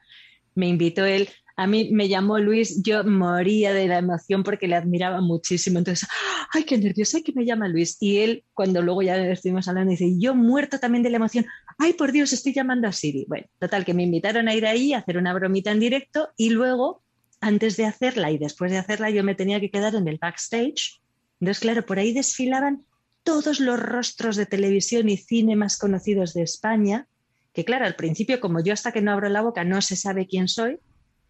Me 0.57 0.67
invitó 0.67 1.05
él, 1.05 1.29
a 1.57 1.67
mí 1.69 1.91
me 1.93 2.09
llamó 2.09 2.39
Luis, 2.39 2.83
yo 2.83 3.05
moría 3.05 3.73
de 3.73 3.87
la 3.87 3.99
emoción 3.99 4.43
porque 4.43 4.67
le 4.67 4.75
admiraba 4.75 5.21
muchísimo. 5.21 5.79
Entonces, 5.79 6.09
ay, 6.53 6.65
qué 6.65 6.77
nervioso, 6.77 7.17
ay, 7.17 7.23
que 7.23 7.33
me 7.33 7.47
llama 7.47 7.69
Luis. 7.69 7.97
Y 8.01 8.19
él, 8.19 8.45
cuando 8.55 8.83
luego 8.83 9.03
ya 9.03 9.17
estuvimos 9.29 9.69
hablando, 9.69 9.93
dice, 9.93 10.19
yo 10.19 10.35
muerto 10.35 10.81
también 10.81 11.05
de 11.05 11.11
la 11.11 11.17
emoción, 11.17 11.47
ay, 11.79 11.93
por 11.93 12.11
Dios, 12.11 12.33
estoy 12.33 12.53
llamando 12.53 12.89
a 12.89 12.93
Siri. 12.93 13.25
Bueno, 13.29 13.47
total, 13.61 13.85
que 13.85 13.95
me 13.95 14.03
invitaron 14.03 14.49
a 14.49 14.55
ir 14.55 14.67
ahí 14.67 14.93
a 14.93 14.99
hacer 14.99 15.17
una 15.17 15.33
bromita 15.33 15.71
en 15.71 15.81
directo 15.81 16.31
y 16.37 16.51
luego, 16.51 17.03
antes 17.41 17.77
de 17.77 17.87
hacerla 17.87 18.33
y 18.33 18.39
después 18.39 18.73
de 18.73 18.79
hacerla, 18.79 19.11
yo 19.11 19.23
me 19.23 19.37
tenía 19.37 19.61
que 19.61 19.71
quedar 19.71 19.95
en 19.95 20.09
el 20.09 20.19
backstage. 20.19 21.01
Entonces, 21.41 21.61
claro, 21.61 21.87
por 21.87 22.01
ahí 22.01 22.13
desfilaban 22.13 22.85
todos 23.23 23.61
los 23.61 23.79
rostros 23.79 24.35
de 24.37 24.47
televisión 24.47 25.09
y 25.09 25.17
cine 25.17 25.55
más 25.55 25.79
conocidos 25.79 26.35
de 26.35 26.43
España, 26.43 27.07
que 27.53 27.65
claro, 27.65 27.87
al 27.87 27.95
principio, 27.95 28.41
como 28.41 28.63
yo 28.63 28.73
hasta 28.73 28.91
que 28.91 29.01
no 29.01 29.13
abro 29.13 29.29
la 29.29 29.41
boca 29.41 29.63
no 29.63 29.81
se 29.81 29.95
sabe 29.95 30.27
quién 30.27 30.49
soy, 30.49 30.79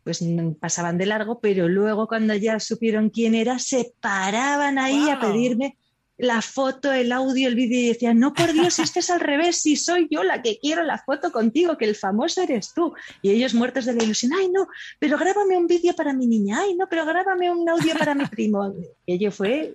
pues 0.04 0.22
pasaban 0.60 0.98
de 0.98 1.06
largo, 1.06 1.40
pero 1.40 1.68
luego 1.68 2.06
cuando 2.06 2.34
ya 2.34 2.60
supieron 2.60 3.10
quién 3.10 3.34
era, 3.34 3.58
se 3.58 3.92
paraban 4.00 4.78
ahí 4.78 5.08
a 5.08 5.18
pedirme 5.18 5.76
la 6.16 6.42
foto, 6.42 6.92
el 6.92 7.10
audio, 7.10 7.48
el 7.48 7.56
vídeo 7.56 7.80
y 7.80 7.88
decían, 7.88 8.20
no, 8.20 8.32
por 8.34 8.52
Dios, 8.52 8.78
este 8.78 9.00
es 9.00 9.10
al 9.10 9.20
revés, 9.20 9.56
si 9.62 9.76
soy 9.76 10.06
yo 10.10 10.22
la 10.22 10.42
que 10.42 10.58
quiero 10.60 10.82
la 10.84 10.98
foto 10.98 11.32
contigo, 11.32 11.76
que 11.76 11.86
el 11.86 11.96
famoso 11.96 12.42
eres 12.42 12.72
tú. 12.72 12.94
Y 13.20 13.30
ellos 13.30 13.54
muertos 13.54 13.84
de 13.84 13.94
la 13.94 14.04
ilusión, 14.04 14.32
ay, 14.38 14.48
no, 14.48 14.68
pero 15.00 15.18
grábame 15.18 15.56
un 15.56 15.66
vídeo 15.66 15.94
para 15.94 16.12
mi 16.12 16.26
niña, 16.26 16.60
ay, 16.60 16.76
no, 16.76 16.86
pero 16.88 17.04
grábame 17.04 17.50
un 17.50 17.68
audio 17.68 17.94
para 17.98 18.14
mi 18.14 18.26
primo. 18.26 18.74
Ello 19.06 19.32
fue 19.32 19.74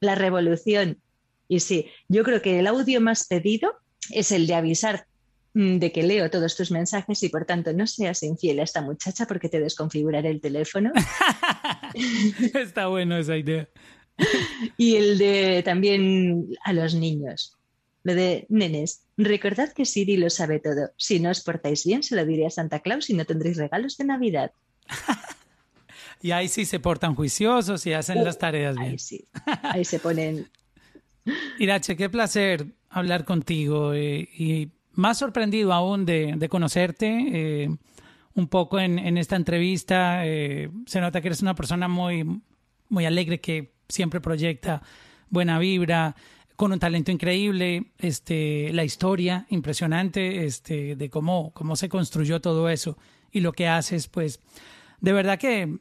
la 0.00 0.16
revolución. 0.16 1.00
Y 1.48 1.60
sí, 1.60 1.86
yo 2.08 2.24
creo 2.24 2.42
que 2.42 2.58
el 2.58 2.66
audio 2.66 3.00
más 3.00 3.26
pedido 3.26 3.72
es 4.10 4.32
el 4.32 4.48
de 4.48 4.54
avisar 4.54 5.06
mm, 5.06 5.15
de 5.56 5.90
que 5.90 6.02
leo 6.02 6.28
todos 6.28 6.54
tus 6.54 6.70
mensajes 6.70 7.22
y 7.22 7.30
por 7.30 7.46
tanto 7.46 7.72
no 7.72 7.86
seas 7.86 8.22
infiel 8.22 8.60
a 8.60 8.64
esta 8.64 8.82
muchacha 8.82 9.26
porque 9.26 9.48
te 9.48 9.58
desconfiguraré 9.58 10.28
el 10.28 10.42
teléfono. 10.42 10.92
Está 12.54 12.88
bueno 12.88 13.16
esa 13.16 13.38
idea. 13.38 13.66
y 14.76 14.96
el 14.96 15.16
de 15.16 15.62
también 15.64 16.48
a 16.62 16.74
los 16.74 16.94
niños. 16.94 17.56
Lo 18.02 18.14
de 18.14 18.44
nenes, 18.50 19.04
recordad 19.16 19.72
que 19.72 19.86
Siri 19.86 20.18
lo 20.18 20.28
sabe 20.28 20.60
todo. 20.60 20.90
Si 20.98 21.20
no 21.20 21.30
os 21.30 21.40
portáis 21.40 21.86
bien, 21.86 22.02
se 22.02 22.16
lo 22.16 22.26
diré 22.26 22.46
a 22.46 22.50
Santa 22.50 22.80
Claus 22.80 23.08
y 23.08 23.14
no 23.14 23.24
tendréis 23.24 23.56
regalos 23.56 23.96
de 23.96 24.04
Navidad. 24.04 24.52
y 26.20 26.32
ahí 26.32 26.48
sí 26.48 26.66
se 26.66 26.80
portan 26.80 27.14
juiciosos 27.14 27.86
y 27.86 27.94
hacen 27.94 28.22
las 28.22 28.36
tareas 28.36 28.76
bien. 28.76 28.90
Ahí 28.90 28.98
sí, 28.98 29.24
ahí 29.62 29.86
se 29.86 30.00
ponen. 30.00 30.50
Irache, 31.58 31.96
qué 31.96 32.10
placer 32.10 32.66
hablar 32.90 33.24
contigo 33.24 33.94
eh, 33.94 34.28
y 34.36 34.75
más 34.96 35.18
sorprendido 35.18 35.72
aún 35.72 36.04
de, 36.04 36.46
conocerte. 36.50 37.26
Eh, 37.32 37.76
un 38.34 38.48
poco 38.48 38.78
en, 38.78 39.16
esta 39.16 39.36
entrevista 39.36 40.26
eh, 40.26 40.70
se 40.86 41.00
nota 41.00 41.22
que 41.22 41.28
eres 41.28 41.40
una 41.40 41.54
persona 41.54 41.88
muy, 41.88 42.42
muy 42.88 43.06
alegre 43.06 43.40
que 43.40 43.72
siempre 43.88 44.20
proyecta 44.20 44.82
buena 45.30 45.58
vibra, 45.58 46.16
con 46.56 46.72
un 46.72 46.78
talento 46.78 47.10
increíble, 47.10 47.92
este, 47.98 48.72
la 48.72 48.84
historia 48.84 49.46
impresionante 49.50 50.46
este, 50.46 50.96
de 50.96 51.10
cómo, 51.10 51.52
cómo 51.52 51.76
se 51.76 51.88
construyó 51.88 52.40
todo 52.40 52.68
eso 52.68 52.96
y 53.30 53.40
lo 53.40 53.52
que 53.52 53.68
haces, 53.68 54.08
pues 54.08 54.40
de 55.00 55.12
verdad 55.12 55.38
que, 55.38 55.78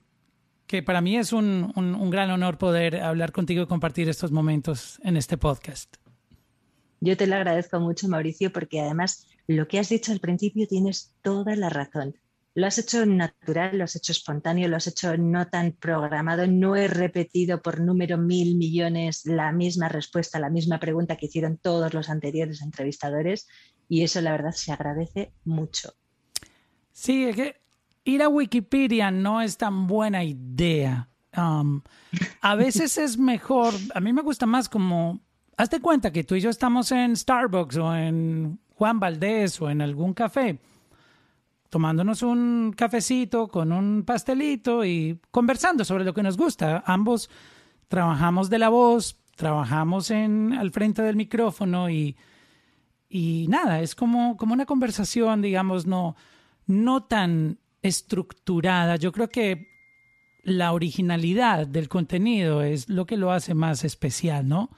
que 0.68 0.84
para 0.84 1.00
mí 1.02 1.18
es 1.18 1.32
un, 1.32 1.72
un, 1.76 2.10
gran 2.10 2.30
honor 2.30 2.58
poder 2.58 3.02
hablar 3.02 3.32
contigo 3.32 3.64
y 3.64 3.68
compartir 3.68 4.10
estos 4.10 4.32
momentos 4.32 5.00
en 5.04 5.16
este 5.16 5.38
podcast. 5.38 5.96
Yo 7.06 7.16
te 7.16 7.28
lo 7.28 7.36
agradezco 7.36 7.80
mucho, 7.80 8.08
Mauricio, 8.08 8.52
porque 8.52 8.82
además 8.82 9.28
lo 9.48 9.68
que 9.68 9.80
has 9.80 9.90
dicho 9.90 10.12
al 10.12 10.20
principio 10.20 10.68
tienes 10.68 11.14
toda 11.22 11.56
la 11.56 11.70
razón 11.70 12.16
lo 12.56 12.68
has 12.68 12.78
hecho 12.78 13.06
natural, 13.06 13.78
lo 13.78 13.84
has 13.84 13.98
hecho 13.98 14.14
espontáneo, 14.14 14.70
lo 14.70 14.78
has 14.78 14.88
hecho 14.88 15.18
no 15.18 15.46
tan 15.48 15.74
programado, 15.74 16.48
no 16.48 16.78
he 16.78 16.88
repetido 16.88 17.62
por 17.62 17.82
número 17.82 18.18
mil 18.18 18.56
millones 18.56 19.26
la 19.26 19.52
misma 19.52 19.90
respuesta, 19.90 20.40
la 20.40 20.50
misma 20.50 20.80
pregunta 20.80 21.18
que 21.18 21.26
hicieron 21.26 21.58
todos 21.58 21.94
los 21.94 22.10
anteriores 22.10 22.62
entrevistadores 22.62 23.48
y 23.90 24.04
eso 24.04 24.22
la 24.22 24.32
verdad 24.32 24.54
se 24.54 24.72
agradece 24.72 25.34
mucho. 25.44 25.94
Sí, 26.94 27.26
es 27.26 27.36
que 27.36 27.56
ir 28.06 28.24
a 28.24 28.30
Wikipedia 28.30 29.12
no 29.12 29.42
es 29.42 29.58
tan 29.58 29.86
buena 29.86 30.24
idea. 30.24 31.10
A 32.40 32.56
veces 32.56 32.98
es 32.98 33.18
mejor, 33.18 33.74
a 33.94 34.00
mí 34.00 34.14
me 34.14 34.22
gusta 34.22 34.46
más 34.46 34.70
como, 34.70 35.20
hazte 35.58 35.82
cuenta 35.82 36.12
que 36.12 36.24
tú 36.24 36.36
y 36.36 36.42
yo 36.42 36.50
estamos 36.50 36.92
en 36.92 37.16
Starbucks 37.16 37.78
o 37.78 37.96
en 37.96 38.60
Juan 38.76 39.00
Valdés 39.00 39.62
o 39.62 39.70
en 39.70 39.82
algún 39.82 40.14
café 40.14 40.60
tomándonos 41.76 42.22
un 42.22 42.74
cafecito 42.74 43.50
con 43.50 43.74
un 43.74 44.04
pastelito 44.04 44.86
y 44.86 45.20
conversando 45.30 45.84
sobre 45.84 46.06
lo 46.06 46.14
que 46.14 46.24
nos 46.24 46.38
gusta. 46.38 46.82
Ambos 46.86 47.30
trabajamos 47.90 48.50
de 48.50 48.60
la 48.60 48.70
voz, 48.70 49.18
trabajamos 49.36 50.10
en, 50.10 50.54
al 50.54 50.72
frente 50.72 51.02
del 51.02 51.18
micrófono 51.18 51.90
y, 51.90 52.16
nada, 53.50 53.82
es 53.82 53.94
como, 53.94 54.38
como 54.38 54.54
una 54.54 54.66
conversación, 54.66 55.42
digamos, 55.42 55.86
no, 55.86 56.16
no 56.66 57.04
tan 57.04 57.60
estructurada. 57.82 58.96
Yo 58.96 59.12
creo 59.12 59.28
que 59.28 59.68
la 60.44 60.72
originalidad 60.72 61.68
del 61.68 61.90
contenido 61.90 62.62
es 62.62 62.88
lo 62.88 63.06
que 63.06 63.18
lo 63.18 63.34
hace 63.34 63.54
más 63.54 63.84
especial, 63.84 64.48
¿no? 64.48 64.70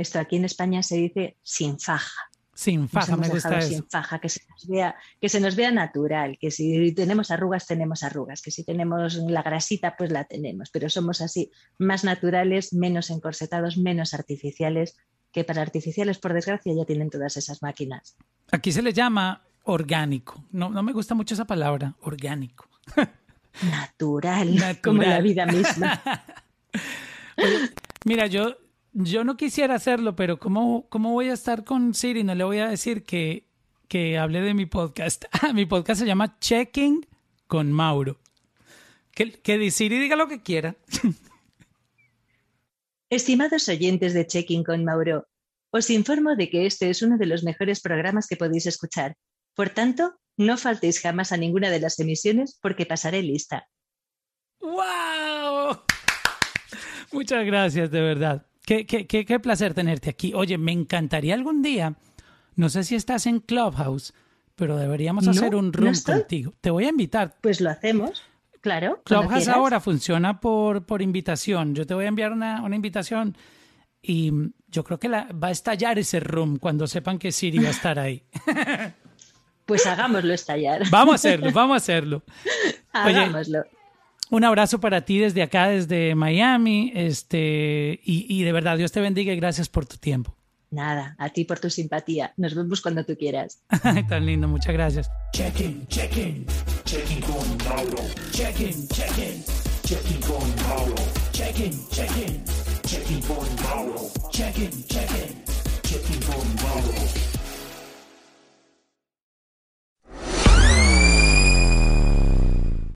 Esto 0.00 0.18
aquí 0.18 0.36
en 0.36 0.46
España 0.46 0.82
se 0.82 0.96
dice 0.96 1.36
sin 1.42 1.78
faja. 1.78 2.30
Sin 2.54 2.88
faja, 2.88 3.18
me 3.18 3.28
gusta 3.28 3.58
eso. 3.58 3.68
Sin 3.68 3.86
faja, 3.86 4.18
que 4.18 4.30
se, 4.30 4.40
nos 4.48 4.66
vea, 4.66 4.94
que 5.20 5.28
se 5.28 5.40
nos 5.40 5.56
vea 5.56 5.70
natural, 5.70 6.38
que 6.40 6.50
si 6.50 6.92
tenemos 6.94 7.30
arrugas, 7.30 7.66
tenemos 7.66 8.02
arrugas, 8.02 8.40
que 8.40 8.50
si 8.50 8.64
tenemos 8.64 9.16
la 9.16 9.42
grasita, 9.42 9.96
pues 9.98 10.10
la 10.10 10.24
tenemos, 10.24 10.70
pero 10.70 10.88
somos 10.88 11.20
así, 11.20 11.50
más 11.78 12.02
naturales, 12.02 12.72
menos 12.72 13.10
encorsetados, 13.10 13.76
menos 13.76 14.14
artificiales, 14.14 14.96
que 15.32 15.44
para 15.44 15.60
artificiales, 15.60 16.18
por 16.18 16.32
desgracia, 16.32 16.72
ya 16.74 16.86
tienen 16.86 17.10
todas 17.10 17.36
esas 17.36 17.60
máquinas. 17.62 18.16
Aquí 18.50 18.72
se 18.72 18.80
le 18.80 18.94
llama 18.94 19.42
orgánico. 19.64 20.46
No, 20.50 20.70
no 20.70 20.82
me 20.82 20.92
gusta 20.92 21.14
mucho 21.14 21.34
esa 21.34 21.46
palabra, 21.46 21.94
orgánico. 22.00 22.70
Natural, 23.62 24.54
Natural. 24.54 24.80
como 24.80 25.02
la 25.02 25.20
vida 25.20 25.44
misma. 25.44 26.02
mira, 28.06 28.26
yo 28.26 28.56
yo 28.92 29.24
no 29.24 29.36
quisiera 29.36 29.74
hacerlo, 29.74 30.16
pero 30.16 30.38
¿cómo, 30.38 30.86
¿cómo 30.88 31.12
voy 31.12 31.28
a 31.28 31.34
estar 31.34 31.64
con 31.64 31.94
Siri? 31.94 32.24
No 32.24 32.34
le 32.34 32.44
voy 32.44 32.58
a 32.58 32.68
decir 32.68 33.04
que, 33.04 33.46
que 33.88 34.18
hable 34.18 34.40
de 34.40 34.54
mi 34.54 34.66
podcast. 34.66 35.24
mi 35.54 35.66
podcast 35.66 36.00
se 36.00 36.06
llama 36.06 36.38
Checking 36.38 37.06
con 37.46 37.72
Mauro. 37.72 38.18
Que, 39.12 39.32
que 39.32 39.70
Siri 39.70 39.98
diga 39.98 40.16
lo 40.16 40.28
que 40.28 40.42
quiera. 40.42 40.76
Estimados 43.10 43.68
oyentes 43.68 44.14
de 44.14 44.26
Checking 44.26 44.62
con 44.62 44.84
Mauro, 44.84 45.26
os 45.72 45.90
informo 45.90 46.36
de 46.36 46.48
que 46.48 46.66
este 46.66 46.90
es 46.90 47.02
uno 47.02 47.18
de 47.18 47.26
los 47.26 47.42
mejores 47.42 47.80
programas 47.80 48.26
que 48.28 48.36
podéis 48.36 48.66
escuchar. 48.66 49.16
Por 49.54 49.70
tanto, 49.70 50.20
no 50.36 50.56
faltéis 50.56 51.00
jamás 51.00 51.32
a 51.32 51.36
ninguna 51.36 51.70
de 51.70 51.80
las 51.80 51.98
emisiones 51.98 52.58
porque 52.62 52.86
pasaré 52.86 53.22
lista. 53.22 53.66
¡Wow! 54.60 55.82
Muchas 57.12 57.44
gracias, 57.44 57.90
de 57.90 58.00
verdad. 58.00 58.49
Qué, 58.70 58.86
qué, 58.86 59.04
qué, 59.04 59.40
placer 59.40 59.74
tenerte 59.74 60.10
aquí. 60.10 60.32
Oye, 60.32 60.56
me 60.56 60.70
encantaría 60.70 61.34
algún 61.34 61.60
día, 61.60 61.96
no 62.54 62.68
sé 62.68 62.84
si 62.84 62.94
estás 62.94 63.26
en 63.26 63.40
Clubhouse, 63.40 64.14
pero 64.54 64.76
deberíamos 64.76 65.26
hacer 65.26 65.56
un 65.56 65.72
room 65.72 65.92
contigo. 66.06 66.54
Te 66.60 66.70
voy 66.70 66.84
a 66.84 66.90
invitar. 66.90 67.34
Pues 67.40 67.60
lo 67.60 67.70
hacemos. 67.70 68.22
Claro. 68.60 69.02
Clubhouse 69.04 69.48
ahora 69.48 69.80
funciona 69.80 70.38
por, 70.38 70.86
por 70.86 71.02
invitación. 71.02 71.74
Yo 71.74 71.84
te 71.84 71.94
voy 71.94 72.04
a 72.04 72.08
enviar 72.08 72.30
una, 72.30 72.62
una 72.62 72.76
invitación 72.76 73.36
y 74.00 74.30
yo 74.68 74.84
creo 74.84 75.00
que 75.00 75.08
la, 75.08 75.26
va 75.32 75.48
a 75.48 75.50
estallar 75.50 75.98
ese 75.98 76.20
room 76.20 76.58
cuando 76.58 76.86
sepan 76.86 77.18
que 77.18 77.32
Siri 77.32 77.58
va 77.58 77.68
a 77.68 77.72
estar 77.72 77.98
ahí. 77.98 78.22
Pues 79.66 79.84
hagámoslo 79.86 80.32
estallar. 80.32 80.82
Vamos 80.90 81.12
a 81.12 81.14
hacerlo, 81.16 81.50
vamos 81.52 81.74
a 81.74 81.76
hacerlo. 81.78 82.22
Hagámoslo. 82.92 83.64
Un 84.30 84.44
abrazo 84.44 84.80
para 84.80 85.04
ti 85.04 85.18
desde 85.18 85.42
acá, 85.42 85.68
desde 85.68 86.14
Miami. 86.14 86.92
Este, 86.94 88.00
y, 88.04 88.42
de 88.42 88.52
verdad, 88.52 88.78
Dios 88.78 88.92
te 88.92 89.00
bendiga 89.00 89.32
y 89.32 89.36
gracias 89.36 89.68
por 89.68 89.86
tu 89.86 89.96
tiempo. 89.96 90.36
Nada, 90.70 91.16
a 91.18 91.30
ti 91.30 91.44
por 91.44 91.58
tu 91.58 91.68
simpatía. 91.68 92.32
Nos 92.36 92.54
vemos 92.54 92.80
cuando 92.80 93.04
tú 93.04 93.16
quieras. 93.16 93.60
Tan 94.08 94.24
lindo, 94.24 94.46
muchas 94.46 94.72
gracias. 94.72 95.10
Check-in, 95.32 95.84
check-in, 95.88 96.46
check-in 96.84 97.20
con 97.22 97.58
Mauro. 97.68 98.02
Check-in, 98.30 98.86
check-in, 98.88 99.42
check-in 99.82 100.20
con 100.20 100.68
Mauro. 100.68 100.94
Check-in, 101.32 101.72
check-in, 101.90 102.44
check-in 102.86 103.20
con 103.22 103.48
Mauro. 103.64 104.10
Check-in, 104.30 104.70
check-in. 104.86 105.40